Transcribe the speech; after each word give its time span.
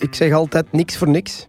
Ik 0.00 0.14
zeg 0.14 0.32
altijd 0.32 0.72
niks 0.72 0.96
voor 0.96 1.08
niks. 1.08 1.48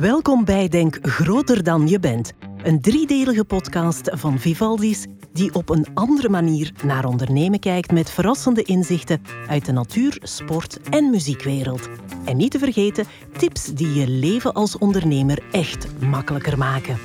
Welkom 0.00 0.44
bij 0.44 0.68
Denk 0.68 0.98
Groter 1.02 1.62
dan 1.62 1.88
je 1.88 2.00
bent. 2.00 2.32
Een 2.62 2.80
driedelige 2.80 3.44
podcast 3.44 4.10
van 4.12 4.38
Vivaldi's 4.38 5.06
die 5.32 5.54
op 5.54 5.68
een 5.68 5.86
andere 5.94 6.28
manier 6.28 6.72
naar 6.84 7.04
ondernemen 7.04 7.58
kijkt 7.58 7.92
met 7.92 8.10
verrassende 8.10 8.62
inzichten 8.62 9.22
uit 9.48 9.64
de 9.64 9.72
natuur, 9.72 10.18
sport 10.22 10.80
en 10.90 11.10
muziekwereld. 11.10 11.88
En 12.24 12.36
niet 12.36 12.50
te 12.50 12.58
vergeten, 12.58 13.06
tips 13.36 13.64
die 13.64 13.92
je 13.92 14.08
leven 14.08 14.52
als 14.52 14.78
ondernemer 14.78 15.42
echt 15.50 16.00
makkelijker 16.00 16.58
maken. 16.58 16.98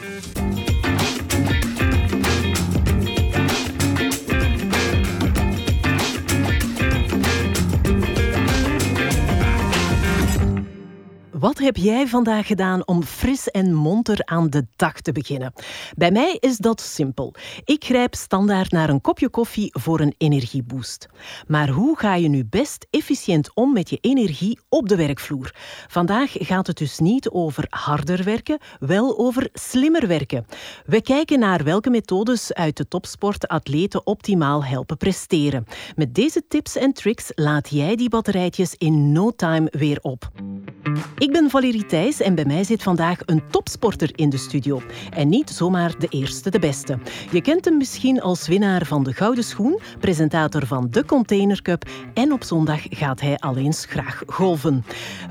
Wat 11.40 11.58
heb 11.58 11.78
jij 11.78 12.08
vandaag 12.08 12.48
gedaan 12.48 12.88
om 12.88 13.04
fris 13.04 13.48
en 13.48 13.74
monter 13.74 14.22
aan 14.26 14.50
de 14.50 14.66
dag 14.76 15.02
te 15.02 15.12
beginnen? 15.12 15.54
Bij 15.96 16.12
mij 16.12 16.38
is 16.40 16.58
dat 16.58 16.82
simpel. 16.82 17.34
Ik 17.66 17.84
grijp 17.84 18.16
standaard 18.16 18.72
naar 18.72 18.90
een 18.90 19.02
kopje 19.02 19.30
koffie 19.30 19.70
voor 19.72 20.00
een 20.00 20.14
energieboost. 20.18 21.08
Maar 21.48 21.70
hoe 21.70 21.98
ga 21.98 22.16
je 22.16 22.28
nu 22.28 22.46
best 22.46 22.88
efficiënt 22.90 23.52
om 23.54 23.74
met 23.74 23.90
je 23.90 23.98
energie 24.02 24.60
op 24.70 24.90
de 24.90 24.96
werkvloer? 24.96 25.54
Vandaag 25.88 26.32
gaat 26.34 26.68
het 26.68 26.78
dus 26.78 27.00
niet 27.00 27.30
over 27.30 27.66
harder 27.70 28.24
werken, 28.24 28.60
wel 28.80 29.18
over 29.18 29.50
slimmer 29.54 30.08
werken. 30.08 30.46
We 30.86 31.02
kijken 31.02 31.40
naar 31.40 31.64
welke 31.64 31.90
methodes 31.90 32.54
uit 32.54 32.78
de 32.78 32.88
topsport 32.88 33.48
atleten 33.48 34.08
optimaal 34.08 34.64
helpen 34.64 34.98
presteren. 34.98 35.66
Met 35.96 36.16
deze 36.16 36.44
tips 36.48 36.76
en 36.76 36.94
tricks 36.94 37.32
laat 37.36 37.70
jij 37.70 37.96
die 37.96 38.10
batterijtjes 38.10 38.76
in 38.78 39.12
no 39.12 39.32
time 39.32 39.68
weer 39.72 40.00
op. 40.02 40.32
ben 41.32 41.50
Valerie 41.50 41.86
Thijs 41.86 42.22
en 42.22 42.36
bij 42.36 42.46
mij 42.46 42.64
zit 42.64 42.84
vandaag 42.84 43.20
een 43.26 43.44
topsporter 43.50 44.12
in 44.16 44.30
de 44.30 44.38
studio. 44.38 44.82
En 45.10 45.30
niet 45.30 45.50
zomaar 45.50 46.00
de 46.00 46.08
eerste, 46.08 46.50
de 46.50 46.60
beste. 46.60 47.00
Je 47.32 47.42
kent 47.42 47.66
hem 47.66 47.78
misschien 47.78 48.22
als 48.22 48.48
winnaar 48.48 48.86
van 48.86 49.04
de 49.04 49.14
Gouden 49.14 49.44
Schoen, 49.44 49.80
presentator 50.00 50.66
van 50.66 50.88
de 50.90 51.06
Container 51.06 51.62
Cup 51.62 51.90
en 52.14 52.32
op 52.32 52.44
zondag 52.44 52.82
gaat 52.90 53.22
hij 53.22 53.38
alleen 53.38 53.74
graag 53.74 54.24
golven. 54.28 54.86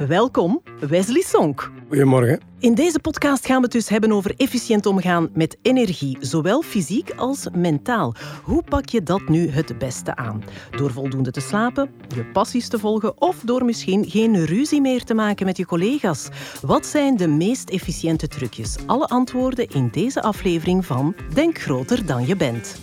Welkom, 0.09 0.63
Wesley 0.81 1.23
Sonk. 1.23 1.71
Goedemorgen. 1.89 2.41
In 2.59 2.75
deze 2.75 3.01
podcast 3.01 3.47
gaan 3.47 3.57
we 3.57 3.63
het 3.63 3.73
dus 3.73 3.89
hebben 3.89 4.13
over 4.13 4.35
efficiënt 4.37 4.87
omgaan 4.87 5.31
met 5.35 5.57
energie, 5.63 6.17
zowel 6.21 6.63
fysiek 6.63 7.11
als 7.17 7.47
mentaal. 7.53 8.15
Hoe 8.43 8.63
pak 8.63 8.89
je 8.89 9.03
dat 9.03 9.29
nu 9.29 9.49
het 9.49 9.79
beste 9.79 10.17
aan? 10.17 10.45
Door 10.77 10.91
voldoende 10.93 11.31
te 11.31 11.41
slapen, 11.41 11.91
je 12.15 12.25
passies 12.25 12.69
te 12.69 12.79
volgen 12.79 13.21
of 13.21 13.41
door 13.45 13.65
misschien 13.65 14.11
geen 14.11 14.45
ruzie 14.45 14.81
meer 14.81 15.05
te 15.05 15.15
maken 15.15 15.47
met 15.47 15.57
je 15.57 15.67
collega's? 15.67 16.29
Wat 16.63 16.87
zijn 16.87 17.17
de 17.17 17.29
meest 17.29 17.71
efficiënte 17.71 18.29
trucjes? 18.29 18.77
Alle 18.87 19.07
antwoorden 19.07 19.69
in 19.69 19.89
deze 19.93 20.23
aflevering 20.23 20.87
van 20.87 21.15
Denk 21.35 21.59
groter 21.59 22.07
dan 22.07 22.27
je 22.27 22.37
bent. 22.37 22.77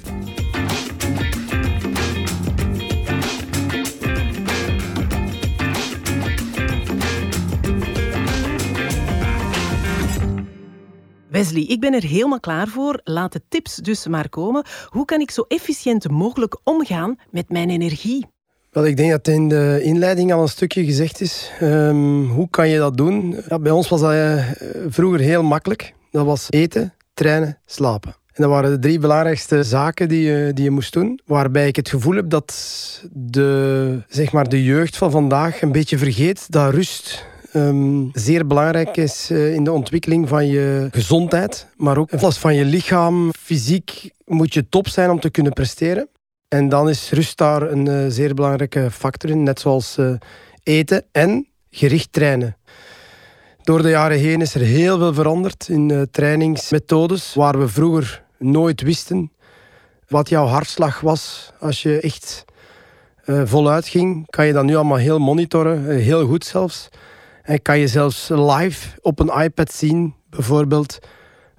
Wesley, 11.35 11.63
ik 11.63 11.79
ben 11.79 11.93
er 11.93 12.03
helemaal 12.03 12.39
klaar 12.39 12.67
voor. 12.67 12.99
Laat 13.03 13.33
de 13.33 13.41
tips 13.49 13.75
dus 13.75 14.07
maar 14.07 14.29
komen. 14.29 14.65
Hoe 14.85 15.05
kan 15.05 15.19
ik 15.19 15.31
zo 15.31 15.45
efficiënt 15.47 16.09
mogelijk 16.09 16.57
omgaan 16.63 17.15
met 17.31 17.49
mijn 17.49 17.69
energie? 17.69 18.25
Wel, 18.71 18.85
ik 18.85 18.97
denk 18.97 19.11
dat 19.11 19.27
in 19.27 19.49
de 19.49 19.79
inleiding 19.83 20.33
al 20.33 20.41
een 20.41 20.47
stukje 20.47 20.85
gezegd 20.85 21.21
is. 21.21 21.51
Um, 21.61 22.25
hoe 22.27 22.49
kan 22.49 22.69
je 22.69 22.77
dat 22.77 22.97
doen? 22.97 23.35
Bij 23.61 23.71
ons 23.71 23.89
was 23.89 24.01
dat 24.01 24.11
uh, 24.11 24.51
vroeger 24.87 25.19
heel 25.19 25.43
makkelijk. 25.43 25.93
Dat 26.11 26.25
was 26.25 26.47
eten, 26.49 26.93
trainen, 27.13 27.57
slapen. 27.65 28.11
En 28.11 28.41
dat 28.41 28.49
waren 28.49 28.71
de 28.71 28.79
drie 28.79 28.99
belangrijkste 28.99 29.63
zaken 29.63 30.07
die 30.07 30.21
je, 30.21 30.51
die 30.53 30.63
je 30.63 30.71
moest 30.71 30.93
doen. 30.93 31.19
Waarbij 31.25 31.67
ik 31.67 31.75
het 31.75 31.89
gevoel 31.89 32.15
heb 32.15 32.29
dat 32.29 32.53
de, 33.11 34.01
zeg 34.07 34.31
maar 34.31 34.49
de 34.49 34.63
jeugd 34.63 34.97
van 34.97 35.11
vandaag 35.11 35.61
een 35.61 35.71
beetje 35.71 35.97
vergeet 35.97 36.51
dat 36.51 36.73
rust 36.73 37.25
um, 37.55 38.09
zeer 38.13 38.47
belangrijk 38.47 38.97
is 38.97 39.31
uh, 39.31 39.53
in 39.53 39.63
de 39.63 39.71
ontwikkeling 39.71 40.27
van 40.27 40.47
je 40.47 40.87
gezondheid, 40.91 41.67
maar 41.77 41.97
ook 41.97 42.17
plaats 42.17 42.37
van 42.37 42.55
je 42.55 42.65
lichaam. 42.65 43.31
Fysiek 43.39 44.09
moet 44.25 44.53
je 44.53 44.69
top 44.69 44.87
zijn 44.87 45.09
om 45.09 45.19
te 45.19 45.29
kunnen 45.29 45.53
presteren. 45.53 46.09
En 46.47 46.69
dan 46.69 46.89
is 46.89 47.11
rust 47.11 47.37
daar 47.37 47.61
een 47.61 47.85
uh, 47.85 48.05
zeer 48.07 48.33
belangrijke 48.33 48.91
factor 48.91 49.29
in, 49.29 49.43
net 49.43 49.59
zoals 49.59 49.97
uh, 49.97 50.13
eten 50.63 51.03
en 51.11 51.47
gericht 51.69 52.11
trainen. 52.11 52.57
Door 53.63 53.81
de 53.81 53.89
jaren 53.89 54.19
heen 54.19 54.41
is 54.41 54.55
er 54.55 54.61
heel 54.61 54.97
veel 54.97 55.13
veranderd 55.13 55.69
in 55.69 56.07
trainingsmethodes, 56.11 57.33
waar 57.33 57.59
we 57.59 57.67
vroeger 57.67 58.23
nooit 58.39 58.81
wisten 58.81 59.31
wat 60.07 60.29
jouw 60.29 60.45
hartslag 60.45 60.99
was 60.99 61.51
als 61.59 61.81
je 61.81 61.99
echt 61.99 62.45
voluit 63.25 63.87
ging. 63.87 64.29
Kan 64.29 64.45
je 64.45 64.53
dat 64.53 64.63
nu 64.63 64.75
allemaal 64.75 64.97
heel 64.97 65.19
monitoren, 65.19 65.89
heel 65.89 66.25
goed 66.27 66.45
zelfs. 66.45 66.89
En 67.45 67.61
kan 67.61 67.79
je 67.79 67.87
zelfs 67.87 68.29
live 68.29 68.87
op 69.01 69.19
een 69.19 69.41
iPad 69.43 69.73
zien, 69.73 70.15
bijvoorbeeld, 70.29 70.99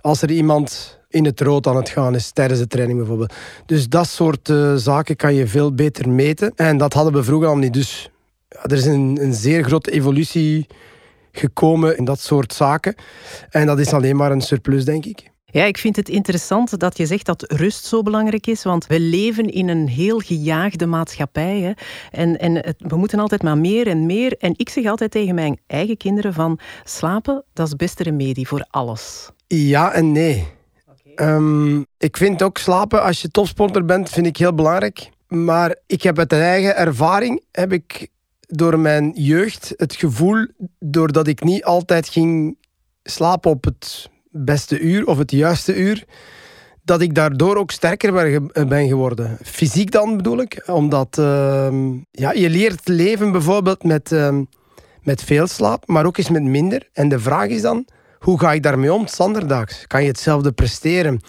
als 0.01 0.23
er 0.23 0.31
iemand 0.31 0.99
in 1.09 1.25
het 1.25 1.41
rood 1.41 1.67
aan 1.67 1.77
het 1.77 1.89
gaan 1.89 2.15
is 2.15 2.31
tijdens 2.31 2.61
de 2.61 2.67
training 2.67 2.99
bijvoorbeeld. 2.99 3.35
Dus 3.67 3.89
dat 3.89 4.09
soort 4.09 4.49
uh, 4.49 4.75
zaken 4.75 5.17
kan 5.17 5.35
je 5.35 5.47
veel 5.47 5.75
beter 5.75 6.09
meten. 6.09 6.53
En 6.57 6.79
dat 6.79 6.93
hadden 6.93 7.13
we 7.13 7.25
vroeger 7.25 7.49
al 7.49 7.57
niet. 7.57 7.73
Dus 7.73 8.11
ja, 8.49 8.63
er 8.63 8.77
is 8.77 8.87
een, 8.87 9.19
een 9.21 9.35
zeer 9.35 9.65
grote 9.65 9.91
evolutie 9.91 10.67
gekomen 11.33 11.97
in 11.97 12.05
dat 12.05 12.21
soort 12.21 12.53
zaken. 12.53 12.95
En 13.51 13.67
dat 13.67 13.79
is 13.79 13.93
alleen 13.93 14.17
maar 14.17 14.31
een 14.31 14.41
surplus, 14.41 14.85
denk 14.85 15.05
ik. 15.05 15.31
Ja, 15.57 15.65
ik 15.65 15.79
vind 15.79 15.97
het 15.97 16.09
interessant 16.09 16.79
dat 16.79 16.97
je 16.97 17.07
zegt 17.07 17.27
dat 17.27 17.53
rust 17.53 17.85
zo 17.85 18.03
belangrijk 18.03 18.47
is, 18.47 18.63
want 18.63 18.87
we 18.87 19.01
leven 19.01 19.47
in 19.47 19.69
een 19.69 19.89
heel 19.89 20.19
gejaagde 20.19 20.87
maatschappij. 20.87 21.61
Hè? 21.61 21.73
En, 22.11 22.39
en 22.39 22.55
het, 22.55 22.77
we 22.79 22.97
moeten 22.97 23.19
altijd 23.19 23.43
maar 23.43 23.59
meer 23.59 23.87
en 23.87 24.07
meer. 24.07 24.37
En 24.39 24.53
ik 24.57 24.69
zeg 24.69 24.87
altijd 24.87 25.11
tegen 25.11 25.35
mijn 25.35 25.59
eigen 25.67 25.97
kinderen 25.97 26.35
van 26.35 26.59
slapen, 26.85 27.45
dat 27.53 27.67
is 27.67 27.77
beste 27.77 28.03
remedie 28.03 28.49
voor 28.49 28.67
alles. 28.71 29.31
Ja 29.47 29.93
en 29.93 30.13
nee. 30.13 30.47
Okay. 31.15 31.35
Um, 31.35 31.75
ehm, 31.75 31.83
ik 31.99 32.17
vind 32.17 32.43
ook 32.43 32.59
slapen 32.59 33.03
als 33.03 33.23
je 33.23 33.31
topsporter 33.31 33.85
bent, 33.85 34.11
vind 34.11 34.27
ik 34.27 34.37
heel 34.37 34.55
belangrijk. 34.55 35.11
Maar 35.29 35.77
ik 35.87 36.03
heb 36.03 36.19
uit 36.19 36.33
eigen 36.33 36.77
ervaring, 36.77 37.43
heb 37.53 37.73
ik 37.73 38.09
door 38.41 38.79
mijn 38.79 39.13
jeugd 39.15 39.73
het 39.77 39.95
gevoel, 39.95 40.47
doordat 40.79 41.27
ik 41.27 41.45
niet 41.45 41.65
altijd 41.65 42.09
ging 42.09 42.59
slapen 43.03 43.51
op 43.51 43.65
het 43.65 44.15
beste 44.45 44.79
uur 44.79 45.07
of 45.07 45.19
het 45.19 45.31
juiste 45.31 45.77
uur, 45.77 46.05
dat 46.85 47.01
ik 47.01 47.15
daardoor 47.15 47.57
ook 47.57 47.71
sterker 47.71 48.13
ben 48.69 48.89
geworden. 48.89 49.39
Fysiek 49.43 49.91
dan 49.91 50.17
bedoel 50.17 50.41
ik, 50.41 50.63
omdat 50.67 51.17
uh, 51.19 51.69
ja, 52.11 52.33
je 52.33 52.51
leert 52.51 52.89
leven 52.89 53.33
bijvoorbeeld 53.33 53.85
met, 53.85 54.13
uh, 54.13 54.39
met 55.03 55.23
veel 55.23 55.47
slaap, 55.47 55.87
maar 55.87 56.07
ook 56.07 56.17
eens 56.17 56.31
met 56.31 56.43
minder. 56.43 56.89
En 56.93 57.09
de 57.09 57.19
vraag 57.19 57.47
is 57.47 57.63
dan, 57.63 57.87
hoe 58.19 58.41
ga 58.41 58.53
ik 58.53 58.63
daarmee 58.63 58.93
om 58.93 59.07
standaardaags? 59.07 59.87
Kan 59.87 60.03
je 60.03 60.09
hetzelfde 60.09 60.53
presteren? 60.53 61.21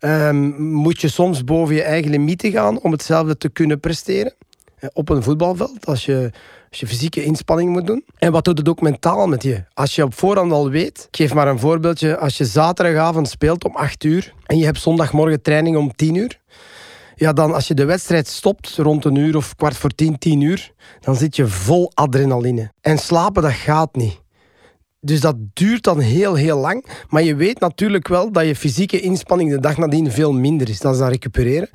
Um, 0.00 0.62
moet 0.62 1.00
je 1.00 1.08
soms 1.08 1.44
boven 1.44 1.74
je 1.74 1.82
eigen 1.82 2.10
limieten 2.10 2.50
gaan 2.50 2.80
om 2.80 2.92
hetzelfde 2.92 3.36
te 3.36 3.48
kunnen 3.48 3.80
presteren? 3.80 4.34
Eh, 4.78 4.88
op 4.92 5.08
een 5.08 5.22
voetbalveld, 5.22 5.86
als 5.86 6.04
je 6.04 6.30
je 6.74 6.86
fysieke 6.86 7.24
inspanning 7.24 7.72
moet 7.72 7.86
doen. 7.86 8.04
En 8.18 8.32
wat 8.32 8.44
doet 8.44 8.58
het 8.58 8.68
ook 8.68 8.80
mentaal 8.80 9.26
met 9.26 9.42
je? 9.42 9.64
Als 9.74 9.94
je 9.94 10.04
op 10.04 10.14
voorhand 10.14 10.52
al 10.52 10.70
weet, 10.70 11.06
ik 11.10 11.16
geef 11.16 11.34
maar 11.34 11.48
een 11.48 11.58
voorbeeldje, 11.58 12.16
als 12.16 12.36
je 12.36 12.44
zaterdagavond 12.44 13.28
speelt 13.28 13.64
om 13.64 13.76
8 13.76 14.04
uur 14.04 14.34
en 14.46 14.58
je 14.58 14.64
hebt 14.64 14.80
zondagmorgen 14.80 15.42
training 15.42 15.76
om 15.76 15.94
10 15.96 16.14
uur, 16.14 16.40
ja, 17.14 17.32
dan 17.32 17.54
als 17.54 17.68
je 17.68 17.74
de 17.74 17.84
wedstrijd 17.84 18.28
stopt 18.28 18.76
rond 18.76 19.04
een 19.04 19.14
uur 19.14 19.36
of 19.36 19.54
kwart 19.54 19.76
voor 19.76 19.90
tien, 19.90 20.18
tien 20.18 20.40
uur, 20.40 20.72
dan 21.00 21.16
zit 21.16 21.36
je 21.36 21.46
vol 21.46 21.90
adrenaline. 21.94 22.72
En 22.80 22.98
slapen, 22.98 23.42
dat 23.42 23.52
gaat 23.52 23.96
niet. 23.96 24.22
Dus 25.00 25.20
dat 25.20 25.36
duurt 25.52 25.82
dan 25.82 25.98
heel, 25.98 26.34
heel 26.34 26.58
lang. 26.58 26.86
Maar 27.08 27.22
je 27.22 27.34
weet 27.34 27.60
natuurlijk 27.60 28.08
wel 28.08 28.32
dat 28.32 28.46
je 28.46 28.56
fysieke 28.56 29.00
inspanning 29.00 29.50
de 29.50 29.60
dag 29.60 29.76
nadien 29.76 30.10
veel 30.10 30.32
minder 30.32 30.68
is. 30.68 30.80
Dat 30.80 30.92
is 30.92 30.98
dan 30.98 31.08
recupereren. 31.08 31.68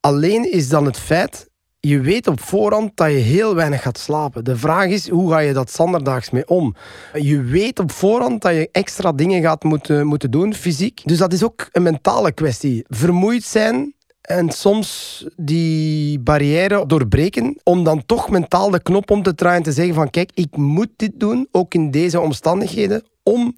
Alleen 0.00 0.52
is 0.52 0.68
dan 0.68 0.84
het 0.84 0.98
feit 0.98 1.50
je 1.86 2.00
weet 2.00 2.26
op 2.26 2.40
voorhand 2.40 2.96
dat 2.96 3.10
je 3.10 3.16
heel 3.16 3.54
weinig 3.54 3.82
gaat 3.82 3.98
slapen. 3.98 4.44
De 4.44 4.56
vraag 4.56 4.86
is, 4.86 5.08
hoe 5.08 5.30
ga 5.30 5.38
je 5.38 5.52
dat 5.52 5.70
zanderdaags 5.70 6.30
mee 6.30 6.48
om? 6.48 6.74
Je 7.12 7.42
weet 7.42 7.78
op 7.78 7.90
voorhand 7.92 8.42
dat 8.42 8.52
je 8.52 8.68
extra 8.72 9.12
dingen 9.12 9.42
gaat 9.42 9.62
moeten, 9.62 10.06
moeten 10.06 10.30
doen, 10.30 10.54
fysiek. 10.54 11.00
Dus 11.04 11.18
dat 11.18 11.32
is 11.32 11.44
ook 11.44 11.68
een 11.72 11.82
mentale 11.82 12.32
kwestie. 12.32 12.84
Vermoeid 12.88 13.42
zijn 13.44 13.94
en 14.20 14.50
soms 14.50 15.24
die 15.36 16.20
barrière 16.20 16.86
doorbreken 16.86 17.56
om 17.62 17.84
dan 17.84 18.06
toch 18.06 18.30
mentaal 18.30 18.70
de 18.70 18.82
knop 18.82 19.10
om 19.10 19.22
te 19.22 19.34
draaien 19.34 19.58
en 19.58 19.62
te 19.62 19.72
zeggen 19.72 19.94
van 19.94 20.10
kijk, 20.10 20.30
ik 20.34 20.56
moet 20.56 20.90
dit 20.96 21.12
doen, 21.20 21.48
ook 21.50 21.74
in 21.74 21.90
deze 21.90 22.20
omstandigheden, 22.20 23.04
om 23.22 23.54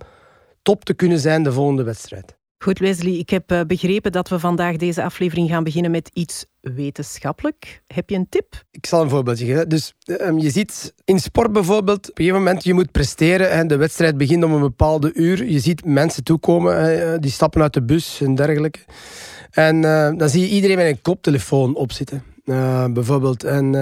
top 0.62 0.84
te 0.84 0.94
kunnen 0.94 1.18
zijn 1.18 1.42
de 1.42 1.52
volgende 1.52 1.82
wedstrijd. 1.82 2.36
Goed, 2.64 2.78
Wesley, 2.78 3.12
ik 3.12 3.30
heb 3.30 3.50
eh, 3.50 3.60
begrepen 3.66 4.12
dat 4.12 4.28
we 4.28 4.38
vandaag 4.38 4.76
deze 4.76 5.02
aflevering 5.02 5.48
gaan 5.48 5.64
beginnen 5.64 5.90
met 5.90 6.10
iets 6.12 6.46
wetenschappelijk. 6.60 7.82
Heb 7.86 8.10
je 8.10 8.16
een 8.16 8.28
tip? 8.28 8.62
Ik 8.70 8.86
zal 8.86 9.02
een 9.02 9.08
voorbeeld 9.08 9.38
geven. 9.38 9.68
Dus 9.68 9.94
ehm, 10.04 10.38
je 10.38 10.50
ziet 10.50 10.94
in 11.04 11.18
sport 11.20 11.52
bijvoorbeeld, 11.52 12.10
op 12.10 12.18
een 12.18 12.24
gegeven 12.24 12.44
moment 12.44 12.64
je 12.64 12.74
moet 12.74 12.92
presteren. 12.92 13.50
en 13.50 13.66
de 13.66 13.76
wedstrijd 13.76 14.16
begint 14.16 14.44
om 14.44 14.52
een 14.52 14.60
bepaalde 14.60 15.12
uur. 15.14 15.44
Je 15.44 15.58
ziet 15.58 15.84
mensen 15.84 16.24
toekomen, 16.24 17.02
eh, 17.02 17.18
die 17.18 17.30
stappen 17.30 17.62
uit 17.62 17.72
de 17.72 17.82
bus 17.82 18.20
en 18.20 18.34
dergelijke. 18.34 18.78
En 19.50 19.84
eh, 19.84 20.12
dan 20.16 20.28
zie 20.28 20.40
je 20.40 20.48
iedereen 20.48 20.76
met 20.76 20.86
een 20.86 21.02
koptelefoon 21.02 21.74
opzitten. 21.74 22.22
bijvoorbeeld. 22.92 23.44
En 23.44 23.74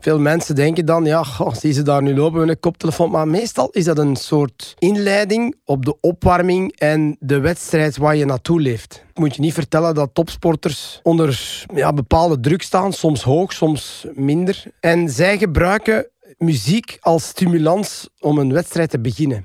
veel 0.00 0.18
mensen 0.18 0.54
denken 0.54 0.86
dan, 0.86 1.04
ja, 1.04 1.22
goh, 1.22 1.54
zie 1.54 1.72
ze 1.72 1.82
daar 1.82 2.02
nu 2.02 2.14
lopen 2.14 2.40
met 2.40 2.48
een 2.48 2.60
koptelefoon. 2.60 3.10
Maar 3.10 3.28
meestal 3.28 3.68
is 3.70 3.84
dat 3.84 3.98
een 3.98 4.16
soort 4.16 4.74
inleiding 4.78 5.56
op 5.64 5.84
de 5.84 5.96
opwarming 6.00 6.76
en 6.78 7.16
de 7.20 7.38
wedstrijd 7.38 7.96
waar 7.96 8.16
je 8.16 8.24
naartoe 8.24 8.60
leeft. 8.60 9.04
Moet 9.14 9.34
je 9.34 9.40
niet 9.40 9.54
vertellen 9.54 9.94
dat 9.94 10.10
topsporters 10.12 11.00
onder 11.02 11.64
ja, 11.74 11.92
bepaalde 11.92 12.40
druk 12.40 12.62
staan, 12.62 12.92
soms 12.92 13.22
hoog, 13.22 13.52
soms 13.52 14.06
minder. 14.14 14.62
En 14.80 15.08
zij 15.08 15.38
gebruiken 15.38 16.06
muziek 16.38 16.98
als 17.00 17.28
stimulans 17.28 18.08
om 18.20 18.38
een 18.38 18.52
wedstrijd 18.52 18.90
te 18.90 19.00
beginnen. 19.00 19.44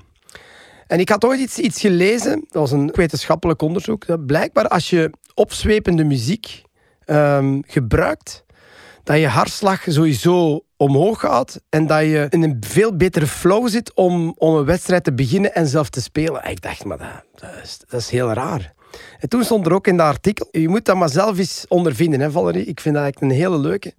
En 0.86 1.00
ik 1.00 1.08
had 1.08 1.24
ooit 1.24 1.40
iets, 1.40 1.58
iets 1.58 1.80
gelezen, 1.80 2.34
dat 2.48 2.60
was 2.60 2.72
een 2.72 2.90
wetenschappelijk 2.92 3.62
onderzoek, 3.62 4.06
dat 4.06 4.26
blijkbaar 4.26 4.68
als 4.68 4.90
je 4.90 5.10
opzwepende 5.34 6.04
muziek 6.04 6.62
um, 7.06 7.62
gebruikt, 7.66 8.44
dat 9.06 9.18
je 9.18 9.28
hartslag 9.28 9.82
sowieso 9.86 10.64
omhoog 10.76 11.20
gaat 11.20 11.60
en 11.68 11.86
dat 11.86 12.00
je 12.00 12.26
in 12.30 12.42
een 12.42 12.56
veel 12.60 12.96
betere 12.96 13.26
flow 13.26 13.68
zit 13.68 13.94
om, 13.94 14.34
om 14.38 14.54
een 14.54 14.64
wedstrijd 14.64 15.04
te 15.04 15.12
beginnen 15.12 15.54
en 15.54 15.66
zelf 15.66 15.90
te 15.90 16.02
spelen. 16.02 16.50
ik 16.50 16.62
dacht, 16.62 16.84
maar 16.84 16.98
dat, 16.98 17.24
dat, 17.34 17.62
is, 17.62 17.78
dat 17.88 18.00
is 18.00 18.10
heel 18.10 18.32
raar. 18.32 18.74
En 19.18 19.28
toen 19.28 19.44
stond 19.44 19.66
er 19.66 19.72
ook 19.72 19.86
in 19.86 19.96
dat 19.96 20.06
artikel, 20.06 20.48
je 20.50 20.68
moet 20.68 20.84
dat 20.84 20.96
maar 20.96 21.08
zelf 21.08 21.38
eens 21.38 21.64
ondervinden, 21.68 22.20
hè, 22.20 22.30
Valerie. 22.30 22.64
Ik 22.64 22.80
vind 22.80 22.94
dat 22.94 23.06
echt 23.06 23.20
een 23.20 23.30
hele 23.30 23.58
leuke. 23.58 23.94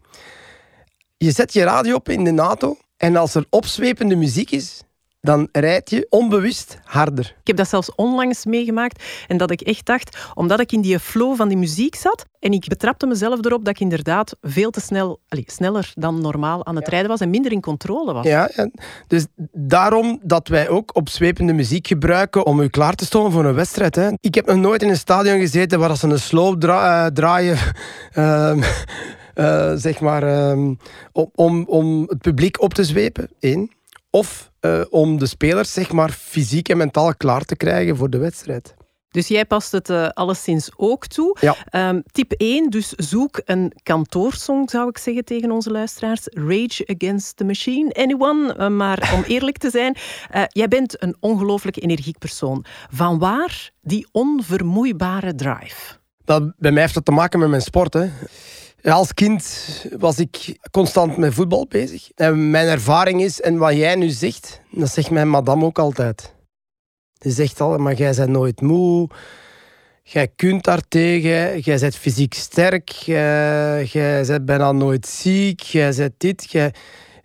Je 1.18 1.32
zet 1.32 1.54
je 1.54 1.64
radio 1.64 1.96
op 1.96 2.10
in 2.10 2.24
de 2.24 2.32
NATO 2.32 2.78
en 2.98 3.16
als 3.16 3.36
er 3.36 3.46
opzwepende 3.50 4.16
muziek 4.16 4.52
is, 4.52 4.82
dan 5.28 5.48
rijd 5.52 5.90
je 5.90 6.08
onbewust 6.10 6.78
harder. 6.84 7.26
Ik 7.26 7.48
heb 7.48 7.56
dat 7.58 7.70
zelfs 7.70 7.96
onlangs 7.96 8.46
meegemaakt 8.46 9.04
en 9.28 9.38
dat 9.38 9.52
ik 9.52 9.62
echt 9.62 9.86
dacht, 9.86 10.18
omdat 10.34 10.60
ik 10.60 10.72
in 10.72 10.82
die 10.82 11.00
flow 11.00 11.36
van 11.36 11.48
die 11.48 11.58
muziek 11.58 11.96
zat 11.96 12.26
en 12.40 12.52
ik 12.52 12.68
betrapte 12.68 13.08
mezelf 13.08 13.46
erop 13.46 13.66
dat 13.66 13.74
ik 13.74 13.80
inderdaad 13.80 14.36
veel 14.42 14.70
te 14.70 14.80
snel, 14.80 15.20
allez, 15.28 15.54
sneller 15.54 15.92
dan 15.94 16.22
normaal 16.22 16.66
aan 16.66 16.76
het 16.76 16.88
rijden 16.88 17.10
was 17.10 17.20
en 17.20 17.30
minder 17.30 17.52
in 17.52 17.62
controle 17.62 18.14
was. 18.14 18.26
Ja, 18.26 18.50
dus 19.08 19.26
daarom 19.52 20.20
dat 20.24 20.48
wij 20.48 20.70
ook 20.70 20.96
opzwepende 20.96 21.54
muziek 21.54 21.88
gebruiken 21.88 22.46
om 22.46 22.60
u 22.60 22.68
klaar 22.68 22.96
te 22.96 23.06
stomen 23.06 23.32
voor 23.32 23.46
een 23.46 23.54
wedstrijd. 23.54 23.96
Hè. 23.96 24.10
Ik 24.20 24.36
heb 24.36 24.46
nog 24.46 24.58
nooit 24.58 24.82
in 24.84 24.90
een 24.90 24.98
stadion 24.98 25.40
gezeten 25.40 25.80
waar 25.80 25.98
ze 25.98 26.08
een 26.08 26.20
sloop 26.20 26.64
uh, 26.64 27.06
draaien. 27.06 27.58
Uh, 28.14 28.56
uh, 29.36 29.72
zeg 29.76 30.00
maar, 30.00 30.24
ehm, 30.24 30.74
om, 31.36 31.66
om 31.68 32.04
het 32.08 32.22
publiek 32.22 32.62
op 32.62 32.74
te 32.74 32.84
zwepen. 32.84 33.30
Eén. 33.40 33.72
Of 34.10 34.52
uh, 34.68 34.86
om 34.90 35.18
de 35.18 35.26
spelers 35.26 35.74
zeg 35.74 35.92
maar, 35.92 36.10
fysiek 36.10 36.70
en 36.70 36.78
mentaal 36.78 37.16
klaar 37.16 37.44
te 37.44 37.56
krijgen 37.56 37.98
voor 37.98 38.10
de 38.10 38.18
wedstrijd. 38.18 38.76
Dus 39.10 39.28
jij 39.28 39.46
past 39.46 39.72
het 39.72 39.90
uh, 39.90 40.08
alleszins 40.08 40.70
ook 40.76 41.08
toe. 41.08 41.38
Ja. 41.42 41.90
Um, 41.90 42.04
tip 42.12 42.32
1, 42.32 42.70
dus 42.70 42.90
zoek 42.90 43.42
een 43.46 43.74
kantoorsong, 43.84 44.70
zou 44.70 44.90
ik 44.90 44.98
zeggen 44.98 45.26
tegen 45.26 45.52
onze 45.52 45.72
luisteraars. 45.72 46.22
Rage 46.24 46.96
Against 46.96 47.38
the 47.38 47.44
Machine, 47.44 47.94
anyone? 47.94 48.56
Uh, 48.58 48.68
maar 48.68 49.12
om 49.14 49.24
eerlijk 49.36 49.58
te 49.58 49.70
zijn, 49.70 49.96
uh, 50.36 50.44
jij 50.48 50.68
bent 50.68 51.04
een 51.04 51.16
ongelooflijk 51.20 51.82
energiek 51.82 52.18
persoon. 52.18 52.66
Van 52.90 53.20
waar 53.20 53.72
die 53.82 54.08
onvermoeibare 54.12 55.36
drive? 55.36 55.96
Dat, 56.26 56.54
bij 56.58 56.72
mij 56.72 56.82
heeft 56.82 56.94
dat 56.94 57.06
te 57.06 57.12
maken 57.12 57.40
met 57.40 57.50
mijn 57.50 57.62
sport. 57.62 57.94
Hè. 57.94 58.10
Als 58.82 59.14
kind 59.14 59.86
was 59.98 60.20
ik 60.20 60.58
constant 60.72 61.18
met 61.18 61.34
voetbal 61.34 61.66
bezig. 61.70 62.12
En 62.16 62.50
mijn 62.50 62.68
ervaring 62.68 63.22
is, 63.22 63.42
en 63.42 63.58
wat 63.58 63.74
jij 63.74 63.96
nu 63.96 64.10
zegt, 64.10 64.62
dat 64.72 64.90
zegt 64.90 65.10
mijn 65.10 65.30
madame 65.30 65.66
ook 65.66 65.80
altijd. 65.80 66.36
Die 67.18 67.32
zegt 67.32 67.62
al, 67.62 67.78
maar 67.78 67.94
jij 67.94 68.14
bent 68.16 68.30
nooit 68.30 68.62
moe. 68.62 69.10
Jij 70.04 70.28
kunt 70.28 70.64
daartegen. 70.64 71.60
Jij 71.60 71.80
bent 71.80 71.96
fysiek 71.96 72.34
sterk. 72.34 72.90
Jij, 72.90 73.86
jij 73.86 74.26
bent 74.26 74.46
bijna 74.46 74.72
nooit 74.72 75.08
ziek. 75.08 75.62
Jij 75.62 75.94
bent 75.96 76.14
dit. 76.18 76.52
Jij, 76.52 76.74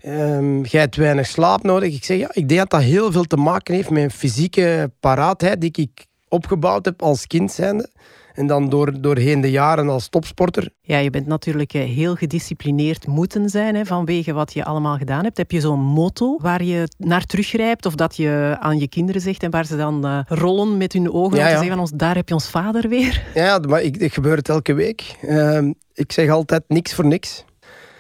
um, 0.05 0.65
jij 0.65 0.81
hebt 0.81 0.97
weinig 0.97 1.27
slaap 1.27 1.63
nodig. 1.63 1.95
Ik 1.95 2.05
zeg, 2.05 2.19
ja, 2.19 2.31
ik 2.33 2.49
denk 2.49 2.61
dat 2.61 2.71
dat 2.71 2.83
heel 2.83 3.13
veel 3.13 3.25
te 3.25 3.37
maken 3.37 3.75
heeft 3.75 3.91
met 3.91 4.03
een 4.03 4.11
fysieke 4.11 4.93
paraatheid 5.01 5.61
die 5.61 5.71
ik 5.73 6.07
opgebouwd 6.29 6.85
heb 6.85 7.03
als 7.03 7.27
kind 7.27 7.53
zijnde. 7.53 7.91
En 8.35 8.47
dan 8.47 8.69
door, 8.69 9.01
doorheen 9.01 9.41
de 9.41 9.51
jaren 9.51 9.89
als 9.89 10.09
topsporter. 10.09 10.71
Ja, 10.81 10.99
je 10.99 11.11
bent 11.11 11.27
natuurlijk 11.27 11.75
eh, 11.75 11.83
heel 11.83 12.15
gedisciplineerd 12.15 13.07
moeten 13.07 13.49
zijn 13.49 13.75
hè, 13.75 13.85
vanwege 13.85 14.33
wat 14.33 14.53
je 14.53 14.65
allemaal 14.65 14.97
gedaan 14.97 15.25
hebt. 15.25 15.37
Heb 15.37 15.51
je 15.51 15.61
zo'n 15.61 15.81
motto 15.81 16.39
waar 16.41 16.63
je 16.63 16.89
naar 16.99 17.25
teruggrijpt 17.25 17.87
of 17.87 17.95
dat 17.95 18.17
je 18.17 18.57
aan 18.61 18.79
je 18.79 18.89
kinderen 18.89 19.21
zegt 19.21 19.43
en 19.43 19.51
waar 19.51 19.67
ze 19.67 19.77
dan 19.77 20.07
uh, 20.07 20.21
rollen 20.27 20.77
met 20.77 20.93
hun 20.93 21.13
ogen 21.13 21.37
ja, 21.37 21.43
om 21.43 21.49
te 21.49 21.53
zeggen 21.53 21.69
van 21.69 21.79
ons, 21.79 21.91
daar 21.91 22.15
heb 22.15 22.29
je 22.29 22.35
ons 22.35 22.51
vader 22.51 22.89
weer? 22.89 23.23
Ja, 23.35 23.59
maar 23.59 23.83
ik, 23.83 23.97
ik 23.97 24.15
gebeurt 24.15 24.49
elke 24.49 24.73
week. 24.73 25.17
Uh, 25.23 25.71
ik 25.95 26.13
zeg 26.13 26.31
altijd 26.31 26.63
niks 26.69 26.95
voor 26.95 27.07
niks. 27.07 27.45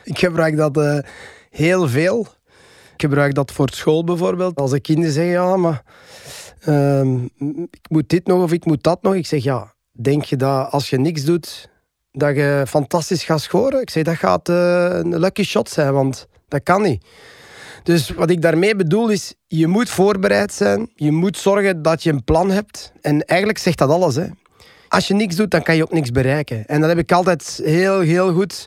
Ik 0.04 0.18
gebruik 0.18 0.56
dat 0.56 0.76
uh, 0.76 0.98
heel 1.50 1.88
veel. 1.88 2.26
Ik 2.94 3.00
gebruik 3.00 3.34
dat 3.34 3.52
voor 3.52 3.68
school 3.70 4.04
bijvoorbeeld. 4.04 4.56
Als 4.56 4.70
de 4.70 4.80
kinderen 4.80 5.12
zeggen, 5.12 5.32
ja, 5.32 5.56
maar 5.56 5.82
ehm, 6.60 7.24
ik 7.70 7.86
moet 7.88 8.08
dit 8.08 8.26
nog 8.26 8.42
of 8.42 8.52
ik 8.52 8.64
moet 8.64 8.82
dat 8.82 9.02
nog. 9.02 9.14
Ik 9.14 9.26
zeg, 9.26 9.42
ja, 9.42 9.74
denk 9.92 10.24
je 10.24 10.36
dat 10.36 10.70
als 10.70 10.90
je 10.90 10.98
niks 10.98 11.24
doet, 11.24 11.68
dat 12.12 12.36
je 12.36 12.64
fantastisch 12.68 13.24
gaat 13.24 13.40
scoren? 13.40 13.80
Ik 13.80 13.90
zeg, 13.90 14.02
dat 14.02 14.16
gaat 14.16 14.48
uh, 14.48 14.88
een 14.88 15.18
lucky 15.18 15.42
shot 15.42 15.68
zijn, 15.68 15.92
want 15.92 16.26
dat 16.48 16.62
kan 16.62 16.82
niet. 16.82 17.04
Dus 17.82 18.10
wat 18.10 18.30
ik 18.30 18.42
daarmee 18.42 18.76
bedoel 18.76 19.08
is, 19.08 19.34
je 19.46 19.66
moet 19.66 19.88
voorbereid 19.88 20.52
zijn. 20.52 20.90
Je 20.94 21.12
moet 21.12 21.38
zorgen 21.38 21.82
dat 21.82 22.02
je 22.02 22.12
een 22.12 22.24
plan 22.24 22.50
hebt. 22.50 22.92
En 23.00 23.24
eigenlijk 23.24 23.58
zegt 23.58 23.78
dat 23.78 23.90
alles. 23.90 24.14
Hè. 24.14 24.26
Als 24.88 25.08
je 25.08 25.14
niks 25.14 25.36
doet, 25.36 25.50
dan 25.50 25.62
kan 25.62 25.76
je 25.76 25.82
ook 25.82 25.92
niks 25.92 26.10
bereiken. 26.10 26.66
En 26.66 26.80
dat 26.80 26.88
heb 26.88 26.98
ik 26.98 27.12
altijd 27.12 27.60
heel, 27.64 28.00
heel 28.00 28.32
goed 28.32 28.66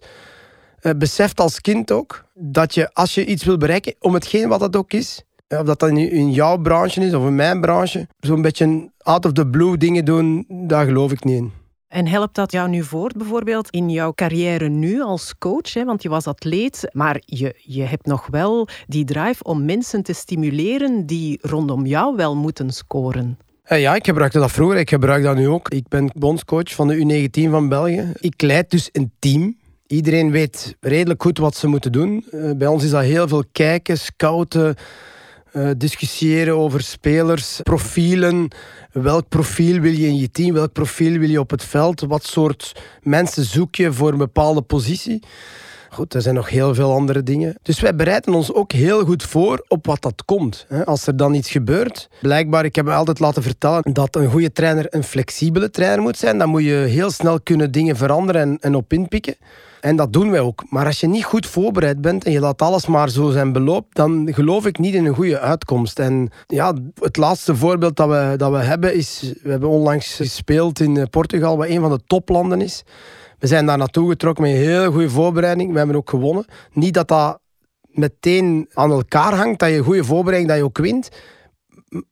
uh, 0.82 0.92
beseft 0.98 1.40
als 1.40 1.62
kind 1.62 1.92
ook. 1.92 2.26
Dat 2.34 2.74
je, 2.74 2.94
als 2.94 3.14
je 3.16 3.26
iets 3.26 3.44
wil 3.44 3.58
bereiken, 3.58 3.96
om 4.00 4.14
hetgeen 4.14 4.48
wat 4.48 4.62
het 4.62 4.76
ook 4.76 4.94
is, 4.94 5.24
of 5.48 5.66
dat 5.66 5.80
dat 5.80 5.90
in 5.90 6.32
jouw 6.32 6.58
branche 6.58 7.02
is 7.06 7.14
of 7.14 7.26
in 7.26 7.36
mijn 7.36 7.62
branche, 7.62 8.08
zo'n 8.20 8.42
beetje 8.42 8.92
out 8.98 9.26
of 9.26 9.32
the 9.32 9.48
blue 9.48 9.78
dingen 9.78 10.06
doen, 10.06 10.46
daar 10.48 10.86
geloof 10.86 11.12
ik 11.12 11.24
niet 11.24 11.38
in. 11.38 11.52
En 11.88 12.08
helpt 12.08 12.36
dat 12.36 12.52
jou 12.52 12.70
nu 12.70 12.84
voort, 12.84 13.18
bijvoorbeeld 13.18 13.70
in 13.70 13.90
jouw 13.90 14.14
carrière 14.14 14.70
nu 14.70 15.02
als 15.02 15.38
coach? 15.38 15.74
Hè? 15.74 15.86
Want 15.86 16.04
je 16.04 16.10
was 16.10 16.28
atleet, 16.28 16.90
maar 16.92 17.22
je, 17.26 17.56
je 17.58 17.84
hebt 17.84 18.06
nog 18.06 18.28
wel 18.28 18.68
die 18.88 19.06
drive 19.06 19.44
om 19.44 19.66
mensen 19.66 20.04
te 20.04 20.14
stimuleren 20.14 21.06
die 21.06 21.40
rondom 21.42 21.86
jou 21.86 22.16
wel 22.16 22.36
moeten 22.36 22.72
scoren. 22.72 23.38
Eh, 23.64 23.82
ja, 23.82 23.96
ik 23.96 24.06
gebruikte 24.06 24.40
dat 24.40 24.52
vroeger. 24.52 24.78
Ik 24.78 24.90
gebruik 24.90 25.24
dat 25.24 25.36
nu 25.36 25.48
ook. 25.48 25.70
Ik 25.70 25.88
ben 25.88 26.12
bondscoach 26.14 26.74
van 26.74 26.88
de 26.88 27.28
U19 27.28 27.50
van 27.50 27.70
België. 27.70 28.12
Ik 28.14 28.42
leid 28.42 28.72
dus 28.72 28.90
een 28.92 29.12
team. 29.20 29.58
Iedereen 29.88 30.32
weet 30.32 30.76
redelijk 30.80 31.22
goed 31.22 31.38
wat 31.38 31.56
ze 31.56 31.68
moeten 31.68 31.92
doen. 31.92 32.26
Eh, 32.32 32.52
bij 32.56 32.68
ons 32.68 32.84
is 32.84 32.90
dat 32.90 33.04
heel 33.04 33.28
veel 33.28 33.44
kijken, 33.52 33.98
scouten, 33.98 34.76
uh, 35.56 35.70
discussiëren 35.78 36.56
over 36.56 36.82
spelers, 36.82 37.60
profielen. 37.64 38.48
Welk 38.92 39.30
profiel 39.30 39.80
wil 39.80 39.92
je 39.92 40.08
in 40.08 40.18
je 40.18 40.32
team? 40.32 40.54
Welk 40.54 40.72
profiel 40.72 41.20
wil 41.20 41.30
je 41.30 41.40
op 41.40 41.50
het 41.50 41.64
veld? 41.64 42.02
Wat 42.02 42.26
soort 42.26 42.76
mensen 43.02 43.44
zoek 43.44 43.76
je 43.76 43.94
voor 43.94 44.12
een 44.12 44.18
bepaalde 44.18 44.62
positie? 44.62 45.24
Goed, 45.96 46.14
er 46.14 46.22
zijn 46.22 46.36
nog 46.36 46.50
heel 46.50 46.74
veel 46.74 46.94
andere 46.94 47.24
dingen. 47.24 47.56
Dus 47.62 47.80
wij 47.80 47.96
bereiden 47.96 48.34
ons 48.34 48.54
ook 48.54 48.72
heel 48.72 49.06
goed 49.06 49.24
voor 49.24 49.66
op 49.68 49.86
wat 49.86 50.02
dat 50.02 50.26
komt. 50.26 50.68
Als 50.86 51.08
er 51.08 51.18
dan 51.18 51.34
iets 51.34 51.52
gebeurt. 51.52 52.10
Blijkbaar, 52.22 52.66
ik 52.66 52.76
heb 52.76 52.86
me 52.86 52.92
altijd 52.92 53.20
laten 53.20 53.44
vertellen 53.44 53.94
dat 53.94 54.16
een 54.16 54.30
goede 54.30 54.52
trainer 54.52 54.86
een 54.90 55.04
flexibele 55.04 55.70
trainer 55.70 56.02
moet 56.02 56.18
zijn. 56.18 56.38
Dan 56.38 56.50
moet 56.50 56.64
je 56.64 56.74
heel 56.74 57.12
snel 57.12 57.42
kunnen 57.42 57.72
dingen 57.72 57.96
veranderen 57.96 58.42
en, 58.42 58.58
en 58.60 58.76
op 58.76 58.94
inpikken. 58.94 59.36
En 59.82 59.96
dat 59.96 60.14
doen 60.14 60.32
wij 60.32 60.40
ook. 60.40 60.64
Maar 60.70 60.86
als 60.86 61.00
je 61.00 61.08
niet 61.08 61.24
goed 61.24 61.46
voorbereid 61.46 62.02
bent 62.02 62.26
en 62.26 62.32
je 62.32 62.40
laat 62.40 62.62
alles 62.62 62.86
maar 62.86 63.10
zo 63.10 63.30
zijn 63.30 63.52
beloop, 63.52 63.96
dan 63.96 64.30
geloof 64.32 64.66
ik 64.66 64.78
niet 64.78 64.94
in 64.94 65.06
een 65.06 65.16
goede 65.16 65.40
uitkomst. 65.40 66.00
En 66.00 66.30
ja, 66.48 66.74
het 67.00 67.18
laatste 67.18 67.56
voorbeeld 67.56 67.96
dat 67.96 68.10
we, 68.10 68.34
dat 68.38 68.52
we 68.52 68.58
hebben 68.58 68.96
is, 68.96 69.34
we 69.44 69.50
hebben 69.50 69.70
onlangs 69.70 70.16
gespeeld 70.16 70.80
in 70.80 70.98
eh, 70.98 71.04
Portugal, 71.10 71.58
wat 71.58 71.68
een 71.68 71.82
van 71.82 71.92
de 71.92 72.00
toplanden 72.08 72.62
is. 72.62 72.84
We 73.46 73.52
zijn 73.52 73.66
daar 73.66 73.78
naartoe 73.78 74.10
getrokken 74.10 74.44
met 74.44 74.52
een 74.52 74.58
heel 74.58 74.92
goede 74.92 75.10
voorbereiding. 75.10 75.72
We 75.72 75.78
hebben 75.78 75.96
ook 75.96 76.10
gewonnen. 76.10 76.46
Niet 76.72 76.94
dat 76.94 77.08
dat 77.08 77.40
meteen 77.84 78.70
aan 78.74 78.92
elkaar 78.92 79.34
hangt, 79.34 79.60
dat 79.60 79.70
je 79.70 79.84
goede 79.84 80.04
voorbereiding, 80.04 80.48
dat 80.50 80.58
je 80.58 80.64
ook 80.64 80.78
wint. 80.78 81.10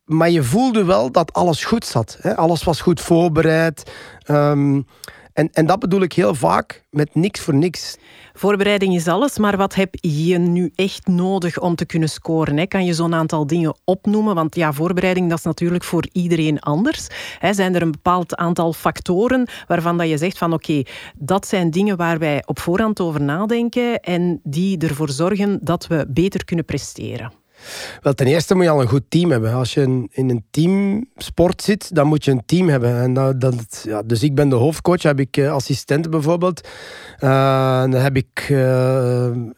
Maar 0.05 0.29
je 0.29 0.43
voelde 0.43 0.85
wel 0.85 1.11
dat 1.11 1.33
alles 1.33 1.65
goed 1.65 1.85
zat. 1.85 2.17
Hè? 2.21 2.35
Alles 2.35 2.63
was 2.63 2.81
goed 2.81 3.01
voorbereid. 3.01 3.91
Um, 4.27 4.85
En, 5.33 5.49
en 5.53 5.65
dat 5.65 5.79
bedoel 5.79 6.01
ik 6.01 6.13
heel 6.13 6.35
vaak 6.35 6.83
met 6.89 7.15
niks 7.15 7.39
voor 7.39 7.53
niks. 7.53 7.97
Voorbereiding 8.33 8.95
is 8.95 9.07
alles, 9.07 9.37
maar 9.37 9.57
wat 9.57 9.75
heb 9.75 9.95
je 10.01 10.37
nu 10.37 10.71
echt 10.75 11.07
nodig 11.07 11.59
om 11.59 11.75
te 11.75 11.85
kunnen 11.85 12.09
scoren? 12.09 12.57
Hè? 12.57 12.65
Kan 12.65 12.85
je 12.85 12.93
zo'n 12.93 13.13
aantal 13.13 13.47
dingen 13.47 13.75
opnoemen? 13.83 14.35
Want 14.35 14.55
ja, 14.55 14.73
voorbereiding 14.73 15.29
dat 15.29 15.37
is 15.37 15.43
natuurlijk 15.43 15.83
voor 15.83 16.05
iedereen 16.11 16.59
anders. 16.59 17.07
Hè? 17.39 17.53
Zijn 17.53 17.75
er 17.75 17.81
een 17.81 17.91
bepaald 17.91 18.35
aantal 18.35 18.73
factoren 18.73 19.47
waarvan 19.67 19.97
dat 19.97 20.09
je 20.09 20.17
zegt 20.17 20.37
van 20.37 20.53
oké, 20.53 20.83
dat 21.15 21.47
zijn 21.47 21.71
dingen 21.71 21.97
waar 21.97 22.19
wij 22.19 22.43
op 22.45 22.59
voorhand 22.59 22.99
over 22.99 23.21
nadenken 23.21 23.99
en 23.99 24.39
die 24.43 24.77
ervoor 24.77 25.09
zorgen 25.09 25.59
dat 25.61 25.87
we 25.87 26.05
beter 26.09 26.45
kunnen 26.45 26.65
presteren? 26.65 27.42
Wel, 28.01 28.13
ten 28.13 28.27
eerste 28.27 28.55
moet 28.55 28.63
je 28.63 28.69
al 28.69 28.81
een 28.81 28.87
goed 28.87 29.03
team 29.09 29.31
hebben. 29.31 29.53
Als 29.53 29.73
je 29.73 30.07
in 30.11 30.29
een 30.29 30.45
teamsport 30.51 31.61
zit, 31.61 31.95
dan 31.95 32.07
moet 32.07 32.25
je 32.25 32.31
een 32.31 32.45
team 32.45 32.69
hebben. 32.69 33.01
En 33.01 33.13
dat, 33.13 33.41
dat, 33.41 33.83
ja, 33.83 34.01
dus 34.01 34.23
ik 34.23 34.35
ben 34.35 34.49
de 34.49 34.55
hoofdcoach, 34.55 35.01
heb 35.01 35.19
ik 35.19 35.37
uh, 35.37 35.51
assistenten 35.51 36.11
bijvoorbeeld. 36.11 36.67
Uh, 37.19 37.81
dan 37.81 37.93
heb 37.93 38.15
ik 38.15 38.45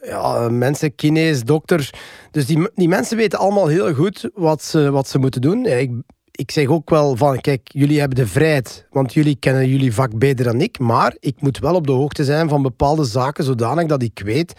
ja, 0.01 0.49
mensen, 0.49 0.95
kines, 0.95 1.43
dokters. 1.43 1.91
Dus 2.31 2.45
die, 2.45 2.69
die 2.75 2.87
mensen 2.87 3.17
weten 3.17 3.39
allemaal 3.39 3.67
heel 3.67 3.93
goed 3.93 4.29
wat 4.33 4.63
ze, 4.63 4.91
wat 4.91 5.07
ze 5.07 5.19
moeten 5.19 5.41
doen. 5.41 5.65
Ik, 5.65 5.91
ik 6.35 6.51
zeg 6.51 6.67
ook 6.67 6.89
wel 6.89 7.15
van, 7.15 7.41
kijk, 7.41 7.61
jullie 7.63 7.99
hebben 7.99 8.17
de 8.17 8.27
vrijheid, 8.27 8.87
want 8.89 9.13
jullie 9.13 9.35
kennen 9.35 9.69
jullie 9.69 9.93
vak 9.93 10.17
beter 10.17 10.45
dan 10.45 10.61
ik, 10.61 10.79
maar 10.79 11.15
ik 11.19 11.41
moet 11.41 11.59
wel 11.59 11.75
op 11.75 11.87
de 11.87 11.93
hoogte 11.93 12.23
zijn 12.23 12.49
van 12.49 12.61
bepaalde 12.61 13.03
zaken, 13.03 13.43
zodanig 13.43 13.85
dat 13.85 14.01
ik 14.01 14.21
weet 14.23 14.53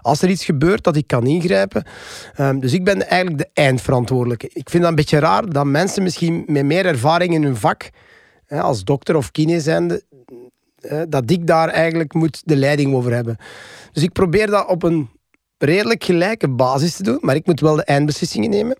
als 0.00 0.22
er 0.22 0.28
iets 0.28 0.44
gebeurt, 0.44 0.84
dat 0.84 0.96
ik 0.96 1.06
kan 1.06 1.26
ingrijpen. 1.26 1.84
Um, 2.40 2.60
dus 2.60 2.72
ik 2.72 2.84
ben 2.84 3.08
eigenlijk 3.08 3.38
de 3.38 3.50
eindverantwoordelijke. 3.52 4.50
Ik 4.52 4.70
vind 4.70 4.82
dat 4.82 4.90
een 4.90 4.96
beetje 4.96 5.18
raar 5.18 5.48
dat 5.50 5.64
mensen 5.64 6.02
misschien 6.02 6.44
met 6.46 6.64
meer 6.64 6.86
ervaring 6.86 7.34
in 7.34 7.42
hun 7.42 7.56
vak, 7.56 7.90
hè, 8.46 8.60
als 8.60 8.84
dokter 8.84 9.16
of 9.16 9.30
kine 9.30 9.60
zijnde, 9.60 10.02
hè, 10.80 11.08
dat 11.08 11.30
ik 11.30 11.46
daar 11.46 11.68
eigenlijk 11.68 12.14
moet 12.14 12.42
de 12.44 12.56
leiding 12.56 12.94
over 12.94 13.12
hebben. 13.14 13.36
Dus 13.92 14.02
ik 14.02 14.12
probeer 14.12 14.46
dat 14.46 14.68
op 14.68 14.82
een 14.82 15.10
redelijk 15.58 16.04
gelijke 16.04 16.48
basis 16.48 16.96
te 16.96 17.02
doen, 17.02 17.18
maar 17.20 17.34
ik 17.34 17.46
moet 17.46 17.60
wel 17.60 17.76
de 17.76 17.84
eindbeslissingen 17.84 18.50
nemen. 18.50 18.76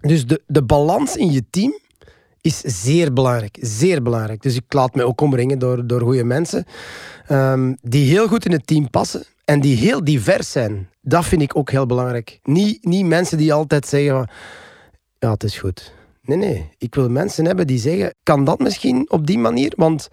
Dus 0.00 0.26
de, 0.26 0.42
de 0.46 0.62
balans 0.62 1.16
in 1.16 1.32
je 1.32 1.44
team 1.50 1.78
is 2.40 2.60
zeer 2.60 3.12
belangrijk. 3.12 3.58
Zeer 3.60 4.02
belangrijk. 4.02 4.42
Dus 4.42 4.56
ik 4.56 4.72
laat 4.72 4.94
me 4.94 5.04
ook 5.04 5.20
omringen 5.20 5.58
door, 5.58 5.86
door 5.86 6.00
goede 6.00 6.24
mensen 6.24 6.64
um, 7.30 7.76
die 7.80 8.10
heel 8.10 8.28
goed 8.28 8.44
in 8.44 8.52
het 8.52 8.66
team 8.66 8.90
passen 8.90 9.24
en 9.44 9.60
die 9.60 9.76
heel 9.76 10.04
divers 10.04 10.52
zijn. 10.52 10.88
Dat 11.00 11.24
vind 11.24 11.42
ik 11.42 11.56
ook 11.56 11.70
heel 11.70 11.86
belangrijk. 11.86 12.38
Niet, 12.42 12.84
niet 12.84 13.06
mensen 13.06 13.38
die 13.38 13.52
altijd 13.52 13.86
zeggen: 13.86 14.30
Ja, 15.18 15.30
het 15.30 15.44
is 15.44 15.58
goed. 15.58 15.92
Nee, 16.22 16.36
nee. 16.36 16.70
Ik 16.78 16.94
wil 16.94 17.08
mensen 17.08 17.44
hebben 17.44 17.66
die 17.66 17.78
zeggen: 17.78 18.14
Kan 18.22 18.44
dat 18.44 18.58
misschien 18.58 19.10
op 19.10 19.26
die 19.26 19.38
manier? 19.38 19.72
Want, 19.76 20.08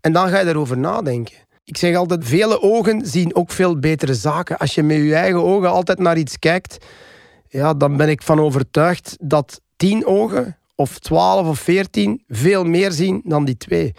en 0.00 0.12
dan 0.12 0.28
ga 0.28 0.40
je 0.40 0.46
erover 0.46 0.78
nadenken. 0.78 1.36
Ik 1.64 1.76
zeg 1.76 1.96
altijd: 1.96 2.24
vele 2.24 2.62
ogen 2.62 3.06
zien 3.06 3.34
ook 3.34 3.50
veel 3.50 3.78
betere 3.78 4.14
zaken. 4.14 4.58
Als 4.58 4.74
je 4.74 4.82
met 4.82 4.96
je 4.96 5.14
eigen 5.14 5.44
ogen 5.44 5.70
altijd 5.70 5.98
naar 5.98 6.18
iets 6.18 6.38
kijkt, 6.38 6.84
ja, 7.54 7.74
dan 7.74 7.96
ben 7.96 8.08
ik 8.08 8.22
van 8.22 8.40
overtuigd 8.40 9.16
dat 9.20 9.60
tien 9.76 10.06
ogen, 10.06 10.58
of 10.74 10.98
twaalf 10.98 11.46
of 11.46 11.58
veertien, 11.58 12.22
veel 12.28 12.64
meer 12.64 12.92
zien 12.92 13.22
dan 13.24 13.44
die 13.44 13.56
twee. 13.56 13.94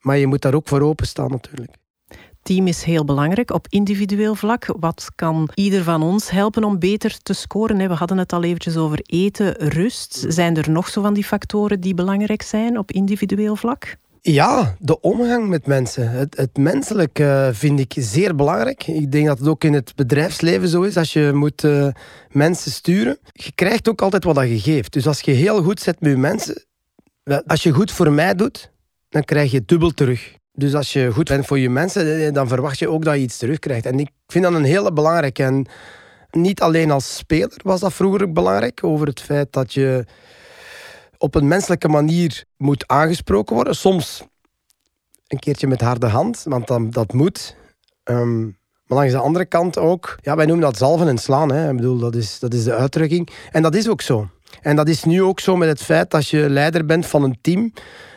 Maar 0.00 0.18
je 0.18 0.26
moet 0.26 0.42
daar 0.42 0.54
ook 0.54 0.68
voor 0.68 0.80
openstaan, 0.80 1.30
natuurlijk 1.30 1.76
team 2.48 2.66
is 2.66 2.82
heel 2.82 3.04
belangrijk 3.04 3.50
op 3.50 3.66
individueel 3.68 4.34
vlak. 4.34 4.66
Wat 4.80 5.10
kan 5.14 5.48
ieder 5.54 5.82
van 5.84 6.02
ons 6.02 6.30
helpen 6.30 6.64
om 6.64 6.78
beter 6.78 7.18
te 7.22 7.32
scoren? 7.32 7.88
We 7.88 7.94
hadden 7.94 8.18
het 8.18 8.32
al 8.32 8.42
eventjes 8.42 8.76
over 8.76 9.00
eten, 9.02 9.54
rust. 9.68 10.24
Zijn 10.28 10.56
er 10.56 10.70
nog 10.70 10.88
zo 10.88 11.02
van 11.02 11.14
die 11.14 11.24
factoren 11.24 11.80
die 11.80 11.94
belangrijk 11.94 12.42
zijn 12.42 12.78
op 12.78 12.90
individueel 12.90 13.56
vlak? 13.56 13.96
Ja, 14.32 14.76
de 14.78 15.00
omgang 15.00 15.48
met 15.48 15.66
mensen. 15.66 16.10
Het, 16.10 16.36
het 16.36 16.56
menselijke 16.56 17.50
vind 17.52 17.80
ik 17.80 17.94
zeer 17.96 18.34
belangrijk. 18.34 18.86
Ik 18.86 19.12
denk 19.12 19.26
dat 19.26 19.38
het 19.38 19.48
ook 19.48 19.64
in 19.64 19.72
het 19.72 19.92
bedrijfsleven 19.96 20.68
zo 20.68 20.82
is. 20.82 20.96
Als 20.96 21.12
je 21.12 21.30
moet 21.34 21.62
uh, 21.62 21.88
mensen 22.30 22.70
sturen, 22.70 23.18
je 23.32 23.52
krijgt 23.54 23.88
ook 23.88 24.02
altijd 24.02 24.24
wat 24.24 24.48
je 24.48 24.60
geeft. 24.60 24.92
Dus 24.92 25.06
als 25.06 25.20
je 25.20 25.30
heel 25.30 25.62
goed 25.62 25.80
zet 25.80 26.00
met 26.00 26.10
je 26.10 26.16
mensen, 26.16 26.64
als 27.46 27.62
je 27.62 27.72
goed 27.72 27.92
voor 27.92 28.12
mij 28.12 28.34
doet, 28.34 28.70
dan 29.08 29.24
krijg 29.24 29.50
je 29.50 29.64
dubbel 29.64 29.90
terug. 29.90 30.34
Dus 30.52 30.74
als 30.74 30.92
je 30.92 31.12
goed 31.12 31.28
bent 31.28 31.46
voor 31.46 31.58
je 31.58 31.70
mensen, 31.70 32.26
eh, 32.26 32.32
dan 32.32 32.48
verwacht 32.48 32.78
je 32.78 32.88
ook 32.88 33.04
dat 33.04 33.14
je 33.14 33.20
iets 33.20 33.38
terugkrijgt. 33.38 33.86
En 33.86 33.98
ik 33.98 34.10
vind 34.26 34.44
dat 34.44 34.54
een 34.54 34.64
hele 34.64 34.92
belangrijke. 34.92 35.42
En 35.42 35.66
niet 36.30 36.60
alleen 36.60 36.90
als 36.90 37.16
speler 37.16 37.60
was 37.62 37.80
dat 37.80 37.92
vroeger 37.92 38.32
belangrijk, 38.32 38.84
over 38.84 39.06
het 39.06 39.20
feit 39.20 39.52
dat 39.52 39.74
je 39.74 40.04
op 41.18 41.34
een 41.34 41.48
menselijke 41.48 41.88
manier 41.88 42.44
moet 42.56 42.86
aangesproken 42.86 43.54
worden. 43.54 43.76
Soms 43.76 44.22
een 45.26 45.38
keertje 45.38 45.66
met 45.66 45.80
harde 45.80 46.06
hand, 46.06 46.42
want 46.48 46.66
dan, 46.66 46.90
dat 46.90 47.12
moet. 47.12 47.56
Um, 48.04 48.58
maar 48.86 48.98
langs 48.98 49.12
de 49.12 49.18
andere 49.18 49.44
kant 49.44 49.78
ook, 49.78 50.18
ja, 50.22 50.36
wij 50.36 50.46
noemen 50.46 50.64
dat 50.64 50.76
zalven 50.76 51.08
en 51.08 51.18
slaan. 51.18 51.52
Hè. 51.52 51.70
Ik 51.70 51.76
bedoel, 51.76 51.98
dat 51.98 52.14
is, 52.14 52.38
dat 52.38 52.54
is 52.54 52.64
de 52.64 52.74
uitdrukking. 52.74 53.28
En 53.50 53.62
dat 53.62 53.74
is 53.74 53.88
ook 53.88 54.00
zo. 54.00 54.28
En 54.60 54.76
dat 54.76 54.88
is 54.88 55.04
nu 55.04 55.22
ook 55.22 55.40
zo 55.40 55.56
met 55.56 55.68
het 55.68 55.82
feit 55.82 56.10
dat 56.10 56.28
je 56.28 56.50
leider 56.50 56.84
bent 56.84 57.06
van 57.06 57.22
een 57.22 57.38
team. 57.40 57.72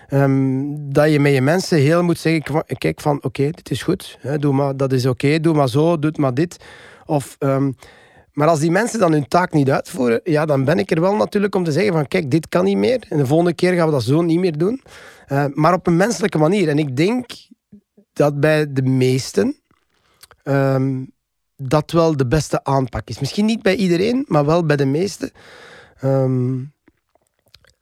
Ehm, 0.07 0.63
dat 0.75 1.11
je 1.11 1.19
met 1.19 1.33
je 1.33 1.41
mensen 1.41 1.77
heel 1.77 2.03
moet 2.03 2.19
zeggen: 2.19 2.63
kijk, 2.77 3.01
van 3.01 3.23
oké, 3.23 3.49
dit 3.49 3.71
is 3.71 3.83
goed, 3.83 4.17
hè, 4.19 4.39
doe 4.39 4.53
maar, 4.53 4.77
dat 4.77 4.91
is 4.91 5.05
oké, 5.05 5.39
doe 5.39 5.53
maar 5.53 5.69
zo, 5.69 5.99
doe 5.99 6.11
maar 6.15 6.33
dit. 6.33 6.57
Of, 7.05 7.35
um, 7.39 7.75
maar 8.33 8.47
als 8.47 8.59
die 8.59 8.71
mensen 8.71 8.99
dan 8.99 9.11
hun 9.11 9.27
taak 9.27 9.53
niet 9.53 9.69
uitvoeren, 9.69 10.21
ja, 10.23 10.45
dan 10.45 10.65
ben 10.65 10.79
ik 10.79 10.91
er 10.91 11.01
wel 11.01 11.15
natuurlijk 11.15 11.55
om 11.55 11.63
te 11.63 11.71
zeggen: 11.71 11.93
van 11.93 12.07
kijk, 12.07 12.31
dit 12.31 12.49
kan 12.49 12.63
niet 12.63 12.77
meer. 12.77 13.05
En 13.09 13.17
de 13.17 13.25
volgende 13.25 13.53
keer 13.53 13.73
gaan 13.73 13.85
we 13.85 13.91
dat 13.91 14.03
zo 14.03 14.21
niet 14.21 14.39
meer 14.39 14.57
doen. 14.57 14.81
Uh, 15.27 15.45
maar 15.53 15.73
op 15.73 15.87
een 15.87 15.95
menselijke 15.95 16.37
manier. 16.37 16.69
En 16.69 16.77
ik 16.77 16.97
denk 16.97 17.25
dat 18.13 18.39
bij 18.39 18.73
de 18.73 18.81
meesten 18.81 19.55
um, 20.43 21.11
dat 21.55 21.91
wel 21.91 22.17
de 22.17 22.27
beste 22.27 22.63
aanpak 22.63 23.09
is. 23.09 23.19
Misschien 23.19 23.45
niet 23.45 23.61
bij 23.61 23.75
iedereen, 23.75 24.25
maar 24.27 24.45
wel 24.45 24.65
bij 24.65 24.75
de 24.75 24.85
meesten. 24.85 25.31
Um, 26.03 26.73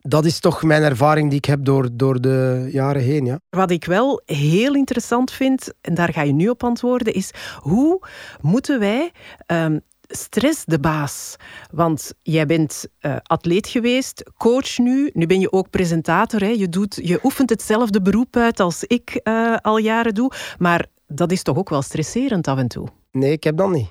dat 0.01 0.25
is 0.25 0.39
toch 0.39 0.63
mijn 0.63 0.83
ervaring 0.83 1.29
die 1.29 1.37
ik 1.37 1.45
heb 1.45 1.65
door, 1.65 1.89
door 1.93 2.21
de 2.21 2.69
jaren 2.71 3.01
heen. 3.01 3.25
Ja. 3.25 3.39
Wat 3.49 3.71
ik 3.71 3.85
wel 3.85 4.21
heel 4.25 4.75
interessant 4.75 5.31
vind, 5.31 5.73
en 5.81 5.93
daar 5.93 6.13
ga 6.13 6.21
je 6.21 6.33
nu 6.33 6.49
op 6.49 6.63
antwoorden, 6.63 7.13
is 7.13 7.31
hoe 7.55 8.07
moeten 8.41 8.79
wij 8.79 9.11
um, 9.47 9.81
stress 10.09 10.63
de 10.65 10.79
baas? 10.79 11.35
Want 11.71 12.11
jij 12.21 12.45
bent 12.45 12.85
uh, 13.01 13.15
atleet 13.23 13.67
geweest, 13.67 14.23
coach 14.37 14.77
nu, 14.77 15.09
nu 15.13 15.25
ben 15.25 15.39
je 15.39 15.51
ook 15.51 15.69
presentator. 15.69 16.39
Hè? 16.39 16.47
Je, 16.47 16.69
doet, 16.69 16.99
je 17.03 17.19
oefent 17.23 17.49
hetzelfde 17.49 18.01
beroep 18.01 18.35
uit 18.35 18.59
als 18.59 18.83
ik 18.83 19.19
uh, 19.23 19.57
al 19.61 19.77
jaren 19.77 20.13
doe, 20.13 20.31
maar 20.57 20.85
dat 21.07 21.31
is 21.31 21.43
toch 21.43 21.57
ook 21.57 21.69
wel 21.69 21.81
stresserend 21.81 22.47
af 22.47 22.57
en 22.57 22.67
toe? 22.67 22.87
Nee, 23.11 23.31
ik 23.31 23.43
heb 23.43 23.57
dat 23.57 23.69
niet. 23.69 23.87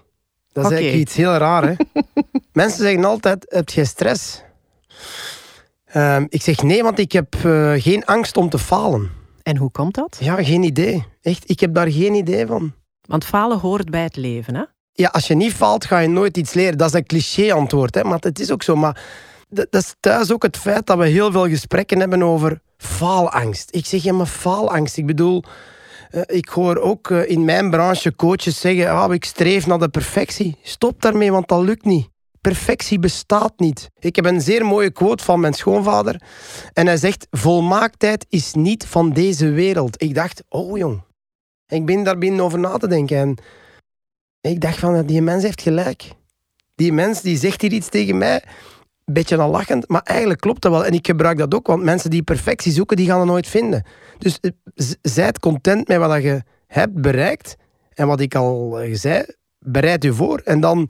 Dat 0.53 0.65
is 0.65 0.71
okay. 0.71 0.79
eigenlijk 0.79 1.09
iets 1.09 1.17
heel 1.17 1.37
raar. 1.37 1.69
Hè? 1.69 1.75
Mensen 2.53 2.83
zeggen 2.83 3.05
altijd, 3.05 3.47
heb 3.49 3.69
je 3.69 3.85
stress? 3.85 4.43
Uh, 5.97 6.21
ik 6.29 6.43
zeg 6.43 6.63
nee, 6.63 6.83
want 6.83 6.99
ik 6.99 7.13
heb 7.13 7.35
uh, 7.47 7.73
geen 7.77 8.05
angst 8.05 8.37
om 8.37 8.49
te 8.49 8.59
falen. 8.59 9.11
En 9.43 9.57
hoe 9.57 9.71
komt 9.71 9.95
dat? 9.95 10.17
Ja, 10.21 10.43
geen 10.45 10.63
idee. 10.63 11.05
Echt, 11.23 11.51
ik 11.51 11.61
heb 11.61 11.75
daar 11.75 11.91
geen 11.91 12.15
idee 12.15 12.47
van. 12.47 12.73
Want 13.01 13.25
falen 13.25 13.59
hoort 13.59 13.91
bij 13.91 14.03
het 14.03 14.17
leven, 14.17 14.55
hè? 14.55 14.65
Ja, 15.01 15.09
als 15.09 15.27
je 15.27 15.35
niet 15.35 15.53
faalt, 15.53 15.85
ga 15.85 15.99
je 15.99 16.09
nooit 16.09 16.37
iets 16.37 16.53
leren. 16.53 16.79
Dat 16.79 16.89
is 16.89 16.95
een 16.95 17.07
cliché-antwoord, 17.07 17.95
hè? 17.95 18.05
maar 18.05 18.19
het 18.21 18.39
is 18.39 18.51
ook 18.51 18.63
zo. 18.63 18.77
Maar 18.77 19.03
dat, 19.49 19.67
dat 19.71 19.83
is 19.83 19.95
thuis 20.01 20.33
ook 20.33 20.43
het 20.43 20.57
feit 20.57 20.87
dat 20.87 20.99
we 20.99 21.07
heel 21.07 21.33
veel 21.33 21.49
gesprekken 21.49 22.01
hebben 22.01 22.23
over 22.23 22.61
faalangst. 22.77 23.75
Ik 23.75 23.87
zeg, 23.87 24.03
ja, 24.03 24.13
maar 24.13 24.27
faalangst. 24.27 24.97
Ik 24.97 25.07
bedoel, 25.07 25.43
uh, 26.11 26.23
ik 26.27 26.49
hoor 26.49 26.77
ook 26.77 27.09
uh, 27.09 27.31
in 27.31 27.45
mijn 27.45 27.71
branche 27.71 28.15
coaches 28.17 28.61
zeggen, 28.61 28.91
ah, 28.91 29.13
ik 29.13 29.25
streef 29.25 29.67
naar 29.67 29.79
de 29.79 29.89
perfectie. 29.89 30.57
Stop 30.63 31.03
daarmee, 31.03 31.33
want 31.33 31.49
dat 31.49 31.63
lukt 31.63 31.85
niet. 31.85 32.09
Perfectie 32.41 32.99
bestaat 32.99 33.53
niet. 33.57 33.91
Ik 33.99 34.17
heb 34.17 34.25
een 34.25 34.41
zeer 34.41 34.67
mooie 34.67 34.91
quote 34.91 35.25
van 35.25 35.41
mijn 35.41 35.55
schoonvader. 35.55 36.23
En 36.73 36.87
hij 36.87 36.97
zegt: 36.97 37.27
Volmaaktheid 37.31 38.27
is 38.29 38.55
niet 38.55 38.87
van 38.87 39.11
deze 39.11 39.51
wereld. 39.51 40.03
Ik 40.03 40.15
dacht: 40.15 40.43
Oh 40.49 40.79
jong. 40.79 41.03
Ik 41.67 41.87
ben 41.87 42.03
daar 42.03 42.19
binnen 42.19 42.45
over 42.45 42.59
na 42.59 42.77
te 42.77 42.89
denken. 42.89 43.17
En 43.17 43.39
ik 44.41 44.61
dacht: 44.61 44.79
van, 44.79 45.07
Die 45.07 45.23
mens 45.23 45.43
heeft 45.43 45.63
gelijk. 45.63 46.11
Die 46.75 46.93
mens 46.93 47.21
die 47.21 47.39
zegt 47.39 47.61
hier 47.61 47.73
iets 47.73 47.89
tegen 47.89 48.19
mij. 48.19 48.43
Een 49.05 49.15
beetje 49.15 49.37
al 49.37 49.51
lachend, 49.51 49.89
maar 49.89 50.03
eigenlijk 50.05 50.41
klopt 50.41 50.63
dat 50.63 50.73
wel. 50.73 50.85
En 50.85 50.93
ik 50.93 51.07
gebruik 51.07 51.39
dat 51.39 51.55
ook, 51.55 51.67
want 51.67 51.83
mensen 51.83 52.11
die 52.11 52.23
perfectie 52.23 52.73
zoeken, 52.73 52.97
die 52.97 53.07
gaan 53.07 53.19
het 53.19 53.29
nooit 53.29 53.47
vinden. 53.47 53.85
Dus 54.19 54.41
eh, 54.41 54.51
zijt 55.03 55.39
content 55.39 55.89
met 55.89 55.99
wat 55.99 56.23
je 56.23 56.43
hebt 56.67 57.01
bereikt. 57.01 57.57
En 57.95 58.07
wat 58.07 58.21
ik 58.21 58.35
al 58.35 58.81
eh, 58.81 58.95
zei, 58.95 59.25
bereid 59.59 60.03
je 60.03 60.13
voor. 60.13 60.41
En 60.45 60.61
dan 60.61 60.89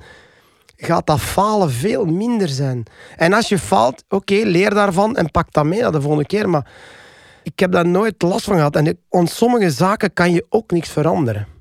gaat 0.76 1.06
dat 1.06 1.20
falen 1.20 1.70
veel 1.70 2.04
minder 2.04 2.48
zijn. 2.48 2.82
En 3.16 3.32
als 3.32 3.48
je 3.48 3.58
faalt, 3.58 4.04
oké, 4.08 4.34
leer 4.34 4.74
daarvan 4.74 5.16
en 5.16 5.30
pak 5.30 5.52
dat 5.52 5.64
mee 5.64 5.80
naar 5.80 5.92
de 5.92 6.00
volgende 6.00 6.26
keer. 6.26 6.48
Maar 6.48 6.70
ik 7.42 7.58
heb 7.58 7.72
daar 7.72 7.86
nooit 7.86 8.22
last 8.22 8.44
van 8.44 8.54
gehad. 8.54 8.76
En 8.76 8.98
aan 9.10 9.26
sommige 9.26 9.70
zaken 9.70 10.12
kan 10.12 10.32
je 10.32 10.46
ook 10.48 10.70
niks 10.70 10.88
veranderen. 10.88 11.57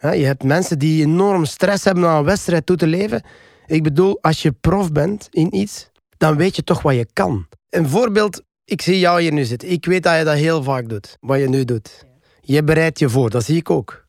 Je 0.00 0.24
hebt 0.24 0.42
mensen 0.42 0.78
die 0.78 1.04
enorm 1.04 1.44
stress 1.44 1.84
hebben 1.84 2.04
aan 2.06 2.18
een 2.18 2.24
wedstrijd 2.24 2.66
toe 2.66 2.76
te 2.76 2.86
leven. 2.86 3.22
Ik 3.66 3.82
bedoel, 3.82 4.18
als 4.20 4.42
je 4.42 4.52
prof 4.52 4.92
bent 4.92 5.28
in 5.30 5.54
iets, 5.54 5.90
dan 6.16 6.36
weet 6.36 6.56
je 6.56 6.64
toch 6.64 6.82
wat 6.82 6.94
je 6.94 7.06
kan. 7.12 7.46
Een 7.70 7.88
voorbeeld, 7.88 8.42
ik 8.64 8.82
zie 8.82 8.98
jou 8.98 9.20
hier 9.20 9.32
nu 9.32 9.44
zitten. 9.44 9.70
Ik 9.70 9.84
weet 9.84 10.02
dat 10.02 10.18
je 10.18 10.24
dat 10.24 10.34
heel 10.34 10.62
vaak 10.62 10.88
doet, 10.88 11.16
wat 11.20 11.38
je 11.38 11.48
nu 11.48 11.64
doet. 11.64 12.06
Je 12.40 12.64
bereidt 12.64 12.98
je 12.98 13.08
voor, 13.08 13.30
dat 13.30 13.44
zie 13.44 13.56
ik 13.56 13.70
ook. 13.70 14.06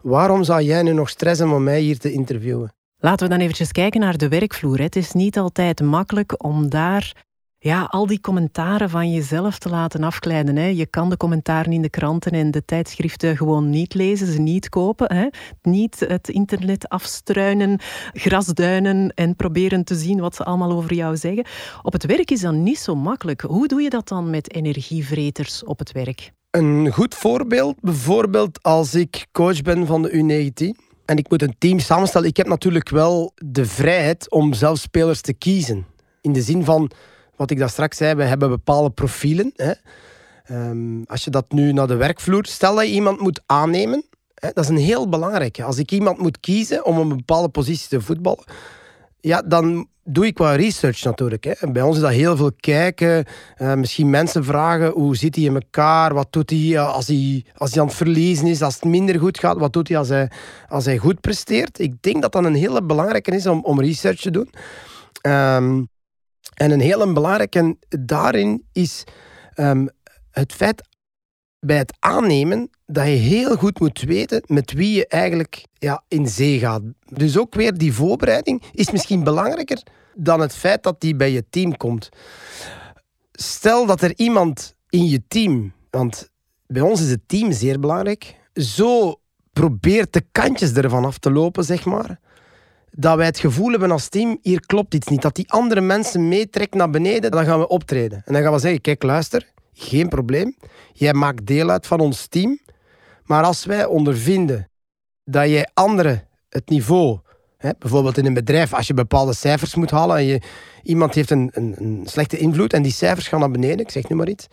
Waarom 0.00 0.44
zou 0.44 0.62
jij 0.62 0.82
nu 0.82 0.92
nog 0.92 1.08
stressen 1.08 1.50
om 1.50 1.62
mij 1.62 1.80
hier 1.80 1.98
te 1.98 2.12
interviewen? 2.12 2.74
Laten 2.98 3.26
we 3.26 3.32
dan 3.32 3.42
eventjes 3.42 3.72
kijken 3.72 4.00
naar 4.00 4.16
de 4.16 4.28
werkvloer. 4.28 4.80
Het 4.80 4.96
is 4.96 5.12
niet 5.12 5.38
altijd 5.38 5.80
makkelijk 5.80 6.44
om 6.44 6.68
daar 6.68 7.12
ja, 7.62 7.84
al 7.90 8.06
die 8.06 8.20
commentaren 8.20 8.90
van 8.90 9.12
jezelf 9.12 9.58
te 9.58 9.68
laten 9.68 10.02
afglijden. 10.02 10.56
Hè. 10.56 10.66
Je 10.66 10.86
kan 10.86 11.10
de 11.10 11.16
commentaren 11.16 11.72
in 11.72 11.82
de 11.82 11.90
kranten 11.90 12.32
en 12.32 12.50
de 12.50 12.64
tijdschriften 12.64 13.36
gewoon 13.36 13.70
niet 13.70 13.94
lezen, 13.94 14.26
ze 14.26 14.40
niet 14.40 14.68
kopen. 14.68 15.16
Hè. 15.16 15.28
Niet 15.62 16.00
het 16.08 16.28
internet 16.28 16.88
afstruinen, 16.88 17.78
grasduinen 18.12 19.12
en 19.14 19.36
proberen 19.36 19.84
te 19.84 19.94
zien 19.94 20.20
wat 20.20 20.34
ze 20.34 20.44
allemaal 20.44 20.72
over 20.72 20.94
jou 20.94 21.16
zeggen. 21.16 21.44
Op 21.82 21.92
het 21.92 22.06
werk 22.06 22.30
is 22.30 22.40
dat 22.40 22.54
niet 22.54 22.78
zo 22.78 22.94
makkelijk. 22.94 23.40
Hoe 23.40 23.68
doe 23.68 23.82
je 23.82 23.90
dat 23.90 24.08
dan 24.08 24.30
met 24.30 24.54
energievreters 24.54 25.64
op 25.64 25.78
het 25.78 25.92
werk? 25.92 26.32
Een 26.50 26.92
goed 26.92 27.14
voorbeeld, 27.14 27.76
bijvoorbeeld 27.80 28.62
als 28.62 28.94
ik 28.94 29.26
coach 29.32 29.62
ben 29.62 29.86
van 29.86 30.02
de 30.02 30.10
U19 30.10 30.86
en 31.04 31.16
ik 31.16 31.30
moet 31.30 31.42
een 31.42 31.54
team 31.58 31.78
samenstellen. 31.78 32.28
Ik 32.28 32.36
heb 32.36 32.46
natuurlijk 32.46 32.88
wel 32.88 33.32
de 33.34 33.66
vrijheid 33.66 34.30
om 34.30 34.52
zelf 34.52 34.78
spelers 34.78 35.20
te 35.20 35.32
kiezen. 35.32 35.86
In 36.20 36.32
de 36.32 36.42
zin 36.42 36.64
van 36.64 36.90
wat 37.40 37.50
ik 37.50 37.58
daar 37.58 37.70
straks 37.70 37.96
zei, 37.96 38.14
we 38.14 38.22
hebben 38.22 38.48
bepaalde 38.48 38.90
profielen. 38.90 39.52
Hè. 39.56 39.72
Um, 40.70 41.04
als 41.06 41.24
je 41.24 41.30
dat 41.30 41.52
nu 41.52 41.72
naar 41.72 41.86
de 41.86 41.96
werkvloer, 41.96 42.46
stel 42.46 42.74
dat 42.74 42.84
je 42.84 42.92
iemand 42.92 43.20
moet 43.20 43.40
aannemen, 43.46 44.04
hè, 44.34 44.48
dat 44.54 44.64
is 44.64 44.70
een 44.70 44.76
heel 44.76 45.08
belangrijke. 45.08 45.64
Als 45.64 45.78
ik 45.78 45.90
iemand 45.90 46.18
moet 46.18 46.40
kiezen 46.40 46.84
om 46.84 46.98
een 46.98 47.08
bepaalde 47.08 47.48
positie 47.48 47.88
te 47.88 48.00
voetballen, 48.00 48.44
ja, 49.20 49.42
dan 49.42 49.88
doe 50.04 50.26
ik 50.26 50.38
wat 50.38 50.54
research 50.54 51.04
natuurlijk. 51.04 51.44
Hè. 51.44 51.70
Bij 51.72 51.82
ons 51.82 51.96
is 51.96 52.02
dat 52.02 52.10
heel 52.10 52.36
veel 52.36 52.52
kijken. 52.56 53.24
Uh, 53.58 53.74
misschien 53.74 54.10
mensen 54.10 54.44
vragen 54.44 54.90
hoe 54.90 55.16
zit 55.16 55.34
hij 55.34 55.44
in 55.44 55.54
elkaar? 55.54 56.14
Wat 56.14 56.32
doet 56.32 56.50
hij 56.50 56.80
als, 56.80 57.06
hij 57.06 57.44
als 57.56 57.70
hij 57.70 57.80
aan 57.80 57.86
het 57.86 57.96
verliezen 57.96 58.46
is? 58.46 58.62
Als 58.62 58.74
het 58.74 58.84
minder 58.84 59.18
goed 59.18 59.38
gaat, 59.38 59.58
wat 59.58 59.72
doet 59.72 59.88
hij 59.88 59.98
als 59.98 60.08
hij, 60.08 60.30
als 60.68 60.84
hij 60.84 60.98
goed 60.98 61.20
presteert? 61.20 61.78
Ik 61.78 62.02
denk 62.02 62.22
dat 62.22 62.32
dat 62.32 62.44
een 62.44 62.54
hele 62.54 62.82
belangrijke 62.82 63.30
is 63.30 63.46
om, 63.46 63.64
om 63.64 63.80
research 63.80 64.20
te 64.20 64.30
doen. 64.30 64.50
Um, 65.22 65.88
en 66.60 66.70
een 66.70 66.80
hele 66.80 67.12
belangrijke 67.12 67.76
daarin 67.88 68.64
is 68.72 69.04
um, 69.56 69.88
het 70.30 70.52
feit 70.52 70.88
bij 71.58 71.76
het 71.76 71.96
aannemen 71.98 72.70
dat 72.86 73.04
je 73.04 73.10
heel 73.10 73.56
goed 73.56 73.80
moet 73.80 74.00
weten 74.00 74.42
met 74.46 74.72
wie 74.72 74.96
je 74.96 75.06
eigenlijk 75.06 75.64
ja, 75.78 76.02
in 76.08 76.28
zee 76.28 76.58
gaat. 76.58 76.82
Dus 77.04 77.38
ook 77.38 77.54
weer 77.54 77.78
die 77.78 77.92
voorbereiding 77.92 78.62
is 78.72 78.90
misschien 78.90 79.24
belangrijker 79.24 79.82
dan 80.14 80.40
het 80.40 80.54
feit 80.54 80.82
dat 80.82 81.00
die 81.00 81.16
bij 81.16 81.30
je 81.30 81.44
team 81.50 81.76
komt. 81.76 82.08
Stel 83.32 83.86
dat 83.86 84.02
er 84.02 84.12
iemand 84.16 84.74
in 84.88 85.06
je 85.06 85.22
team, 85.28 85.72
want 85.90 86.30
bij 86.66 86.82
ons 86.82 87.00
is 87.00 87.10
het 87.10 87.28
team 87.28 87.52
zeer 87.52 87.80
belangrijk, 87.80 88.36
zo 88.54 89.20
probeert 89.52 90.12
de 90.12 90.24
kantjes 90.32 90.72
ervan 90.72 91.04
af 91.04 91.18
te 91.18 91.30
lopen, 91.30 91.64
zeg 91.64 91.84
maar 91.84 92.20
dat 92.90 93.16
wij 93.16 93.26
het 93.26 93.38
gevoel 93.38 93.70
hebben 93.70 93.90
als 93.90 94.08
team, 94.08 94.38
hier 94.42 94.66
klopt 94.66 94.94
iets 94.94 95.08
niet. 95.08 95.22
Dat 95.22 95.34
die 95.34 95.50
andere 95.52 95.80
mensen 95.80 96.28
meetrekt 96.28 96.74
naar 96.74 96.90
beneden, 96.90 97.30
dan 97.30 97.44
gaan 97.44 97.58
we 97.58 97.68
optreden. 97.68 98.22
En 98.24 98.32
dan 98.32 98.42
gaan 98.42 98.52
we 98.52 98.58
zeggen, 98.58 98.80
kijk 98.80 99.02
luister, 99.02 99.46
geen 99.72 100.08
probleem. 100.08 100.56
Jij 100.92 101.14
maakt 101.14 101.46
deel 101.46 101.70
uit 101.70 101.86
van 101.86 102.00
ons 102.00 102.26
team. 102.26 102.58
Maar 103.24 103.44
als 103.44 103.64
wij 103.64 103.84
ondervinden 103.84 104.68
dat 105.24 105.48
jij 105.48 105.68
anderen 105.74 106.28
het 106.48 106.68
niveau, 106.68 107.18
bijvoorbeeld 107.78 108.18
in 108.18 108.26
een 108.26 108.34
bedrijf, 108.34 108.74
als 108.74 108.86
je 108.86 108.94
bepaalde 108.94 109.34
cijfers 109.34 109.74
moet 109.74 109.90
halen 109.90 110.16
en 110.16 110.24
je, 110.24 110.40
iemand 110.82 111.14
heeft 111.14 111.30
een, 111.30 111.50
een, 111.52 111.74
een 111.78 112.02
slechte 112.04 112.38
invloed 112.38 112.72
en 112.72 112.82
die 112.82 112.92
cijfers 112.92 113.28
gaan 113.28 113.40
naar 113.40 113.50
beneden, 113.50 113.78
ik 113.78 113.90
zeg 113.90 114.08
nu 114.08 114.16
maar 114.16 114.28
iets 114.28 114.46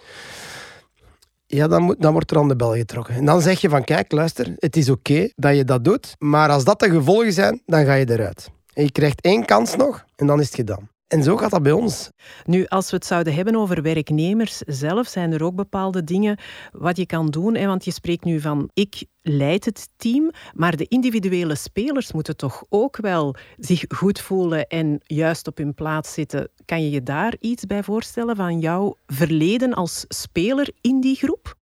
ja, 1.48 1.68
dan, 1.68 1.96
dan 2.00 2.12
wordt 2.12 2.32
er 2.32 2.38
aan 2.38 2.48
de 2.48 2.56
bel 2.56 2.76
getrokken. 2.76 3.16
En 3.16 3.26
dan 3.26 3.42
zeg 3.42 3.62
je 3.62 3.70
van, 3.70 3.84
kijk, 3.84 4.12
luister, 4.12 4.54
het 4.56 4.76
is 4.76 4.90
oké 4.90 5.30
dat 5.36 5.56
je 5.56 5.64
dat 5.64 5.84
doet, 5.84 6.16
maar 6.20 6.50
als 6.50 6.64
dat 6.64 6.80
de 6.80 6.90
gevolgen 6.90 7.34
zijn, 7.34 7.62
dan 7.66 7.86
ga 7.86 7.94
je 7.94 8.10
eruit. 8.10 8.50
En 8.74 8.84
je 8.84 8.92
krijgt 8.92 9.22
één 9.22 9.46
kans 9.46 9.76
nog 9.76 10.06
en 10.16 10.28
dan 10.28 10.40
is 10.40 10.46
het 10.46 10.56
gedaan. 10.56 10.90
En 11.08 11.24
zo 11.24 11.38
gaat 11.38 11.52
dat 11.52 11.64
bij 11.64 11.72
ons. 11.72 12.10
Nu, 12.46 12.66
als 12.66 12.90
we 12.90 12.96
het 12.96 13.06
zouden 13.06 13.34
hebben 13.34 13.56
over 13.56 13.82
werknemers 13.82 14.58
zelf, 14.58 15.08
zijn 15.08 15.32
er 15.32 15.44
ook 15.44 15.56
bepaalde 15.56 16.04
dingen 16.04 16.40
wat 16.72 16.98
je 16.98 17.06
kan 17.06 17.30
doen. 17.30 17.56
Hè? 17.56 17.66
Want 17.66 17.86
je 17.86 17.92
spreekt 17.92 18.24
nu 18.24 18.40
van 18.40 18.70
ik 18.74 19.06
leid 19.22 19.66
het 19.66 19.90
team, 19.98 20.32
maar 20.54 20.76
de 20.76 20.88
individuele 20.88 21.56
spelers 21.56 22.12
moeten 22.12 22.38
toch 22.38 22.64
ook 22.70 22.98
wel 22.98 23.36
zich 23.58 23.84
goed 23.88 24.20
voelen 24.20 24.68
en 24.68 25.00
juist 25.04 25.48
op 25.48 25.58
hun 25.58 25.74
plaats 25.74 26.14
zitten. 26.14 26.50
Kan 26.66 26.84
je 26.84 26.90
je 26.90 27.04
daar 27.04 27.36
iets 27.40 27.66
bij 27.66 27.84
voorstellen 27.84 28.36
van 28.36 28.60
jouw 28.60 28.96
verleden 29.06 29.74
als 29.74 30.06
speler 30.08 30.70
in 30.82 31.02
die 31.02 31.16
groep? 31.16 31.56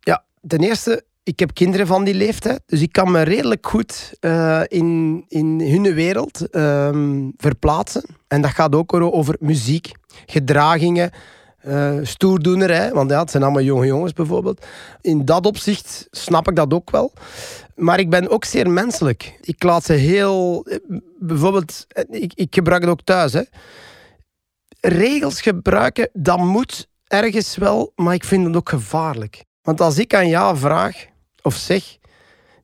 Ja, 0.00 0.24
ten 0.46 0.60
eerste 0.60 1.04
ik 1.22 1.38
heb 1.38 1.54
kinderen 1.54 1.86
van 1.86 2.04
die 2.04 2.14
leeftijd, 2.14 2.62
dus 2.66 2.80
ik 2.80 2.92
kan 2.92 3.10
me 3.10 3.22
redelijk 3.22 3.66
goed 3.66 4.12
uh, 4.20 4.60
in, 4.66 5.24
in 5.28 5.60
hun 5.60 5.94
wereld 5.94 6.46
uh, 6.50 7.28
verplaatsen. 7.36 8.04
En 8.28 8.42
dat 8.42 8.50
gaat 8.50 8.74
ook 8.74 8.92
over 8.92 9.36
muziek, 9.40 9.92
gedragingen, 10.26 11.10
uh, 11.66 11.98
stoerdoener, 12.02 12.94
want 12.94 13.10
ja, 13.10 13.20
het 13.20 13.30
zijn 13.30 13.42
allemaal 13.42 13.62
jonge 13.62 13.86
jongens 13.86 14.12
bijvoorbeeld. 14.12 14.66
In 15.00 15.24
dat 15.24 15.46
opzicht 15.46 16.08
snap 16.10 16.48
ik 16.48 16.56
dat 16.56 16.72
ook 16.72 16.90
wel. 16.90 17.12
Maar 17.74 17.98
ik 17.98 18.10
ben 18.10 18.28
ook 18.28 18.44
zeer 18.44 18.70
menselijk. 18.70 19.38
Ik 19.40 19.62
laat 19.62 19.84
ze 19.84 19.92
heel... 19.92 20.66
Bijvoorbeeld, 21.18 21.86
ik, 22.10 22.32
ik 22.34 22.54
gebruik 22.54 22.82
het 22.82 22.90
ook 22.90 23.02
thuis. 23.04 23.32
Hè. 23.32 23.42
Regels 24.80 25.40
gebruiken, 25.40 26.08
dat 26.12 26.38
moet 26.38 26.88
ergens 27.06 27.56
wel, 27.56 27.92
maar 27.96 28.14
ik 28.14 28.24
vind 28.24 28.46
het 28.46 28.56
ook 28.56 28.68
gevaarlijk. 28.68 29.44
Want 29.62 29.80
als 29.80 29.98
ik 29.98 30.14
aan 30.14 30.28
jou 30.28 30.56
vraag, 30.56 31.06
of 31.42 31.54
zeg, 31.54 31.96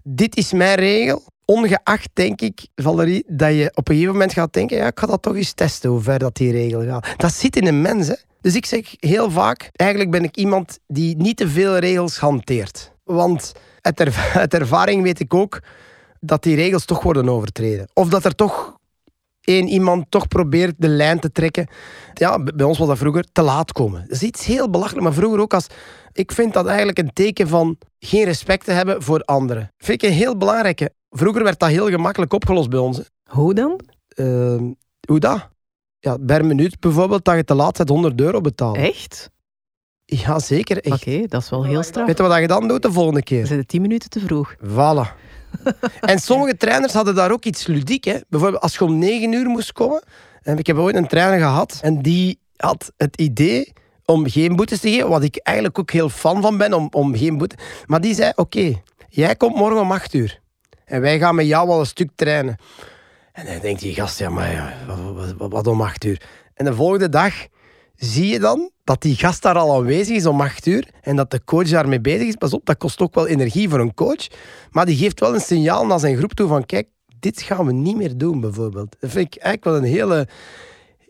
dit 0.03 0.37
is 0.37 0.53
mijn 0.53 0.79
regel, 0.79 1.23
ongeacht 1.45 2.09
denk 2.13 2.41
ik, 2.41 2.67
Valerie, 2.75 3.25
dat 3.27 3.55
je 3.55 3.71
op 3.75 3.89
een 3.89 3.95
gegeven 3.95 4.13
moment 4.13 4.33
gaat 4.33 4.53
denken, 4.53 4.77
ja, 4.77 4.87
ik 4.87 4.99
ga 4.99 5.07
dat 5.07 5.23
toch 5.23 5.37
eens 5.37 5.53
testen, 5.53 5.91
hoe 5.91 6.01
ver 6.01 6.19
dat 6.19 6.37
die 6.37 6.53
regel 6.53 6.85
gaat. 6.85 7.15
Dat 7.17 7.33
zit 7.33 7.57
in 7.57 7.67
een 7.67 7.81
mens, 7.81 8.09
hè. 8.09 8.15
Dus 8.41 8.55
ik 8.55 8.67
zeg 8.67 8.95
heel 8.99 9.31
vaak, 9.31 9.71
eigenlijk 9.73 10.11
ben 10.11 10.25
ik 10.25 10.37
iemand 10.37 10.79
die 10.87 11.17
niet 11.17 11.37
te 11.37 11.49
veel 11.49 11.79
regels 11.79 12.19
hanteert. 12.19 12.93
Want 13.05 13.53
uit, 13.81 14.55
ervaring 14.61 15.03
weet 15.03 15.21
ik 15.21 15.35
ook 15.35 15.61
dat 16.21 16.43
die 16.43 16.57
regels 16.57 16.85
toch 16.85 17.03
worden 17.03 17.29
overtreden. 17.29 17.89
Of 17.93 18.09
dat 18.09 18.25
er 18.25 18.35
toch 18.35 18.79
één 19.47 19.69
iemand 19.69 20.11
toch 20.11 20.29
probeert 20.29 20.75
de 20.79 20.89
lijn 20.89 21.21
te 21.21 21.33
trekken. 21.33 21.67
Ja, 22.15 22.43
bij 22.43 22.67
ons 22.67 22.79
was 22.79 22.89
dat 22.89 22.99
vroeger 22.99 23.25
te 23.33 23.43
laat 23.43 23.73
komen. 23.73 24.01
Dat 24.01 24.11
is 24.11 24.23
iets 24.23 24.45
heel 24.45 24.71
belachelijk. 24.71 25.05
Maar 25.05 25.15
vroeger 25.15 25.41
ook 25.41 25.55
als... 25.55 25.67
Ik 26.13 26.33
vind 26.33 26.53
dat 26.53 26.67
eigenlijk 26.67 26.99
een 26.99 27.13
teken 27.13 27.49
van 27.49 27.79
geen 27.99 28.25
respect 28.25 28.65
te 28.65 28.73
hebben 28.73 29.03
voor 29.03 29.21
anderen. 29.21 29.73
Vind 29.79 30.03
ik 30.03 30.09
een 30.09 30.17
heel 30.17 30.37
belangrijke. 30.37 30.93
Vroeger 31.11 31.43
werd 31.45 31.59
dat 31.59 31.69
heel 31.69 31.89
gemakkelijk 31.89 32.33
opgelost 32.33 32.71
bij 32.71 32.79
ons. 32.79 33.01
Hoe 33.31 33.55
dan? 33.55 33.81
Uh, 34.17 34.63
hoe 35.09 35.19
dat? 35.19 35.49
Ja, 35.99 36.17
per 36.17 36.45
minuut 36.45 36.81
bijvoorbeeld 36.81 37.25
dat 37.25 37.37
je 37.37 37.45
te 37.45 37.55
laat 37.55 37.77
zet 37.77 37.89
100 37.89 38.21
euro 38.21 38.41
betalen. 38.41 38.81
Echt? 38.81 39.31
Ja, 40.05 40.39
zeker. 40.39 40.77
Oké, 40.93 41.27
dat 41.27 41.43
is 41.43 41.51
wel 41.51 41.65
heel 41.65 41.83
straf. 41.83 42.07
Weet 42.07 42.17
je 42.17 42.23
wat 42.23 42.41
je 42.41 42.47
dan 42.47 42.69
doet 42.69 42.83
de 42.83 42.93
volgende 42.93 43.23
keer? 43.23 43.39
Dan 43.39 43.47
zit 43.47 43.69
10 43.69 43.81
minuten 43.81 44.11
te 44.11 44.21
vroeg. 44.21 44.55
Voilà. 44.55 45.26
en 46.01 46.19
sommige 46.19 46.57
trainers 46.57 46.93
hadden 46.93 47.15
daar 47.15 47.31
ook 47.31 47.45
iets 47.45 47.67
ludiek. 47.67 48.05
Hè. 48.05 48.19
Bijvoorbeeld 48.29 48.63
als 48.63 48.75
je 48.75 48.85
om 48.85 48.99
9 48.99 49.33
uur 49.33 49.47
moest 49.47 49.73
komen. 49.73 50.03
En 50.43 50.59
ik 50.59 50.67
heb 50.67 50.77
ooit 50.77 50.97
een 50.97 51.07
trainer 51.07 51.39
gehad 51.39 51.79
en 51.83 52.03
die 52.03 52.39
had 52.57 52.93
het 52.97 53.17
idee 53.17 53.73
om 54.05 54.29
geen 54.29 54.57
boetes 54.57 54.81
te 54.81 54.91
geven, 54.91 55.09
wat 55.09 55.23
ik 55.23 55.37
eigenlijk 55.37 55.79
ook 55.79 55.91
heel 55.91 56.09
fan 56.09 56.43
van 56.43 56.59
ben, 56.59 56.73
om, 56.73 56.89
om 56.91 57.17
geen 57.17 57.39
boete. 57.39 57.57
Maar 57.87 58.01
die 58.01 58.15
zei, 58.15 58.33
oké, 58.35 58.81
jij 59.09 59.37
komt 59.37 59.57
morgen 59.57 59.81
om 59.81 59.93
8 59.93 60.15
uur. 60.15 60.41
En 60.85 61.01
wij 61.01 61.19
gaan 61.19 61.35
met 61.35 61.47
jou 61.47 61.69
al 61.69 61.81
een 61.81 61.87
stuk 61.87 62.11
trainen. 62.15 62.57
En 63.33 63.47
dan 63.47 63.59
denkt 63.61 63.81
die 63.81 63.95
gast, 63.95 64.19
ja, 64.19 64.31
maar 64.31 64.77
wat, 64.87 65.35
wat, 65.37 65.53
wat 65.53 65.67
om 65.67 65.81
8 65.81 66.05
uur? 66.05 66.23
En 66.55 66.65
de 66.65 66.75
volgende 66.75 67.09
dag 67.09 67.35
zie 67.97 68.27
je 68.27 68.39
dan 68.39 68.71
dat 68.85 69.03
die 69.03 69.15
gast 69.15 69.43
daar 69.43 69.55
al 69.55 69.77
aanwezig 69.77 70.17
is 70.17 70.27
om 70.27 70.41
acht 70.41 70.67
uur 70.67 70.91
en 71.03 71.17
dat 71.17 71.31
de 71.31 71.45
coach 71.45 71.69
daarmee 71.69 72.01
bezig 72.01 72.27
is. 72.27 72.35
Pas 72.35 72.53
op, 72.53 72.67
dat 72.67 72.77
kost 72.77 73.01
ook 73.01 73.15
wel 73.15 73.27
energie 73.27 73.69
voor 73.69 73.81
een 73.81 73.95
coach. 73.95 74.27
Maar 74.71 74.87
die 74.87 74.97
geeft 74.97 75.21
wel 75.21 75.35
een 75.35 75.41
signaal 75.41 75.87
naar 75.87 76.01
zijn 76.01 76.17
groep 76.17 76.33
toe 76.33 76.49
van 76.49 76.67
kijk, 76.67 76.89
dit 77.21 77.43
gaan 77.43 77.67
we 77.67 77.73
niet 77.73 77.97
meer 77.97 78.17
doen 78.17 78.41
bijvoorbeeld. 78.41 78.97
Dat 79.01 79.11
vind 79.11 79.35
ik 79.35 79.43
eigenlijk 79.43 79.65
wel 79.65 79.77
een 79.77 79.97
hele, 79.97 80.29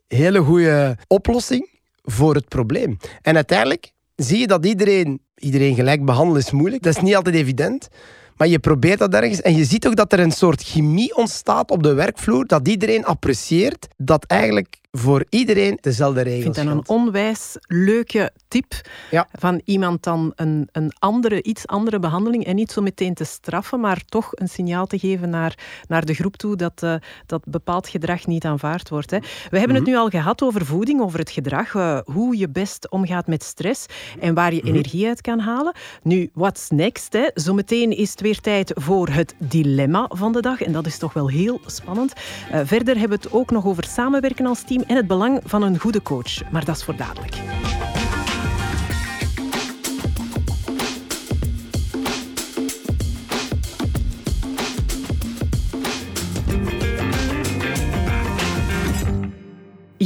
hele 0.09 0.40
goede 0.40 0.96
oplossing 1.07 1.68
voor 2.03 2.35
het 2.35 2.49
probleem. 2.49 2.96
En 3.22 3.35
uiteindelijk 3.35 3.92
zie 4.16 4.38
je 4.38 4.46
dat 4.46 4.66
iedereen, 4.66 5.20
iedereen 5.35 5.75
gelijk 5.75 6.05
behandelen 6.05 6.42
is 6.42 6.51
moeilijk. 6.51 6.83
Dat 6.83 6.96
is 6.96 7.03
niet 7.03 7.16
altijd 7.16 7.35
evident. 7.35 7.88
Maar 8.37 8.49
je 8.49 8.59
probeert 8.59 8.99
dat 8.99 9.14
ergens 9.14 9.40
en 9.40 9.57
je 9.57 9.64
ziet 9.64 9.87
ook 9.87 9.96
dat 9.96 10.12
er 10.12 10.20
een 10.20 10.33
soort 10.33 10.62
chemie 10.62 11.16
ontstaat 11.16 11.70
op 11.70 11.83
de 11.83 11.94
werkvloer, 11.94 12.46
dat 12.46 12.68
iedereen 12.68 13.05
apprecieert 13.05 13.88
dat 13.96 14.25
eigenlijk 14.25 14.79
voor 14.98 15.24
iedereen 15.28 15.78
dezelfde 15.80 16.20
regels 16.20 16.44
Ik 16.44 16.54
vind 16.54 16.66
dat 16.66 16.76
een 16.76 16.88
onwijs 16.88 17.56
leuke 17.61 18.32
tip 18.56 18.88
van 19.32 19.60
iemand 19.64 20.02
dan 20.02 20.32
een, 20.36 20.68
een 20.72 20.92
andere, 20.98 21.42
iets 21.42 21.66
andere 21.66 21.98
behandeling 21.98 22.44
en 22.44 22.54
niet 22.54 22.72
zo 22.72 22.82
meteen 22.82 23.14
te 23.14 23.24
straffen, 23.24 23.80
maar 23.80 24.04
toch 24.04 24.30
een 24.32 24.48
signaal 24.48 24.86
te 24.86 24.98
geven 24.98 25.30
naar, 25.30 25.54
naar 25.88 26.04
de 26.04 26.14
groep 26.14 26.36
toe 26.36 26.56
dat, 26.56 26.82
uh, 26.84 26.94
dat 27.26 27.42
bepaald 27.44 27.88
gedrag 27.88 28.26
niet 28.26 28.44
aanvaard 28.44 28.88
wordt. 28.88 29.10
Hè. 29.10 29.18
We 29.50 29.58
hebben 29.58 29.76
het 29.76 29.84
mhm. 29.84 29.92
nu 29.92 29.98
al 29.98 30.08
gehad 30.08 30.42
over 30.42 30.66
voeding, 30.66 31.00
over 31.00 31.18
het 31.18 31.30
gedrag, 31.30 31.74
uh, 31.74 31.98
hoe 32.04 32.38
je 32.38 32.48
best 32.48 32.90
omgaat 32.90 33.26
met 33.26 33.42
stress 33.42 33.86
en 34.20 34.34
waar 34.34 34.54
je 34.54 34.60
mhm. 34.60 34.68
energie 34.68 35.06
uit 35.06 35.20
kan 35.20 35.38
halen. 35.38 35.74
Nu, 36.02 36.30
what's 36.32 36.70
next? 36.70 37.12
Hè? 37.12 37.28
Zometeen 37.34 37.90
is 37.90 38.10
het 38.10 38.20
weer 38.20 38.40
tijd 38.40 38.72
voor 38.74 39.08
het 39.08 39.34
dilemma 39.38 40.10
van 40.12 40.32
de 40.32 40.40
dag 40.40 40.62
en 40.62 40.72
dat 40.72 40.86
is 40.86 40.98
toch 40.98 41.12
wel 41.12 41.28
heel 41.28 41.60
spannend. 41.66 42.12
Uh, 42.52 42.60
verder 42.64 42.98
hebben 42.98 43.18
we 43.18 43.24
het 43.24 43.32
ook 43.32 43.50
nog 43.50 43.66
over 43.66 43.84
samenwerken 43.84 44.46
als 44.46 44.62
team 44.62 44.82
en 44.86 44.96
het 44.96 45.06
belang 45.06 45.40
van 45.44 45.62
een 45.62 45.78
goede 45.78 46.02
coach. 46.02 46.50
Maar 46.50 46.64
dat 46.64 46.76
is 46.76 46.84
voor 46.84 46.96
dadelijk. 46.96 47.36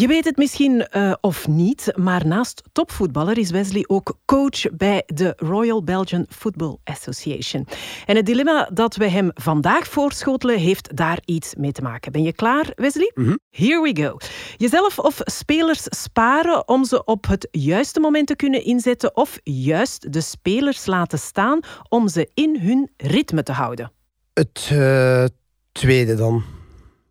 Je 0.00 0.06
weet 0.06 0.24
het 0.24 0.36
misschien 0.36 0.88
uh, 0.92 1.14
of 1.20 1.48
niet, 1.48 1.92
maar 1.96 2.26
naast 2.26 2.62
topvoetballer 2.72 3.38
is 3.38 3.50
Wesley 3.50 3.84
ook 3.86 4.18
coach 4.24 4.70
bij 4.76 5.02
de 5.06 5.32
Royal 5.36 5.84
Belgian 5.84 6.26
Football 6.28 6.76
Association. 6.84 7.66
En 8.06 8.16
het 8.16 8.26
dilemma 8.26 8.70
dat 8.72 8.96
we 8.96 9.08
hem 9.08 9.30
vandaag 9.34 9.86
voorschotelen 9.86 10.58
heeft 10.58 10.96
daar 10.96 11.18
iets 11.24 11.54
mee 11.54 11.72
te 11.72 11.82
maken. 11.82 12.12
Ben 12.12 12.22
je 12.22 12.32
klaar, 12.32 12.72
Wesley? 12.74 13.12
Mm 13.14 13.24
-hmm. 13.24 13.38
Here 13.50 13.80
we 13.80 14.02
go. 14.02 14.16
Jezelf 14.56 14.98
of 14.98 15.20
spelers 15.24 15.82
sparen 15.82 16.68
om 16.68 16.84
ze 16.84 17.04
op 17.04 17.26
het 17.26 17.48
juiste 17.50 18.00
moment 18.00 18.26
te 18.26 18.36
kunnen 18.36 18.64
inzetten 18.64 19.16
of 19.16 19.38
juist 19.42 20.12
de 20.12 20.20
spelers 20.20 20.86
laten 20.86 21.18
staan 21.18 21.60
om 21.88 22.08
ze 22.08 22.30
in 22.34 22.58
hun 22.60 22.90
ritme 22.96 23.42
te 23.42 23.52
houden? 23.52 23.92
Het 24.32 24.70
uh, 24.72 25.24
tweede 25.72 26.14
dan. 26.14 26.42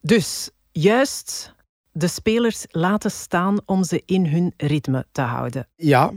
Dus 0.02 0.50
juist 0.72 1.58
de 1.92 2.08
spelers 2.08 2.66
laten 2.68 3.12
staan 3.12 3.58
om 3.66 3.84
ze 3.84 4.02
in 4.06 4.26
hun 4.26 4.54
ritme 4.58 5.06
te 5.12 5.22
houden. 5.22 5.68
Ja, 5.76 6.12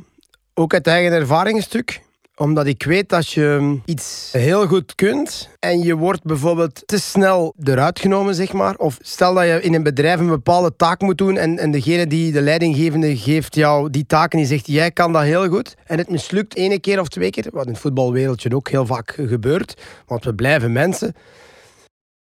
ook 0.54 0.74
uit 0.74 0.86
eigen 0.86 1.12
ervaringsstuk 1.12 2.02
omdat 2.36 2.66
ik 2.66 2.82
weet 2.82 3.08
dat 3.08 3.30
je 3.30 3.78
iets 3.84 4.28
heel 4.32 4.66
goed 4.66 4.94
kunt 4.94 5.48
en 5.58 5.82
je 5.82 5.96
wordt 5.96 6.22
bijvoorbeeld 6.22 6.82
te 6.86 6.98
snel 6.98 7.54
eruit 7.62 8.00
genomen, 8.00 8.34
zeg 8.34 8.52
maar. 8.52 8.76
Of 8.76 8.98
stel 9.00 9.34
dat 9.34 9.44
je 9.44 9.62
in 9.62 9.74
een 9.74 9.82
bedrijf 9.82 10.20
een 10.20 10.26
bepaalde 10.26 10.76
taak 10.76 11.00
moet 11.00 11.18
doen 11.18 11.36
en, 11.36 11.58
en 11.58 11.70
degene 11.70 12.06
die 12.06 12.32
de 12.32 12.40
leidinggevende 12.40 13.16
geeft 13.16 13.54
jou 13.54 13.90
die 13.90 14.06
taak 14.06 14.32
en 14.32 14.38
die 14.38 14.46
zegt 14.46 14.66
jij 14.66 14.90
kan 14.90 15.12
dat 15.12 15.22
heel 15.22 15.48
goed. 15.48 15.74
En 15.86 15.98
het 15.98 16.10
mislukt 16.10 16.54
ene 16.54 16.80
keer 16.80 17.00
of 17.00 17.08
twee 17.08 17.30
keer, 17.30 17.48
wat 17.52 17.66
in 17.66 17.72
het 17.72 17.80
voetbalwereldje 17.80 18.54
ook 18.54 18.68
heel 18.68 18.86
vaak 18.86 19.14
gebeurt, 19.26 19.82
want 20.06 20.24
we 20.24 20.34
blijven 20.34 20.72
mensen. 20.72 21.14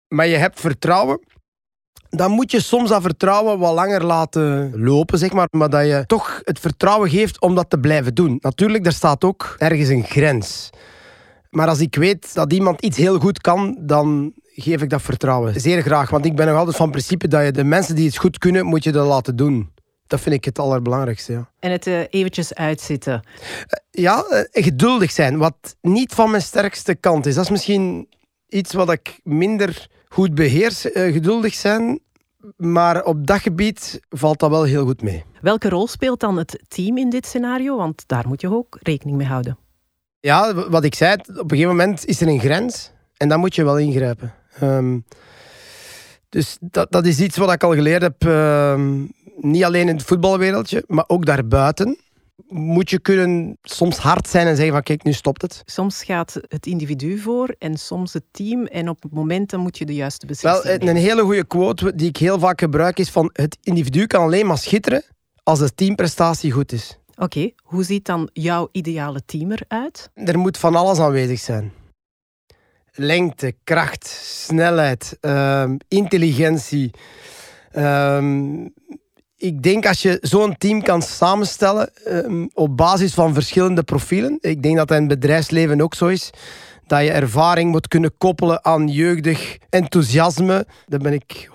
Maar 0.08 0.28
je 0.28 0.38
hebt 0.38 0.60
vertrouwen 0.60 1.20
dan 2.16 2.32
moet 2.32 2.52
je 2.52 2.62
soms 2.62 2.90
dat 2.90 3.02
vertrouwen 3.02 3.60
wat 3.60 3.74
langer 3.74 4.06
laten 4.06 4.72
lopen, 4.84 5.18
zeg 5.18 5.34
maar. 5.34 5.48
Maar 5.52 5.70
dat 5.70 5.86
je 5.86 6.04
toch 6.08 6.42
het 6.44 6.60
vertrouwen 6.60 7.10
geeft 7.10 7.42
om 7.42 7.56
dat 7.56 7.70
te 7.70 7.80
blijven 7.80 8.14
doen. 8.14 8.38
Natuurlijk, 8.40 8.84
daar 8.84 8.94
staat 8.94 9.24
ook 9.24 9.56
ergens 9.58 9.90
een 9.90 10.04
grens. 10.04 10.70
Maar 11.50 11.68
als 11.68 11.80
ik 11.80 11.96
weet 11.96 12.34
dat 12.34 12.54
iemand 12.54 12.82
iets 12.82 12.98
heel 12.98 13.20
goed 13.20 13.42
kan, 13.42 13.78
dan 13.80 14.34
geef 14.44 14.82
ik 14.82 14.90
dat 14.90 15.02
vertrouwen. 15.02 15.62
Zeer 15.62 15.82
graag, 15.82 16.10
want 16.10 16.26
ik 16.26 16.36
ben 16.36 16.48
nog 16.48 16.58
altijd 16.58 16.76
van 16.76 16.92
principe 16.92 17.28
dat 17.28 17.46
je 17.46 17.52
de 17.52 17.64
mensen 17.64 17.96
die 17.96 18.06
het 18.06 18.18
goed 18.18 18.38
kunnen, 18.38 18.66
moet 18.66 18.84
je 18.84 18.92
dat 18.92 19.08
laten 19.08 19.36
doen. 19.36 19.72
Dat 20.08 20.20
vind 20.20 20.36
ik 20.36 20.46
het 20.46 20.60
allerbelangrijkste. 20.60 21.32
Ja. 21.32 21.50
En 21.60 21.72
het 21.72 21.88
uh, 21.88 22.00
eventjes 22.10 22.54
uitzitten. 22.54 23.14
Uh, 23.14 24.04
ja, 24.04 24.26
uh, 24.30 24.64
geduldig 24.64 25.12
zijn. 25.12 25.38
Wat 25.38 25.76
niet 25.82 26.14
van 26.14 26.30
mijn 26.30 26.42
sterkste 26.42 26.96
kant 26.96 27.26
is. 27.26 27.36
Dat 27.36 27.44
is 27.44 27.50
misschien 27.50 28.08
iets 28.48 28.74
wat 28.74 28.92
ik 28.92 29.20
minder 29.24 29.88
goed 30.14 30.36
beheers, 30.36 30.86
geduldig 30.94 31.54
zijn. 31.54 32.00
Maar 32.58 33.04
op 33.04 33.28
dat 33.28 33.40
gebied 33.40 34.00
valt 34.10 34.40
dat 34.40 34.50
wel 34.50 34.64
heel 34.64 34.86
goed 34.86 35.02
mee. 35.02 35.24
Welke 35.42 35.70
rol 35.70 35.88
speelt 35.88 36.20
dan 36.20 36.38
het 36.38 36.60
team 36.68 36.98
in 36.98 37.10
dit 37.10 37.26
scenario? 37.26 37.78
Want 37.78 38.04
daar 38.08 38.28
moet 38.28 38.42
je 38.42 38.52
ook 38.52 38.78
rekening 38.82 39.18
mee 39.18 39.28
houden. 39.28 39.58
Ja, 40.20 40.70
wat 40.70 40.84
ik 40.84 40.96
zei, 40.96 41.14
op 41.14 41.28
een 41.28 41.50
gegeven 41.50 41.70
moment 41.70 42.06
is 42.06 42.22
er 42.22 42.28
een 42.28 42.40
grens 42.40 42.92
en 43.18 43.30
dan 43.30 43.40
moet 43.40 43.56
je 43.56 43.64
wel 43.64 43.78
ingrijpen. 43.78 44.34
Um, 44.62 45.06
dus 46.30 46.58
dat, 46.60 46.92
dat 46.92 47.06
is 47.06 47.20
iets 47.20 47.38
wat 47.38 47.54
ik 47.54 47.64
al 47.64 47.74
geleerd 47.74 48.02
heb, 48.02 48.24
um, 48.24 49.12
niet 49.36 49.64
alleen 49.64 49.88
in 49.88 49.96
het 49.96 50.06
voetbalwereldje, 50.06 50.84
maar 50.88 51.04
ook 51.08 51.26
daarbuiten 51.26 51.98
moet 52.54 52.90
je 52.90 53.00
kunnen 53.00 53.58
soms 53.62 53.98
hard 53.98 54.28
zijn 54.28 54.48
en 54.48 54.56
zeggen 54.56 54.74
van 54.74 54.84
kijk, 54.84 55.04
nu 55.04 55.14
stopt 55.14 55.42
het. 55.42 55.62
Soms 55.66 56.04
gaat 56.04 56.40
het 56.48 56.66
individu 56.66 57.20
voor 57.20 57.56
en 57.60 57.78
soms 57.78 58.14
het 58.14 58.24
team. 58.32 58.66
En 58.66 58.90
op 58.90 59.04
momenten 59.12 59.60
moet 59.60 59.78
je 59.78 59.86
de 59.86 59.96
juiste 59.96 60.26
beslissing 60.26 60.80
Wel, 60.80 60.90
Een 60.90 60.96
hele 60.96 61.22
goede 61.22 61.46
quote 61.46 61.96
die 61.96 62.08
ik 62.08 62.18
heel 62.18 62.40
vaak 62.40 62.60
gebruik 62.60 63.00
is 63.00 63.10
van 63.10 63.30
het 63.34 63.58
individu 63.62 64.08
kan 64.08 64.22
alleen 64.22 64.46
maar 64.46 64.58
schitteren 64.58 65.04
als 65.44 65.60
de 65.60 65.76
teamprestatie 65.76 66.52
goed 66.52 66.72
is. 66.72 66.98
Oké, 67.16 67.52
hoe 67.64 67.84
ziet 67.84 68.06
dan 68.06 68.30
jouw 68.34 68.70
ideale 68.72 69.26
team 69.26 69.52
eruit? 69.52 70.10
Er 70.14 70.40
moet 70.40 70.58
van 70.58 70.76
alles 70.76 71.00
aanwezig 71.00 71.40
zijn. 71.40 71.72
Lengte, 72.92 73.56
kracht, 73.64 74.08
snelheid, 74.24 75.18
uh, 75.22 75.70
intelligentie, 75.88 76.92
uh, 77.74 78.18
ik 79.44 79.64
denk 79.64 79.86
als 79.86 80.02
je 80.02 80.18
zo'n 80.22 80.58
team 80.58 80.82
kan 80.82 81.02
samenstellen 81.02 81.90
um, 82.08 82.50
op 82.54 82.78
basis 82.78 83.14
van 83.14 83.34
verschillende 83.34 83.84
profielen. 83.84 84.38
Ik 84.42 84.64
denk 84.64 84.78
dat 84.78 84.88
dat 84.88 84.98
in 84.98 85.10
het 85.10 85.20
bedrijfsleven 85.20 85.82
ook 85.82 85.94
zo 85.94 86.08
is. 86.08 86.30
Dat 86.88 87.02
je 87.02 87.12
ervaring 87.12 87.72
moet 87.72 87.88
kunnen 87.88 88.18
koppelen 88.18 88.66
aan 88.66 88.88
jeugdig 88.88 89.58
enthousiasme. 89.70 90.66
Daar 90.86 91.00
ben 91.00 91.14
ik 91.14 91.50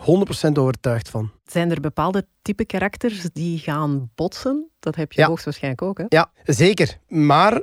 100% 0.48 0.52
overtuigd 0.52 1.08
van. 1.08 1.30
Zijn 1.46 1.70
er 1.70 1.80
bepaalde 1.80 2.26
type 2.42 2.64
karakters 2.64 3.22
die 3.32 3.58
gaan 3.58 4.10
botsen? 4.14 4.70
Dat 4.80 4.96
heb 4.96 5.12
je 5.12 5.20
ja. 5.20 5.26
hoogstwaarschijnlijk 5.26 5.82
ook, 5.82 5.98
hè? 5.98 6.04
Ja, 6.08 6.30
zeker. 6.44 6.98
Maar 7.06 7.62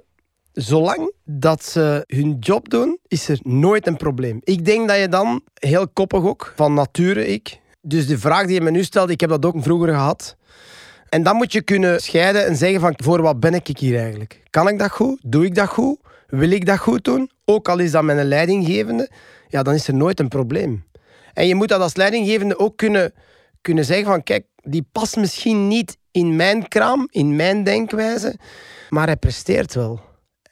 zolang 0.53 1.13
dat 1.23 1.63
ze 1.63 2.03
hun 2.07 2.37
job 2.39 2.69
doen, 2.69 2.99
is 3.07 3.27
er 3.29 3.39
nooit 3.43 3.87
een 3.87 3.97
probleem. 3.97 4.39
Ik 4.43 4.65
denk 4.65 4.87
dat 4.87 4.99
je 4.99 5.07
dan, 5.07 5.41
heel 5.53 5.87
koppig 5.87 6.23
ook, 6.23 6.53
van 6.55 6.73
nature 6.73 7.27
ik, 7.27 7.59
dus 7.85 8.07
de 8.07 8.17
vraag 8.17 8.45
die 8.45 8.53
je 8.53 8.61
me 8.61 8.71
nu 8.71 8.83
stelt, 8.83 9.09
ik 9.09 9.19
heb 9.19 9.29
dat 9.29 9.45
ook 9.45 9.55
vroeger 9.63 9.87
gehad. 9.87 10.35
En 11.09 11.23
dan 11.23 11.35
moet 11.35 11.51
je 11.51 11.61
kunnen 11.61 12.01
scheiden 12.01 12.45
en 12.45 12.55
zeggen 12.55 12.79
van 12.79 12.93
voor 12.95 13.21
wat 13.21 13.39
ben 13.39 13.53
ik 13.53 13.77
hier 13.77 13.99
eigenlijk? 13.99 14.43
Kan 14.49 14.67
ik 14.67 14.79
dat 14.79 14.91
goed? 14.91 15.19
Doe 15.23 15.45
ik 15.45 15.55
dat 15.55 15.67
goed? 15.67 15.97
Wil 16.27 16.49
ik 16.49 16.65
dat 16.65 16.77
goed 16.77 17.03
doen? 17.03 17.29
Ook 17.45 17.69
al 17.69 17.79
is 17.79 17.91
dat 17.91 18.03
een 18.07 18.23
leidinggevende, 18.23 19.09
ja, 19.47 19.63
dan 19.63 19.73
is 19.73 19.87
er 19.87 19.93
nooit 19.93 20.19
een 20.19 20.27
probleem. 20.27 20.85
En 21.33 21.47
je 21.47 21.55
moet 21.55 21.67
dat 21.67 21.81
als 21.81 21.95
leidinggevende 21.95 22.59
ook 22.59 22.77
kunnen, 22.77 23.13
kunnen 23.61 23.85
zeggen 23.85 24.05
van 24.05 24.23
kijk, 24.23 24.45
die 24.63 24.87
past 24.91 25.15
misschien 25.15 25.67
niet 25.67 25.97
in 26.11 26.35
mijn 26.35 26.67
kraam, 26.67 27.07
in 27.11 27.35
mijn 27.35 27.63
denkwijze, 27.63 28.35
maar 28.89 29.05
hij 29.05 29.17
presteert 29.17 29.73
wel. 29.73 29.99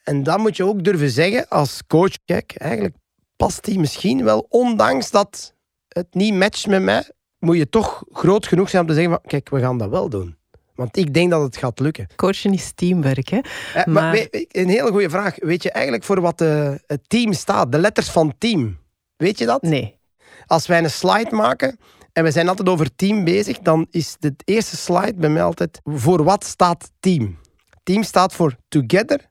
En 0.04 0.22
dan 0.22 0.40
moet 0.40 0.56
je 0.56 0.64
ook 0.64 0.84
durven 0.84 1.10
zeggen 1.10 1.48
als 1.48 1.80
coach, 1.86 2.14
kijk, 2.24 2.54
eigenlijk 2.56 2.94
past 3.36 3.64
die 3.64 3.78
misschien 3.78 4.24
wel, 4.24 4.46
ondanks 4.48 5.10
dat 5.10 5.54
het 5.88 6.14
niet 6.14 6.34
matcht 6.34 6.66
met 6.66 6.82
mij, 6.82 7.04
moet 7.44 7.56
je 7.56 7.68
toch 7.68 8.04
groot 8.12 8.46
genoeg 8.46 8.70
zijn 8.70 8.82
om 8.82 8.88
te 8.88 8.94
zeggen 8.94 9.12
van, 9.12 9.22
kijk, 9.26 9.48
we 9.48 9.60
gaan 9.60 9.78
dat 9.78 9.90
wel 9.90 10.08
doen. 10.08 10.36
Want 10.74 10.96
ik 10.96 11.14
denk 11.14 11.30
dat 11.30 11.42
het 11.42 11.56
gaat 11.56 11.80
lukken. 11.80 12.06
Coachen 12.16 12.52
is 12.52 12.72
teamwerk, 12.74 13.28
hè? 13.28 13.38
Eh, 13.74 13.84
maar... 13.84 14.26
een 14.30 14.68
hele 14.68 14.90
goede 14.90 15.10
vraag. 15.10 15.34
Weet 15.38 15.62
je 15.62 15.70
eigenlijk 15.70 16.04
voor 16.04 16.20
wat 16.20 16.38
de, 16.38 16.80
het 16.86 17.08
team 17.08 17.32
staat? 17.32 17.72
De 17.72 17.78
letters 17.78 18.10
van 18.10 18.34
team. 18.38 18.78
Weet 19.16 19.38
je 19.38 19.46
dat? 19.46 19.62
Nee. 19.62 19.98
Als 20.46 20.66
wij 20.66 20.78
een 20.78 20.90
slide 20.90 21.34
maken 21.34 21.78
en 22.12 22.24
we 22.24 22.30
zijn 22.30 22.48
altijd 22.48 22.68
over 22.68 22.94
team 22.96 23.24
bezig, 23.24 23.58
dan 23.58 23.86
is 23.90 24.16
de 24.18 24.34
eerste 24.44 24.76
slide 24.76 25.14
bij 25.14 25.30
mij 25.30 25.42
altijd 25.42 25.80
voor 25.84 26.24
wat 26.24 26.44
staat 26.44 26.90
team? 27.00 27.38
Team 27.82 28.02
staat 28.02 28.34
voor 28.34 28.56
together, 28.68 29.28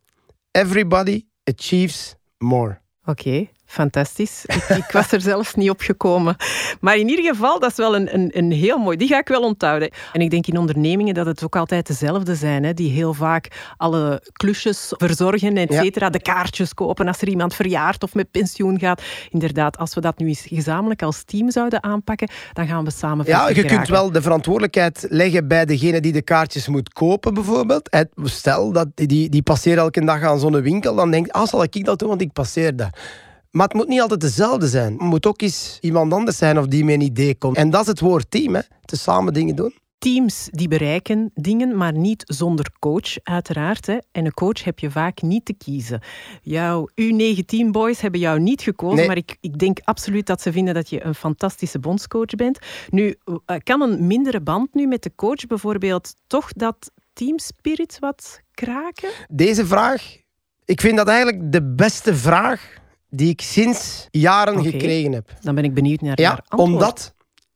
everybody 0.51 1.25
achieves 1.43 2.15
more. 2.37 2.81
Oké. 3.05 3.47
Fantastisch. 3.73 4.45
Ik, 4.45 4.77
ik, 4.77 4.91
was 4.91 5.11
er 5.11 5.21
zelfs 5.21 5.53
niet 5.53 5.69
op 5.69 5.81
gekomen. 5.81 6.35
Maar 6.79 6.97
in 6.97 7.09
ieder 7.09 7.25
geval, 7.25 7.59
dat 7.59 7.71
is 7.71 7.77
wel 7.77 7.95
een, 7.95 8.13
een, 8.13 8.29
een, 8.33 8.51
heel 8.51 8.77
mooi. 8.77 8.97
Die 8.97 9.07
ga 9.07 9.19
ik 9.19 9.27
wel 9.27 9.41
onthouden. 9.41 9.91
En 10.11 10.21
ik 10.21 10.29
denk 10.29 10.47
in 10.47 10.57
ondernemingen 10.57 11.13
dat 11.13 11.25
het 11.25 11.43
ook 11.43 11.55
altijd 11.55 11.87
dezelfde 11.87 12.35
zijn. 12.35 12.63
Hè, 12.63 12.73
die 12.73 12.91
heel 12.91 13.13
vaak 13.13 13.47
alle 13.77 14.21
klusjes 14.33 14.93
verzorgen, 14.97 15.57
et 15.57 15.73
cetera. 15.73 16.09
De 16.09 16.21
kaartjes 16.21 16.73
kopen 16.73 17.07
als 17.07 17.21
er 17.21 17.27
iemand 17.27 17.55
verjaart 17.55 18.03
of 18.03 18.13
met 18.13 18.31
pensioen 18.31 18.79
gaat. 18.79 19.01
Inderdaad, 19.29 19.77
als 19.77 19.93
we 19.95 20.01
dat 20.01 20.17
nu 20.17 20.27
eens 20.27 20.45
gezamenlijk 20.49 21.01
als 21.01 21.23
team 21.23 21.51
zouden 21.51 21.83
aanpakken, 21.83 22.29
dan 22.53 22.67
gaan 22.67 22.83
we 22.83 22.91
samen 22.91 23.25
Ja, 23.25 23.49
je 23.49 23.65
kunt 23.65 23.87
wel 23.87 24.11
de 24.11 24.21
verantwoordelijkheid 24.21 25.05
leggen 25.09 25.47
bij 25.47 25.65
degene 25.65 26.01
die 26.01 26.11
de 26.11 26.21
kaartjes 26.21 26.67
moet 26.67 26.93
kopen, 26.93 27.33
bijvoorbeeld. 27.33 27.89
Stel, 28.23 28.71
dat 28.71 28.87
die, 28.95 29.29
die 29.29 29.43
passeert 29.43 29.77
elke 29.77 30.05
dag 30.05 30.21
aan 30.21 30.39
zo'n 30.39 30.61
winkel. 30.61 30.95
Dan 30.95 31.11
denkt, 31.11 31.31
ah, 31.31 31.47
zal 31.47 31.63
ik 31.63 31.85
dat 31.85 31.99
doen, 31.99 32.09
want 32.09 32.21
ik 32.21 32.33
passeer 32.33 32.75
daar. 32.75 33.21
Maar 33.53 33.67
het 33.67 33.75
moet 33.75 33.87
niet 33.87 34.01
altijd 34.01 34.21
dezelfde 34.21 34.67
zijn. 34.67 34.91
Het 34.91 35.01
moet 35.01 35.25
ook 35.25 35.41
eens 35.41 35.77
iemand 35.81 36.13
anders 36.13 36.37
zijn 36.37 36.59
of 36.59 36.67
die 36.67 36.85
met 36.85 36.93
een 36.93 37.01
idee 37.01 37.35
komt. 37.35 37.57
En 37.57 37.69
dat 37.69 37.81
is 37.81 37.87
het 37.87 37.99
woord 37.99 38.31
team, 38.31 38.55
hè. 38.55 38.61
Te 38.85 38.97
samen 38.97 39.33
dingen 39.33 39.55
doen. 39.55 39.73
teams 39.97 40.47
die 40.51 40.67
bereiken 40.67 41.31
dingen, 41.33 41.77
maar 41.77 41.93
niet 41.93 42.23
zonder 42.25 42.71
coach, 42.79 43.17
uiteraard. 43.23 43.85
Hè. 43.85 43.97
En 44.11 44.25
een 44.25 44.33
coach 44.33 44.63
heb 44.63 44.79
je 44.79 44.91
vaak 44.91 45.21
niet 45.21 45.45
te 45.45 45.53
kiezen. 45.53 46.01
Jouw 46.41 46.89
U19 46.89 47.69
boys 47.71 48.01
hebben 48.01 48.19
jou 48.19 48.39
niet 48.39 48.61
gekozen, 48.61 49.07
maar 49.07 49.17
ik, 49.17 49.37
ik 49.41 49.57
denk 49.57 49.79
absoluut 49.83 50.25
dat 50.25 50.41
ze 50.41 50.51
vinden 50.51 50.73
dat 50.73 50.89
je 50.89 51.05
een 51.05 51.15
fantastische 51.15 51.79
bondscoach 51.79 52.35
bent. 52.35 52.59
Nu, 52.89 53.15
eh, 53.45 53.57
kan 53.63 53.81
een 53.81 54.07
mindere 54.07 54.41
band 54.41 54.73
nu 54.73 54.87
met 54.87 55.03
de 55.03 55.11
coach 55.15 55.47
bijvoorbeeld 55.47 56.13
toch 56.27 56.53
dat 56.53 56.91
teamspirit 57.13 57.97
wat 57.99 58.41
kraken? 58.51 59.09
Deze 59.27 59.65
vraag, 59.65 60.17
ik 60.65 60.81
vind 60.81 60.97
dat 60.97 61.07
eigenlijk 61.07 61.51
de 61.51 61.63
beste 61.63 62.15
vraag 62.15 62.81
die 63.15 63.29
ik 63.29 63.41
sinds 63.41 64.07
jaren 64.11 64.63
gekregen 64.63 65.11
heb. 65.11 65.33
Dan 65.41 65.55
ben 65.55 65.63
ik 65.63 65.73
benieuwd 65.73 66.01
naar 66.01 66.21
ja, 66.21 66.29
haar 66.29 66.45
antwoord. 66.47 66.71
Omdat, 66.71 67.13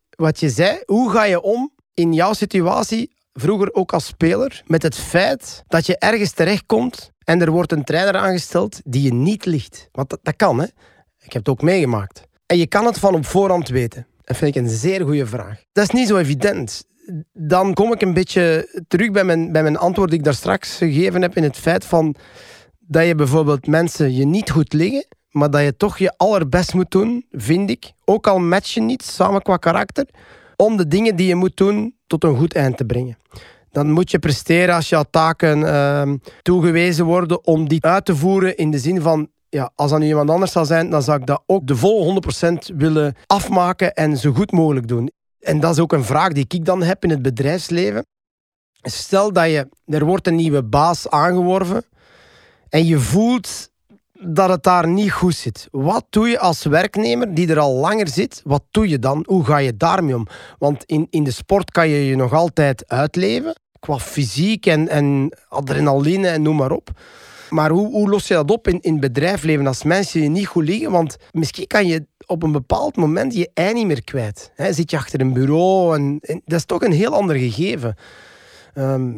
wat 0.10 0.40
je 0.40 0.50
zei, 0.50 0.82
hoe 0.86 1.12
ga 1.12 1.26
je 1.26 1.42
om 1.42 1.72
in 1.94 2.14
jouw 2.14 2.34
situatie, 2.34 3.16
vroeger 3.34 3.74
ook 3.74 3.94
als 3.94 4.06
speler, 4.06 4.64
met 4.66 4.84
het 4.84 4.96
feit 4.96 5.64
dat 5.68 5.86
je 5.86 5.98
ergens 5.98 6.32
terechtkomt 6.32 7.12
en 7.24 7.42
er 7.42 7.52
wordt 7.52 7.72
een 7.72 7.84
trainer 7.84 8.16
aangesteld 8.16 8.82
die 8.84 9.02
je 9.02 9.14
niet 9.14 9.46
ligt. 9.46 9.90
Want 9.92 10.10
dat, 10.10 10.20
dat 10.24 10.36
kan, 10.36 10.60
hè. 10.60 10.66
Ik 11.20 11.34
heb 11.34 11.46
het 11.46 11.50
ook 11.50 11.62
meegemaakt. 11.62 12.24
En 12.46 12.58
je 12.58 12.68
kan 12.68 12.86
het 12.86 13.00
van 13.00 13.16
op 13.16 13.26
voorhand 13.26 13.70
weten. 13.70 14.08
Dat 14.22 14.38
vind 14.38 14.56
ik 14.56 14.62
een 14.62 14.70
zeer 14.70 15.02
goede 15.02 15.26
vraag. 15.26 15.64
Dat 15.72 15.84
is 15.84 15.90
niet 15.90 16.08
zo 16.08 16.18
evident. 16.18 16.86
Dan 17.34 17.74
kom 17.74 17.94
ik 17.94 18.02
een 18.02 18.14
beetje 18.14 18.70
terug 18.88 19.12
bij 19.12 19.24
mijn, 19.24 19.52
bij 19.52 19.64
mijn 19.64 19.78
antwoord 19.78 20.10
die 20.10 20.20
ik 20.20 20.26
daar 20.26 20.34
straks 20.34 20.78
gegeven 20.78 21.22
heb 21.22 21.36
in 21.36 21.44
het 21.44 21.58
feit 21.58 21.86
van 21.86 22.16
dat 22.80 23.06
je 23.06 23.16
bijvoorbeeld 23.16 23.68
mensen 23.68 24.14
je 24.14 24.26
niet 24.26 24.50
goed 24.50 24.74
liggen, 24.74 25.06
maar 25.32 25.50
dat 25.50 25.62
je 25.62 25.78
toch 25.78 25.98
je 25.98 26.14
allerbest 26.18 26.74
moet 26.74 26.92
doen, 26.92 27.26
vind 27.32 27.70
ik. 27.70 27.92
Ook 28.06 28.28
al 28.28 28.40
match 28.40 28.74
je 28.74 28.82
niet, 28.82 29.04
samen 29.04 29.42
qua 29.42 29.58
karakter, 29.58 30.08
om 30.56 30.78
de 30.78 30.88
dingen 30.88 31.16
die 31.16 31.28
je 31.28 31.36
moet 31.36 31.58
doen 31.58 31.96
tot 32.08 32.24
een 32.24 32.38
goed 32.38 32.54
eind 32.54 32.78
te 32.78 32.86
brengen. 32.86 33.18
Dan 33.72 33.92
moet 33.92 34.12
je 34.12 34.20
presteren 34.20 34.76
als 34.76 34.90
je 34.90 35.06
taken 35.10 35.60
uh, 35.60 36.14
toegewezen 36.42 37.06
worden 37.06 37.46
om 37.46 37.68
die 37.68 37.84
uit 37.84 38.06
te 38.06 38.16
voeren 38.16 38.58
in 38.58 38.72
de 38.72 38.80
zin 38.80 39.02
van 39.02 39.30
ja, 39.50 39.72
als 39.76 39.92
dat 39.92 40.00
nu 40.00 40.08
iemand 40.08 40.30
anders 40.30 40.52
zou 40.52 40.66
zijn, 40.66 40.90
dan 40.90 41.02
zou 41.04 41.20
ik 41.20 41.26
dat 41.26 41.44
ook 41.46 41.68
de 41.68 41.76
volle 41.76 42.22
100% 42.72 42.76
willen 42.76 43.16
afmaken 43.26 43.94
en 43.94 44.18
zo 44.18 44.32
goed 44.32 44.52
mogelijk 44.52 44.88
doen. 44.88 45.12
En 45.40 45.60
dat 45.60 45.72
is 45.72 45.80
ook 45.80 45.94
een 45.94 46.04
vraag 46.04 46.32
die 46.32 46.46
ik 46.48 46.66
dan 46.66 46.84
heb 46.84 47.04
in 47.04 47.10
het 47.10 47.22
bedrijfsleven. 47.22 48.06
Stel 48.82 49.34
dat 49.34 49.46
je, 49.46 49.70
er 49.86 50.06
wordt 50.06 50.28
een 50.28 50.36
nieuwe 50.36 50.64
baas 50.64 51.10
aangeworven 51.10 51.86
en 52.70 52.86
je 52.86 53.00
voelt 53.00 53.70
dat 54.20 54.50
het 54.50 54.64
daar 54.64 54.88
niet 54.88 55.12
goed 55.12 55.36
zit. 55.36 55.68
Wat 55.72 56.06
doe 56.10 56.28
je 56.28 56.40
als 56.40 56.64
werknemer 56.64 57.34
die 57.34 57.50
er 57.50 57.60
al 57.60 57.74
langer 57.74 58.08
zit? 58.08 58.42
Wat 58.44 58.64
doe 58.72 58.88
je 58.88 59.00
dan? 59.00 59.24
Hoe 59.28 59.46
ga 59.46 59.58
je 59.58 59.78
daarmee 59.78 60.16
om? 60.16 60.28
Want 60.58 60.84
in, 60.84 61.08
in 61.10 61.24
de 61.24 61.32
sport 61.32 61.72
kan 61.72 61.90
je 61.90 62.06
je 62.06 62.16
nog 62.16 62.34
altijd 62.34 62.88
uitleven. 62.88 63.56
Qua 63.80 64.00
fysiek 64.00 64.66
en, 64.66 64.88
en 64.88 65.38
adrenaline 65.50 66.28
en 66.28 66.42
noem 66.42 66.56
maar 66.56 66.72
op. 66.72 66.90
Maar 67.50 67.70
hoe, 67.70 67.88
hoe 67.88 68.10
los 68.10 68.28
je 68.28 68.34
dat 68.34 68.52
op 68.52 68.68
in, 68.68 68.82
in 68.82 69.00
bedrijfsleven 69.00 69.68
als 69.68 69.84
mensen 69.84 70.22
je 70.22 70.30
niet 70.30 70.48
goed 70.48 70.64
liggen? 70.64 70.92
Want 70.92 71.18
misschien 71.32 71.68
kan 71.68 71.88
je 71.88 72.06
op 72.26 72.44
een 72.44 72.52
bepaald 72.52 72.96
moment 72.96 73.34
je 73.34 73.50
ei 73.54 73.74
niet 73.74 73.86
meer 73.86 74.04
kwijt. 74.04 74.52
zit 74.70 74.92
je 74.92 74.98
achter 74.98 75.22
een 75.22 75.34
bureau 75.34 75.96
en, 75.96 76.20
dat 76.46 76.60
is 76.60 76.66
toch 76.66 76.82
een 76.82 76.92
heel 76.92 77.14
ander 77.14 77.36
gegeven. 77.36 77.96
Ehm, 78.74 79.12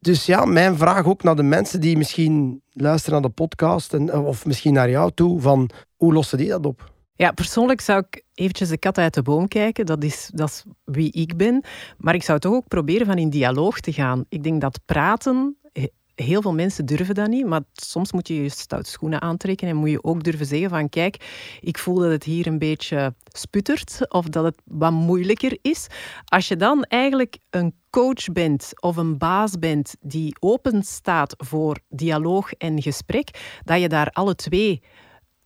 dus 0.00 0.26
ja, 0.26 0.44
mijn 0.44 0.76
vraag 0.76 1.06
ook 1.06 1.22
naar 1.22 1.36
de 1.36 1.42
mensen 1.42 1.80
die 1.80 1.96
misschien 1.96 2.62
luisteren 2.72 3.20
naar 3.20 3.28
de 3.28 3.34
podcast 3.34 3.94
en, 3.94 4.14
of 4.14 4.46
misschien 4.46 4.72
naar 4.72 4.90
jou 4.90 5.10
toe, 5.14 5.40
van 5.40 5.70
hoe 5.96 6.12
lossen 6.12 6.38
die 6.38 6.48
dat 6.48 6.66
op? 6.66 6.92
Ja, 7.14 7.32
persoonlijk 7.32 7.80
zou 7.80 8.02
ik 8.08 8.24
eventjes 8.34 8.68
de 8.68 8.78
kat 8.78 8.98
uit 8.98 9.14
de 9.14 9.22
boom 9.22 9.48
kijken. 9.48 9.86
Dat 9.86 10.04
is, 10.04 10.30
dat 10.34 10.48
is 10.48 10.64
wie 10.84 11.12
ik 11.12 11.36
ben. 11.36 11.64
Maar 11.96 12.14
ik 12.14 12.22
zou 12.22 12.38
toch 12.38 12.52
ook 12.52 12.68
proberen 12.68 13.06
van 13.06 13.18
in 13.18 13.30
dialoog 13.30 13.80
te 13.80 13.92
gaan. 13.92 14.24
Ik 14.28 14.42
denk 14.42 14.60
dat 14.60 14.80
praten 14.84 15.56
heel 16.24 16.42
veel 16.42 16.54
mensen 16.54 16.86
durven 16.86 17.14
dat 17.14 17.28
niet, 17.28 17.46
maar 17.46 17.62
soms 17.72 18.12
moet 18.12 18.28
je 18.28 18.42
je 18.42 18.48
stoute 18.48 18.90
schoenen 18.90 19.22
aantrekken 19.22 19.68
en 19.68 19.76
moet 19.76 19.90
je 19.90 20.04
ook 20.04 20.24
durven 20.24 20.46
zeggen 20.46 20.70
van 20.70 20.88
kijk, 20.88 21.16
ik 21.60 21.78
voel 21.78 21.98
dat 21.98 22.10
het 22.10 22.24
hier 22.24 22.46
een 22.46 22.58
beetje 22.58 23.14
sputtert 23.32 24.12
of 24.12 24.26
dat 24.26 24.44
het 24.44 24.62
wat 24.64 24.92
moeilijker 24.92 25.58
is. 25.62 25.86
Als 26.24 26.48
je 26.48 26.56
dan 26.56 26.82
eigenlijk 26.82 27.38
een 27.50 27.74
coach 27.90 28.24
bent 28.32 28.72
of 28.80 28.96
een 28.96 29.18
baas 29.18 29.58
bent 29.58 29.96
die 30.00 30.36
open 30.40 30.82
staat 30.82 31.34
voor 31.36 31.78
dialoog 31.88 32.52
en 32.52 32.82
gesprek, 32.82 33.60
dat 33.64 33.80
je 33.80 33.88
daar 33.88 34.10
alle 34.10 34.34
twee 34.34 34.82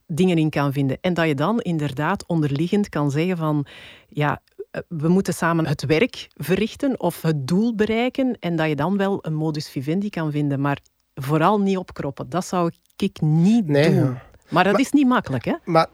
dingen 0.07 0.39
in 0.39 0.51
kan 0.51 0.73
vinden. 0.73 0.99
En 1.01 1.15
dat 1.15 1.27
je 1.27 1.35
dan 1.35 1.61
inderdaad 1.61 2.27
onderliggend 2.27 2.89
kan 2.89 3.11
zeggen 3.11 3.37
van 3.37 3.67
ja, 4.09 4.41
we 4.89 5.09
moeten 5.09 5.35
samen 5.35 5.67
het 5.67 5.87
werk 5.87 6.29
verrichten 6.35 7.01
of 7.01 7.23
het 7.23 7.47
doel 7.47 7.75
bereiken 7.75 8.37
en 8.41 8.57
dat 8.57 8.69
je 8.69 8.77
dan 8.77 8.97
wel 8.97 9.19
een 9.21 9.35
modus 9.35 9.71
vivendi 9.71 10.09
kan 10.09 10.31
vinden, 10.31 10.61
maar 10.61 10.79
vooral 11.15 11.61
niet 11.61 11.77
opkroppen. 11.77 12.29
Dat 12.29 12.47
zou 12.47 12.71
ik 12.97 13.21
niet 13.21 13.67
doen. 13.67 14.19
Maar 14.49 14.65
dat 14.65 14.79
is 14.79 14.91
niet 14.91 15.07
makkelijk, 15.07 15.45
hè? 15.45 15.55
Maar 15.65 15.87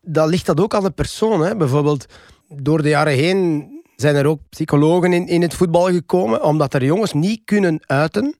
dat 0.00 0.28
ligt 0.28 0.46
dat 0.46 0.60
ook 0.60 0.74
aan 0.74 0.82
de 0.82 0.90
persoon. 0.90 1.40
Hè? 1.40 1.56
Bijvoorbeeld, 1.56 2.06
door 2.48 2.82
de 2.82 2.88
jaren 2.88 3.12
heen 3.12 3.68
zijn 3.96 4.16
er 4.16 4.26
ook 4.26 4.40
psychologen 4.48 5.12
in, 5.12 5.26
in 5.26 5.42
het 5.42 5.54
voetbal 5.54 5.86
gekomen, 5.86 6.44
omdat 6.44 6.74
er 6.74 6.84
jongens 6.84 7.12
niet 7.12 7.40
kunnen 7.44 7.80
uiten 7.86 8.34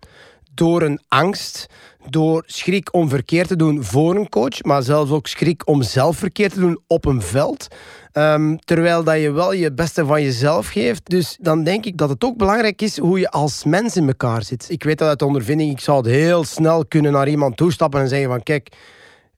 door 0.54 0.82
een 0.82 1.00
angst, 1.08 1.66
door 2.08 2.42
schrik 2.46 2.94
om 2.94 3.08
verkeerd 3.08 3.48
te 3.48 3.56
doen 3.56 3.84
voor 3.84 4.16
een 4.16 4.28
coach, 4.28 4.62
maar 4.62 4.82
zelfs 4.82 5.10
ook 5.10 5.26
schrik 5.26 5.68
om 5.68 5.82
zelf 5.82 6.16
verkeerd 6.16 6.52
te 6.52 6.60
doen 6.60 6.80
op 6.86 7.04
een 7.04 7.22
veld. 7.22 7.66
Ehm, 8.12 8.56
terwijl 8.56 9.04
dat 9.04 9.20
je 9.20 9.30
wel 9.30 9.52
je 9.52 9.72
beste 9.72 10.06
van 10.06 10.22
jezelf 10.22 10.68
geeft. 10.68 11.10
Dus 11.10 11.36
dan 11.40 11.64
denk 11.64 11.84
ik 11.84 11.96
dat 11.96 12.08
het 12.08 12.24
ook 12.24 12.36
belangrijk 12.36 12.82
is 12.82 12.98
hoe 12.98 13.18
je 13.18 13.30
als 13.30 13.64
mens 13.64 13.96
in 13.96 14.06
elkaar 14.06 14.42
zit. 14.42 14.66
Ik 14.70 14.82
weet 14.82 14.98
dat 14.98 15.08
uit 15.08 15.22
ondervinding, 15.22 15.70
ik 15.70 15.80
zou 15.80 15.96
het 15.96 16.06
heel 16.06 16.44
snel 16.44 16.86
kunnen 16.86 17.12
naar 17.12 17.28
iemand 17.28 17.56
toestappen 17.56 18.00
en 18.00 18.08
zeggen 18.08 18.28
van 18.28 18.42
kijk, 18.42 18.76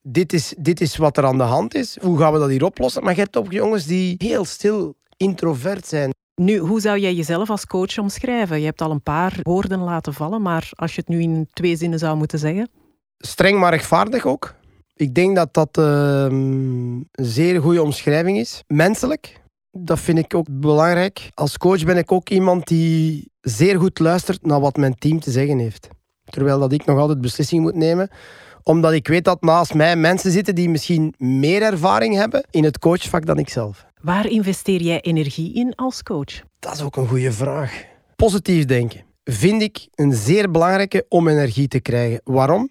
dit 0.03 0.33
is, 0.33 0.55
dit 0.59 0.81
is 0.81 0.97
wat 0.97 1.17
er 1.17 1.25
aan 1.25 1.39
de 1.39 1.45
hand 1.45 1.75
is. 1.75 1.99
Hoe 2.01 2.19
gaan 2.19 2.33
we 2.33 2.39
dat 2.39 2.49
hier 2.49 2.65
oplossen? 2.65 3.03
Maar 3.03 3.15
je 3.15 3.21
hebt 3.21 3.37
ook 3.37 3.53
jongens 3.53 3.87
die 3.87 4.15
heel 4.19 4.45
stil, 4.45 4.95
introvert 5.17 5.87
zijn. 5.87 6.15
Nu, 6.41 6.59
hoe 6.59 6.81
zou 6.81 6.99
jij 6.99 7.15
jezelf 7.15 7.51
als 7.51 7.67
coach 7.67 7.99
omschrijven? 7.99 8.59
Je 8.59 8.65
hebt 8.65 8.81
al 8.81 8.91
een 8.91 9.03
paar 9.03 9.39
woorden 9.43 9.79
laten 9.79 10.15
vallen, 10.15 10.43
maar 10.43 10.69
als 10.73 10.95
je 10.95 11.01
het 11.01 11.09
nu 11.09 11.21
in 11.21 11.49
twee 11.53 11.77
zinnen 11.77 11.99
zou 11.99 12.17
moeten 12.17 12.39
zeggen? 12.39 12.71
Streng 13.19 13.59
maar 13.59 13.71
rechtvaardig 13.71 14.27
ook. 14.27 14.55
Ik 14.95 15.15
denk 15.15 15.37
dat 15.37 15.55
dat 15.55 15.79
ehm, 15.79 16.33
een 16.33 17.09
zeer 17.13 17.61
goede 17.61 17.83
omschrijving 17.83 18.39
is. 18.39 18.63
Menselijk, 18.67 19.43
dat 19.71 20.01
vind 20.01 20.19
ik 20.19 20.35
ook 20.35 20.47
belangrijk. 20.51 21.31
Als 21.35 21.59
coach 21.59 21.85
ben 21.85 21.97
ik 21.97 22.13
ook 22.13 22.29
iemand 22.29 22.67
die 22.67 23.31
zeer 23.41 23.79
goed 23.79 23.99
luistert 23.99 24.47
naar 24.47 24.61
wat 24.61 24.77
mijn 24.77 24.95
team 24.95 25.21
te 25.21 25.31
zeggen 25.31 25.59
heeft. 25.59 25.89
Terwijl 26.25 26.59
dat 26.59 26.73
ik 26.73 26.85
nog 26.85 26.99
altijd 26.99 27.21
beslissingen 27.21 27.65
moet 27.65 27.75
nemen 27.75 28.11
omdat 28.69 28.93
ik 28.93 29.09
weet 29.09 29.25
dat 29.25 29.43
naast 29.43 29.75
mij 29.75 29.97
mensen 29.97 30.31
zitten 30.31 30.55
die 30.55 30.69
misschien 30.69 31.15
meer 31.19 31.63
ervaring 31.63 32.15
hebben 32.15 32.47
in 32.51 32.65
het 32.65 32.79
coachvak 32.79 33.27
dan 33.27 33.39
ik 33.39 33.49
zelf. 33.49 33.87
Waar 34.01 34.27
investeer 34.27 34.83
jij 34.83 35.01
energie 35.01 35.55
in 35.55 35.75
als 35.75 36.03
coach? 36.03 36.43
Dat 36.59 36.75
is 36.75 36.83
ook 36.83 36.97
een 36.97 37.09
goede 37.09 37.33
vraag. 37.33 37.85
Positief 38.17 38.65
denken 38.65 39.05
vind 39.25 39.63
ik 39.63 39.89
een 39.95 40.13
zeer 40.13 40.51
belangrijke 40.51 41.07
om 41.09 41.29
energie 41.29 41.69
te 41.69 41.81
krijgen. 41.81 42.21
Waarom? 42.25 42.71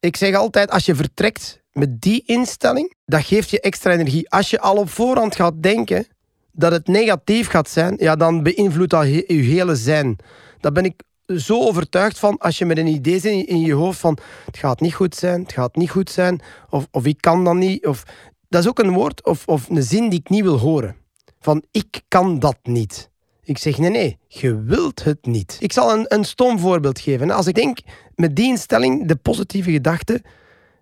Ik 0.00 0.16
zeg 0.16 0.34
altijd, 0.34 0.70
als 0.70 0.86
je 0.86 0.94
vertrekt 0.94 1.60
met 1.72 2.00
die 2.00 2.22
instelling, 2.26 2.94
dat 3.04 3.24
geeft 3.24 3.50
je 3.50 3.60
extra 3.60 3.92
energie. 3.92 4.30
Als 4.30 4.50
je 4.50 4.60
al 4.60 4.76
op 4.76 4.90
voorhand 4.90 5.36
gaat 5.36 5.62
denken 5.62 6.06
dat 6.52 6.72
het 6.72 6.86
negatief 6.86 7.48
gaat 7.48 7.68
zijn, 7.68 7.96
ja, 7.98 8.16
dan 8.16 8.42
beïnvloedt 8.42 8.90
dat 8.90 9.06
je 9.06 9.24
hele 9.26 9.76
zijn. 9.76 10.16
Daar 10.60 10.72
ben 10.72 10.84
ik 10.84 11.02
zo 11.36 11.60
overtuigd 11.60 12.18
van, 12.18 12.38
als 12.38 12.58
je 12.58 12.64
met 12.64 12.78
een 12.78 12.86
idee 12.86 13.18
zit 13.18 13.46
in 13.46 13.60
je 13.60 13.72
hoofd 13.72 14.00
van 14.00 14.18
het 14.44 14.56
gaat 14.56 14.80
niet 14.80 14.94
goed 14.94 15.14
zijn, 15.14 15.42
het 15.42 15.52
gaat 15.52 15.76
niet 15.76 15.90
goed 15.90 16.10
zijn, 16.10 16.40
of, 16.70 16.86
of 16.90 17.06
ik 17.06 17.20
kan 17.20 17.44
dat 17.44 17.54
niet. 17.54 17.86
Of, 17.86 18.02
dat 18.48 18.62
is 18.62 18.68
ook 18.68 18.78
een 18.78 18.92
woord 18.92 19.24
of, 19.24 19.46
of 19.46 19.68
een 19.68 19.82
zin 19.82 20.08
die 20.08 20.18
ik 20.18 20.28
niet 20.28 20.42
wil 20.42 20.58
horen. 20.58 20.96
Van 21.40 21.64
ik 21.70 22.00
kan 22.08 22.38
dat 22.38 22.58
niet. 22.62 23.10
Ik 23.42 23.58
zeg 23.58 23.78
nee, 23.78 23.90
nee, 23.90 24.18
je 24.26 24.62
wilt 24.62 25.04
het 25.04 25.26
niet. 25.26 25.56
Ik 25.60 25.72
zal 25.72 25.92
een, 25.92 26.04
een 26.08 26.24
stom 26.24 26.58
voorbeeld 26.58 27.00
geven. 27.00 27.30
Als 27.30 27.46
ik 27.46 27.54
denk 27.54 27.78
met 28.14 28.36
die 28.36 28.46
instelling, 28.46 29.06
de 29.06 29.16
positieve 29.16 29.70
gedachte 29.70 30.22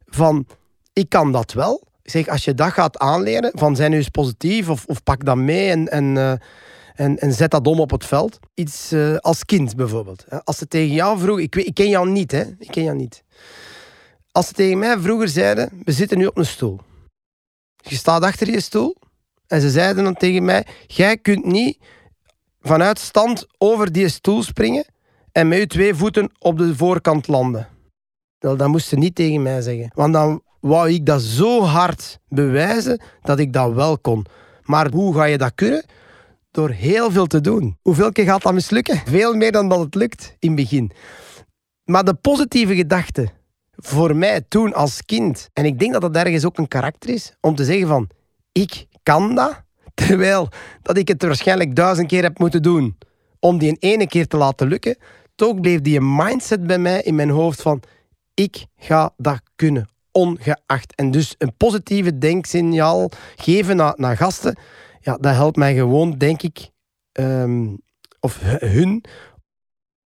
van 0.07 0.47
ik 0.93 1.09
kan 1.09 1.33
dat 1.33 1.53
wel. 1.53 1.83
Ik 2.03 2.11
zeg, 2.11 2.29
als 2.29 2.45
je 2.45 2.55
dat 2.55 2.73
gaat 2.73 2.99
aanleren, 2.99 3.51
van 3.55 3.77
zijn 3.77 3.91
nu 3.91 3.97
eens 3.97 4.09
positief 4.09 4.69
of, 4.69 4.85
of 4.87 5.03
pak 5.03 5.25
dat 5.25 5.37
mee 5.37 5.71
en, 5.71 5.89
en, 5.89 6.17
uh, 6.17 6.33
en, 6.97 7.19
en, 7.19 7.33
zet 7.33 7.51
dat 7.51 7.67
om 7.67 7.81
op 7.81 7.91
het 7.91 8.05
veld. 8.05 8.39
Iets 8.55 8.93
uh, 8.93 9.17
als 9.17 9.45
kind 9.45 9.77
bijvoorbeeld. 9.77 10.25
Als 10.45 10.59
ze 10.59 10.69
tegen 10.69 10.95
jou 10.95 11.19
vroegen, 11.19 11.45
ik, 11.45 11.57
ik 11.57 11.75
ken 11.75 11.89
jou 11.89 12.09
niet, 12.09 12.33
hè? 12.33 12.45
Ik 12.59 12.71
ken 12.71 12.83
jou 12.83 12.97
niet. 12.97 13.25
Als 14.33 14.47
ze 14.47 14.53
tegen 14.53 14.79
mij 14.79 14.99
vroeger 14.99 15.29
zeiden, 15.29 15.71
we 15.85 15.93
zitten 15.93 16.19
nu 16.19 16.27
op 16.27 16.39
een 16.39 16.47
stoel. 16.47 16.81
Je 17.77 17.97
staat 17.97 18.23
achter 18.23 18.51
je 18.51 18.61
stoel 18.61 18.97
en 19.47 19.61
ze 19.61 19.71
zeiden 19.71 20.05
dan 20.05 20.15
tegen 20.15 20.45
mij, 20.45 20.67
jij 20.87 21.17
kunt 21.17 21.45
niet 21.45 21.79
vanuit 22.61 22.99
stand 22.99 23.47
over 23.59 23.93
die 23.93 24.09
stoel 24.09 24.43
springen 24.43 24.85
en 25.33 25.49
met 25.49 25.59
je 25.59 25.67
twee 25.67 25.95
voeten 25.95 26.31
op 26.39 26.59
de 26.59 26.77
voorkant 26.77 27.29
landen. 27.29 27.69
Wel, 28.39 28.57
dat 28.57 28.69
moest 28.69 28.89
ze 28.89 28.97
niet 28.97 29.15
tegen 29.15 29.43
mij 29.43 29.61
zeggen. 29.61 29.91
Want 29.95 30.13
dan 30.13 30.43
wou 30.61 30.91
ik 30.91 31.07
dat 31.07 31.23
zo 31.23 31.63
hard 31.63 32.19
bewijzen 32.29 33.01
dat 33.23 33.39
ik 33.39 33.53
dat 33.53 33.73
wel 33.73 33.99
kon. 33.99 34.27
Maar 34.63 34.91
hoe 34.91 35.15
ga 35.15 35.25
je 35.25 35.39
dat 35.39 35.55
kunnen? 35.55 35.85
Door 36.57 36.71
heel 36.71 37.11
veel 37.11 37.27
te 37.27 37.41
doen. 37.41 37.79
Hoeveel 37.83 38.13
keer 38.13 38.25
gaat 38.25 38.43
dat 38.43 38.53
mislukken? 38.53 39.03
Veel 39.05 39.35
meer 39.35 39.53
dan 39.53 39.69
dat 39.69 39.79
het 39.79 39.95
lukt 39.95 40.37
in 40.39 40.49
het 40.49 40.57
begin. 40.57 40.91
Maar 41.85 42.05
de 42.05 42.15
positieve 42.15 42.75
gedachte 42.75 43.29
voor 43.77 44.17
mij 44.17 44.41
toen 44.49 44.75
als 44.75 45.05
kind, 45.05 45.49
en 45.53 45.65
ik 45.65 45.79
denk 45.79 45.93
dat 45.93 46.03
dat 46.03 46.17
ergens 46.17 46.45
ook 46.45 46.59
een 46.59 46.69
karakter 46.69 47.11
is, 47.11 47.33
om 47.41 47.55
te 47.55 47.65
zeggen 47.65 47.89
van, 47.89 48.09
ik 48.53 48.87
kan 49.03 49.35
dat, 49.35 49.63
terwijl 49.95 50.49
dat 50.83 50.97
ik 50.97 51.09
het 51.09 51.23
waarschijnlijk 51.23 51.77
duizend 51.77 52.09
keer 52.09 52.23
heb 52.23 52.39
moeten 52.39 52.63
doen 52.63 52.99
om 53.41 53.59
die 53.59 53.69
een 53.69 53.91
ene 53.91 54.07
keer 54.07 54.27
te 54.27 54.37
laten 54.37 54.69
lukken, 54.69 54.97
toch 55.35 55.61
bleef 55.61 55.81
die 55.81 56.01
mindset 56.01 56.67
bij 56.67 56.79
mij 56.79 57.03
in 57.03 57.15
mijn 57.15 57.31
hoofd 57.31 57.63
van, 57.63 57.83
ik 58.35 58.67
ga 58.77 59.13
dat 59.17 59.41
kunnen, 59.57 59.89
ongeacht. 60.13 60.95
En 60.95 61.11
dus 61.11 61.35
een 61.39 61.57
positieve 61.57 62.19
denksignaal 62.19 63.11
geven 63.37 63.77
naar 63.77 64.17
gasten, 64.17 64.57
ja, 65.07 65.17
dat 65.17 65.35
helpt 65.35 65.57
mij 65.57 65.75
gewoon, 65.75 66.19
denk 66.19 66.43
ik, 66.43 66.71
ehm, 67.13 67.75
of 68.21 68.41
hun, 68.59 69.05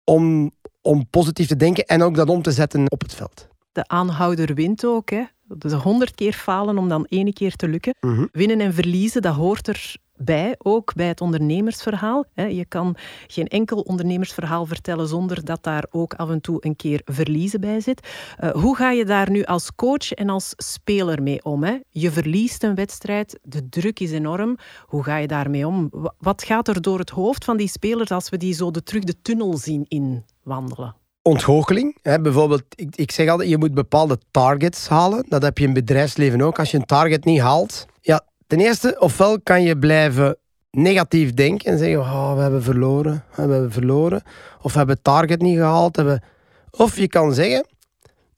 om, 0.05 0.51
om 0.83 1.09
positief 1.11 1.47
te 1.47 1.57
denken 1.57 1.85
en 1.85 2.03
ook 2.03 2.15
dat 2.15 2.29
om 2.29 2.43
te 2.43 2.53
zetten 2.53 2.91
op 2.91 3.01
het 3.01 3.15
veld. 3.15 3.49
De 3.73 3.89
aanhouder 3.89 4.55
wint 4.55 4.85
ook. 4.85 5.11
Hè? 5.11 5.25
Dus 5.57 5.73
honderd 5.73 6.15
keer 6.15 6.33
falen 6.33 6.79
om 6.79 6.89
dan 6.89 7.07
ene 7.09 7.33
keer 7.33 7.57
te 7.57 7.69
lukken. 7.69 7.95
Mhm. 8.01 8.27
Winnen 8.33 8.61
en 8.61 8.75
verliezen, 8.75 9.23
dat 9.23 9.35
hoort 9.35 10.01
erbij, 10.17 10.55
ook 10.59 10.95
bij 10.95 11.07
het 11.07 11.21
ondernemersverhaal. 11.21 12.25
Je 12.35 12.65
kan 12.69 12.97
geen 13.27 13.47
enkel 13.49 13.81
ondernemersverhaal 13.81 14.67
vertellen 14.67 15.09
zonder 15.09 15.45
dat 15.45 15.63
daar 15.63 15.87
ook 15.91 16.15
af 16.15 16.31
en 16.31 16.41
toe 16.41 16.57
een 16.61 16.77
keer 16.77 17.01
verliezen 17.05 17.61
bij 17.61 17.81
zit. 17.81 18.09
Eh, 18.37 18.51
hoe 18.51 18.77
ga 18.77 18.91
je 18.91 19.05
daar 19.05 19.31
nu 19.31 19.45
als 19.45 19.75
coach 19.75 20.13
en 20.13 20.29
als 20.29 20.53
speler 20.57 21.23
mee 21.23 21.45
om? 21.45 21.83
Je 21.91 22.11
verliest 22.11 22.63
een 22.63 22.75
wedstrijd, 22.75 23.39
de 23.43 23.69
druk 23.69 24.01
is 24.01 24.11
enorm. 24.11 24.59
Hoe 24.87 25.05
ga 25.05 25.17
je 25.17 25.27
daarmee 25.27 25.67
om? 25.67 25.91
Wat 26.19 26.45
gaat 26.45 26.69
er 26.69 26.83
door 26.83 26.99
het 26.99 27.11
hoofd 27.11 27.45
van 27.45 27.57
die 27.57 27.69
spelers 27.69 28.11
als 28.11 28.29
we 28.29 28.37
die 28.37 28.55
zo 28.55 28.71
de, 28.71 28.83
terug 28.83 29.05
de 29.05 29.23
tunnel 29.23 29.57
zien 29.57 29.85
inwandelen? 29.89 30.97
ontgoocheling. 31.23 31.99
Hè. 32.03 32.21
Bijvoorbeeld, 32.21 32.63
ik, 32.75 32.97
ik 32.97 33.11
zeg 33.11 33.29
altijd, 33.29 33.49
je 33.49 33.59
moet 33.59 33.75
bepaalde 33.75 34.19
targets 34.31 34.89
halen. 34.89 35.25
Dat 35.29 35.43
heb 35.43 35.59
je 35.59 35.67
in 35.67 35.73
bedrijfsleven 35.73 36.41
ook. 36.41 36.59
Als 36.59 36.71
je 36.71 36.77
een 36.77 36.85
target 36.85 37.25
niet 37.25 37.41
haalt, 37.41 37.87
ja, 38.01 38.21
ten 38.47 38.61
eerste, 38.61 38.97
ofwel 38.99 39.41
kan 39.41 39.63
je 39.63 39.79
blijven 39.79 40.37
negatief 40.71 41.35
denken 41.35 41.73
en 41.73 41.79
zeggen, 41.79 41.99
oh, 41.99 42.35
we 42.35 42.41
hebben 42.41 42.63
verloren, 42.63 43.25
we 43.35 43.41
hebben 43.41 43.73
verloren. 43.73 44.23
Of 44.61 44.73
we 44.73 44.79
hebben 44.79 44.95
het 44.95 45.05
target 45.05 45.43
niet 45.43 45.57
gehaald. 45.57 45.97
Hebben... 45.97 46.23
Of 46.71 46.97
je 46.97 47.09
kan 47.09 47.35
zeggen, 47.35 47.67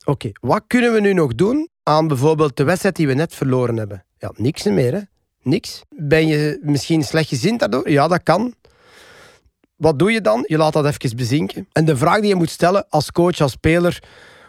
oké, 0.05 0.31
wat 0.41 0.65
kunnen 0.67 0.93
we 0.93 1.01
nu 1.01 1.13
nog 1.13 1.35
doen 1.35 1.69
aan 1.83 2.09
bijvoorbeeld 2.09 2.57
de 2.57 2.65
wedstrijd 2.65 2.97
die 2.97 3.07
we 3.07 3.15
net 3.15 3.35
verloren 3.35 3.77
hebben? 3.77 4.05
Ja, 4.19 4.33
niks 4.37 4.65
meer, 4.65 4.93
hè. 4.93 5.01
Niks. 5.43 5.83
Ben 5.89 6.27
je 6.27 6.59
misschien 6.63 7.03
slecht 7.03 7.29
gezind 7.29 7.61
daardoor? 7.61 7.91
Ja, 7.91 8.09
dat 8.09 8.23
kan. 8.23 8.55
Wat 9.77 9.99
doe 9.99 10.13
je 10.13 10.21
dan? 10.21 10.45
Je 10.47 10.57
laat 10.57 10.73
dat 10.73 10.87
even 10.87 11.17
bezinken. 11.17 11.69
En 11.73 11.85
de 11.85 11.97
vraag 11.97 12.21
die 12.21 12.29
je 12.29 12.35
moet 12.35 12.51
stellen 12.51 12.89
als 12.89 13.13
coach, 13.13 13.41
als 13.41 13.53
speler 13.53 14.03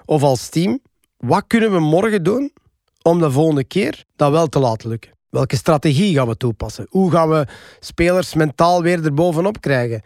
of 0.06 0.24
als 0.24 0.50
team: 0.50 0.80
wat 1.18 1.44
kunnen 1.48 1.72
we 1.72 1.80
morgen 1.80 2.24
doen 2.24 2.54
om 3.02 3.20
de 3.20 3.32
volgende 3.32 3.64
keer 3.64 4.04
dat 4.16 4.32
wel 4.32 4.48
te 4.48 4.60
laten 4.60 4.90
lukken? 4.90 5.17
Welke 5.30 5.56
strategie 5.56 6.16
gaan 6.16 6.28
we 6.28 6.38
toepassen? 6.38 6.88
Hoe 6.90 7.12
gaan 7.12 7.30
we 7.30 7.48
spelers 7.80 8.34
mentaal 8.34 8.82
weer 8.82 9.06
erbovenop 9.06 9.62
krijgen? 9.62 10.02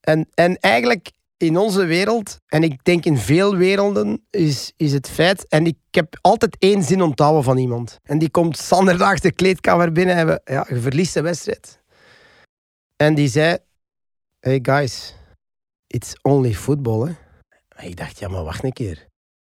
En, 0.00 0.28
en 0.34 0.56
eigenlijk 0.58 1.10
in 1.36 1.56
onze 1.56 1.84
wereld, 1.84 2.40
en 2.46 2.62
ik 2.62 2.84
denk 2.84 3.04
in 3.04 3.16
veel 3.16 3.56
werelden, 3.56 4.26
is, 4.30 4.72
is 4.76 4.92
het 4.92 5.08
feit. 5.08 5.48
En 5.48 5.66
ik 5.66 5.76
heb 5.90 6.18
altijd 6.20 6.56
één 6.58 6.82
zin 6.82 7.02
onthouden 7.02 7.44
van 7.44 7.58
iemand. 7.58 7.98
En 8.02 8.18
die 8.18 8.30
komt 8.30 8.58
zanderdag 8.58 9.20
de 9.20 9.32
kleedkamer 9.32 9.92
binnen 9.92 10.16
en 10.16 10.26
we, 10.26 10.40
ja, 10.44 10.66
je 10.68 10.80
verliest 10.80 11.14
de 11.14 11.20
wedstrijd. 11.20 11.80
En 12.96 13.14
die 13.14 13.28
zei: 13.28 13.58
hey 14.40 14.58
guys, 14.62 15.14
it's 15.86 16.12
only 16.22 16.54
football. 16.54 17.06
Hè? 17.06 17.86
ik 17.86 17.96
dacht, 17.96 18.18
ja, 18.18 18.28
maar 18.28 18.44
wacht 18.44 18.64
een 18.64 18.72
keer. 18.72 19.09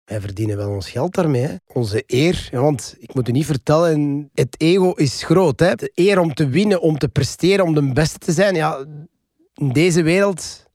Wij 0.09 0.21
verdienen 0.21 0.57
wel 0.57 0.69
ons 0.69 0.89
geld 0.89 1.13
daarmee. 1.13 1.59
Onze 1.67 2.03
eer. 2.07 2.49
Want 2.51 2.95
ik 2.99 3.13
moet 3.13 3.27
u 3.29 3.31
niet 3.31 3.45
vertellen, 3.45 4.29
het 4.33 4.55
ego 4.61 4.91
is 4.91 5.23
groot. 5.23 5.59
Hè? 5.59 5.75
De 5.75 5.91
eer 5.95 6.19
om 6.19 6.33
te 6.33 6.47
winnen, 6.47 6.81
om 6.81 6.97
te 6.97 7.07
presteren, 7.07 7.65
om 7.65 7.73
de 7.73 7.93
beste 7.93 8.17
te 8.17 8.31
zijn. 8.31 8.55
Ja, 8.55 8.85
in 9.53 9.69
deze 9.69 10.01
wereld, 10.01 10.65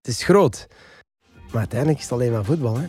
het 0.00 0.08
is 0.14 0.22
groot. 0.22 0.66
Maar 1.50 1.58
uiteindelijk 1.58 1.98
is 1.98 2.04
het 2.04 2.12
alleen 2.12 2.32
maar 2.32 2.44
voetbal. 2.44 2.76
Hè? 2.78 2.86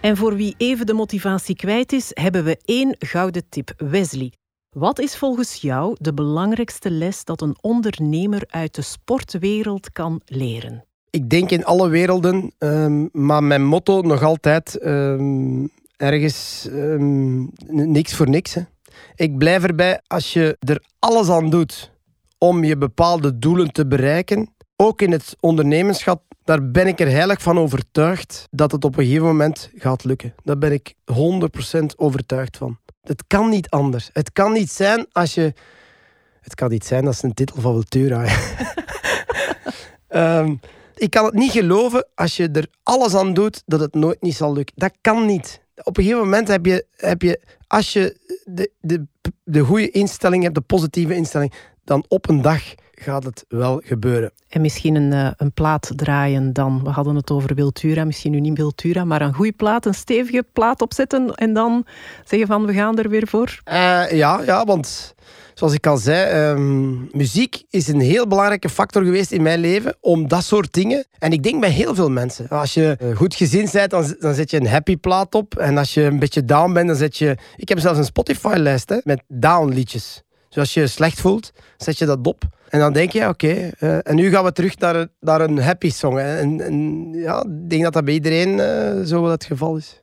En 0.00 0.16
voor 0.16 0.36
wie 0.36 0.54
even 0.56 0.86
de 0.86 0.94
motivatie 0.94 1.56
kwijt 1.56 1.92
is, 1.92 2.10
hebben 2.12 2.44
we 2.44 2.58
één 2.64 2.96
gouden 2.98 3.48
tip. 3.48 3.74
Wesley, 3.76 4.32
wat 4.70 4.98
is 4.98 5.16
volgens 5.16 5.54
jou 5.54 5.96
de 5.98 6.14
belangrijkste 6.14 6.90
les 6.90 7.24
dat 7.24 7.40
een 7.40 7.56
ondernemer 7.60 8.44
uit 8.46 8.74
de 8.74 8.82
sportwereld 8.82 9.92
kan 9.92 10.20
leren? 10.24 10.84
Ik 11.10 11.30
denk 11.30 11.50
in 11.50 11.64
alle 11.64 11.88
werelden, 11.88 12.52
um, 12.58 13.08
maar 13.12 13.44
mijn 13.44 13.64
motto 13.64 14.00
nog 14.00 14.22
altijd 14.22 14.84
um, 14.86 15.70
ergens 15.96 16.66
um, 16.70 17.50
niks 17.66 18.14
voor 18.14 18.28
niks. 18.28 18.56
Ik 19.14 19.38
blijf 19.38 19.64
erbij, 19.64 20.00
als 20.06 20.32
je 20.32 20.56
er 20.60 20.84
alles 20.98 21.28
aan 21.28 21.50
doet 21.50 21.92
om 22.38 22.64
je 22.64 22.76
bepaalde 22.76 23.38
doelen 23.38 23.72
te 23.72 23.86
bereiken, 23.86 24.54
ook 24.76 25.02
in 25.02 25.12
het 25.12 25.36
ondernemerschap, 25.40 26.22
daar 26.44 26.70
ben 26.70 26.86
ik 26.86 27.00
er 27.00 27.10
heilig 27.10 27.42
van 27.42 27.58
overtuigd 27.58 28.46
dat 28.50 28.72
het 28.72 28.84
op 28.84 28.96
een 28.96 29.04
gegeven 29.04 29.26
moment 29.26 29.70
gaat 29.74 30.04
lukken. 30.04 30.34
Daar 30.44 30.58
ben 30.58 30.72
ik 30.72 30.94
100% 31.12 31.14
overtuigd 31.96 32.56
van. 32.56 32.78
Het 33.00 33.24
kan 33.26 33.48
niet 33.48 33.70
anders. 33.70 34.10
Het 34.12 34.32
kan 34.32 34.52
niet 34.52 34.70
zijn 34.70 35.06
als 35.12 35.34
je. 35.34 35.52
Het 36.40 36.54
kan 36.54 36.70
niet 36.70 36.84
zijn, 36.84 37.04
dat 37.04 37.12
is 37.12 37.22
een 37.22 37.34
titel 37.34 37.60
van 37.60 37.72
Vultura. 37.74 38.26
um, 40.08 40.60
ik 40.94 41.10
kan 41.10 41.24
het 41.24 41.34
niet 41.34 41.50
geloven 41.50 42.06
als 42.14 42.36
je 42.36 42.48
er 42.50 42.66
alles 42.82 43.14
aan 43.14 43.34
doet 43.34 43.62
dat 43.66 43.80
het 43.80 43.94
nooit 43.94 44.22
niet 44.22 44.34
zal 44.34 44.52
lukken. 44.52 44.74
Dat 44.78 44.92
kan 45.00 45.26
niet. 45.26 45.60
Op 45.82 45.96
een 45.96 46.02
gegeven 46.02 46.24
moment 46.24 46.48
heb 46.48 46.66
je, 46.66 46.86
heb 46.96 47.22
je 47.22 47.40
als 47.66 47.92
je 47.92 48.16
de, 48.44 48.70
de, 48.80 49.06
de 49.44 49.60
goede 49.60 49.90
instelling 49.90 50.42
hebt, 50.42 50.54
de 50.54 50.60
positieve 50.60 51.14
instelling, 51.14 51.52
dan 51.84 52.04
op 52.08 52.28
een 52.28 52.42
dag 52.42 52.62
gaat 53.00 53.24
het 53.24 53.44
wel 53.48 53.82
gebeuren. 53.84 54.32
En 54.48 54.60
misschien 54.60 54.94
een, 54.94 55.12
uh, 55.12 55.30
een 55.36 55.52
plaat 55.52 55.92
draaien 55.96 56.52
dan. 56.52 56.80
We 56.84 56.90
hadden 56.90 57.16
het 57.16 57.30
over 57.30 57.54
Wiltura, 57.54 58.04
misschien 58.04 58.32
nu 58.32 58.40
niet 58.40 58.56
Wiltura, 58.56 59.04
maar 59.04 59.22
een 59.22 59.34
goede 59.34 59.52
plaat, 59.52 59.86
een 59.86 59.94
stevige 59.94 60.44
plaat 60.52 60.82
opzetten 60.82 61.34
en 61.34 61.52
dan 61.52 61.86
zeggen 62.24 62.48
van 62.48 62.66
we 62.66 62.72
gaan 62.72 62.98
er 62.98 63.08
weer 63.08 63.26
voor? 63.26 63.60
Uh, 63.68 64.10
ja, 64.10 64.42
ja, 64.42 64.64
want 64.64 65.14
zoals 65.54 65.72
ik 65.72 65.86
al 65.86 65.96
zei, 65.96 66.50
um, 66.50 67.08
muziek 67.12 67.62
is 67.70 67.88
een 67.88 68.00
heel 68.00 68.26
belangrijke 68.26 68.68
factor 68.68 69.04
geweest 69.04 69.32
in 69.32 69.42
mijn 69.42 69.60
leven 69.60 69.96
om 70.00 70.28
dat 70.28 70.44
soort 70.44 70.72
dingen. 70.72 71.06
En 71.18 71.32
ik 71.32 71.42
denk 71.42 71.60
bij 71.60 71.70
heel 71.70 71.94
veel 71.94 72.10
mensen. 72.10 72.48
Als 72.48 72.74
je 72.74 73.12
goed 73.14 73.34
gezien 73.34 73.68
bent, 73.72 73.90
dan, 73.90 74.16
dan 74.18 74.34
zet 74.34 74.50
je 74.50 74.60
een 74.60 74.68
happy 74.68 74.96
plaat 74.96 75.34
op. 75.34 75.56
En 75.56 75.78
als 75.78 75.94
je 75.94 76.02
een 76.02 76.18
beetje 76.18 76.44
down 76.44 76.72
bent, 76.72 76.86
dan 76.86 76.96
zet 76.96 77.16
je... 77.16 77.36
Ik 77.56 77.68
heb 77.68 77.78
zelfs 77.78 77.98
een 77.98 78.04
Spotify-lijst 78.04 79.00
met 79.04 79.22
down 79.28 79.72
liedjes. 79.72 80.22
Dus 80.50 80.58
als 80.58 80.74
je 80.74 80.80
je 80.80 80.86
slecht 80.86 81.20
voelt, 81.20 81.52
zet 81.76 81.98
je 81.98 82.06
dat 82.06 82.26
op. 82.26 82.42
En 82.68 82.78
dan 82.78 82.92
denk 82.92 83.12
je, 83.12 83.28
oké, 83.28 83.28
okay, 83.28 83.72
uh, 83.80 83.98
en 84.02 84.14
nu 84.14 84.30
gaan 84.30 84.44
we 84.44 84.52
terug 84.52 84.78
naar, 84.78 85.08
naar 85.20 85.40
een 85.40 85.58
happy 85.58 85.90
song. 85.90 86.16
Hè. 86.16 86.38
En, 86.38 86.60
en, 86.60 87.08
ja, 87.12 87.42
ik 87.42 87.70
denk 87.70 87.82
dat 87.82 87.92
dat 87.92 88.04
bij 88.04 88.14
iedereen 88.14 88.58
uh, 88.58 89.04
zo 89.04 89.22
wel 89.22 89.30
het 89.30 89.44
geval 89.44 89.76
is. 89.76 90.02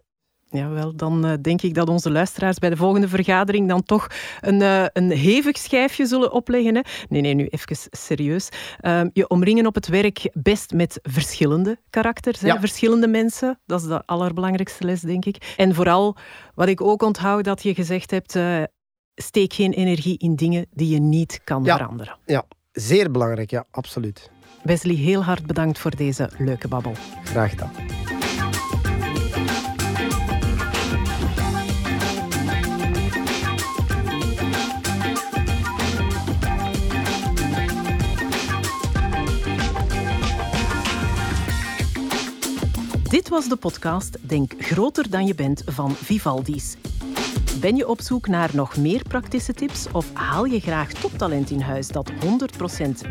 Ja, 0.49 0.69
wel, 0.69 0.95
dan 0.95 1.25
uh, 1.25 1.33
denk 1.41 1.61
ik 1.61 1.73
dat 1.73 1.89
onze 1.89 2.11
luisteraars 2.11 2.57
bij 2.57 2.69
de 2.69 2.75
volgende 2.75 3.07
vergadering 3.07 3.67
dan 3.67 3.83
toch 3.83 4.07
een, 4.41 4.61
een 4.93 5.11
hevig 5.11 5.57
schijfje 5.57 6.05
zullen 6.05 6.31
opleggen. 6.31 6.75
Hè? 6.75 6.81
Nee, 7.09 7.21
nee, 7.21 7.33
nu 7.33 7.47
even 7.47 7.77
serieus. 7.91 8.49
Uh, 8.81 9.01
je 9.13 9.27
omringen 9.27 9.65
op 9.65 9.75
het 9.75 9.87
werk 9.87 10.29
best 10.33 10.73
met 10.73 10.99
verschillende 11.01 11.77
karakters, 11.89 12.41
hè? 12.41 12.59
Verschillende 12.59 13.07
mensen. 13.07 13.59
Dat 13.65 13.81
is 13.81 13.87
de 13.87 14.05
allerbelangrijkste 14.05 14.85
les, 14.85 15.01
denk 15.01 15.25
ik. 15.25 15.53
En 15.57 15.75
vooral, 15.75 16.15
wat 16.55 16.67
ik 16.67 16.81
ook 16.81 17.01
onthoud, 17.01 17.43
dat 17.43 17.63
je 17.63 17.73
gezegd 17.73 18.11
hebt, 18.11 18.35
steek 19.21 19.53
geen 19.53 19.71
energie 19.71 20.17
in 20.17 20.35
dingen 20.35 20.65
die 20.71 20.89
je 20.89 20.99
niet 20.99 21.41
kan 21.43 21.63
ja, 21.63 21.77
veranderen. 21.77 22.17
Ja, 22.25 22.45
zeer 22.71 23.11
belangrijk, 23.11 23.49
ja, 23.49 23.65
absoluut. 23.71 24.31
Wesley, 24.63 24.95
heel 24.95 25.23
hard 25.23 25.45
bedankt 25.45 25.79
voor 25.79 25.95
deze 25.95 26.29
leuke 26.37 26.67
babbel. 26.67 26.93
Graag 27.23 27.49
gedaan. 27.49 27.71
Dit 43.09 43.29
was 43.29 43.47
de 43.49 43.55
podcast 43.55 44.29
Denk 44.29 44.53
groter 44.57 45.09
dan 45.09 45.25
je 45.25 45.35
bent 45.35 45.61
van 45.65 45.91
Vivaldi's. 45.91 46.77
Ben 47.59 47.75
je 47.75 47.87
op 47.87 48.01
zoek 48.01 48.27
naar 48.27 48.49
nog 48.53 48.77
meer 48.77 49.01
praktische 49.07 49.53
tips 49.53 49.87
of 49.91 50.13
haal 50.13 50.45
je 50.45 50.59
graag 50.59 50.91
toptalent 50.91 51.49
in 51.49 51.61
huis 51.61 51.87
dat 51.87 52.11
100% 52.11 52.15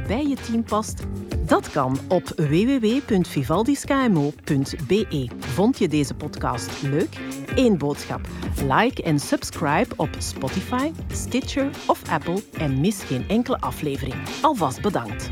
bij 0.07 0.27
je 0.27 0.35
team 0.35 0.65
past? 0.65 1.03
Dat 1.47 1.71
kan 1.71 1.99
op 2.09 2.33
www.vivaldisKMO.be. 2.37 5.29
Vond 5.39 5.79
je 5.79 5.89
deze 5.89 6.15
podcast 6.15 6.83
leuk? 6.83 7.19
Eén 7.55 7.79
boodschap. 7.79 8.21
Like 8.69 9.03
en 9.03 9.19
subscribe 9.19 9.95
op 9.97 10.11
Spotify, 10.19 10.93
Stitcher 11.13 11.71
of 11.87 12.11
Apple 12.11 12.43
en 12.59 12.81
mis 12.81 13.03
geen 13.03 13.29
enkele 13.29 13.61
aflevering. 13.61 14.15
Alvast 14.43 14.81
bedankt. 14.81 15.31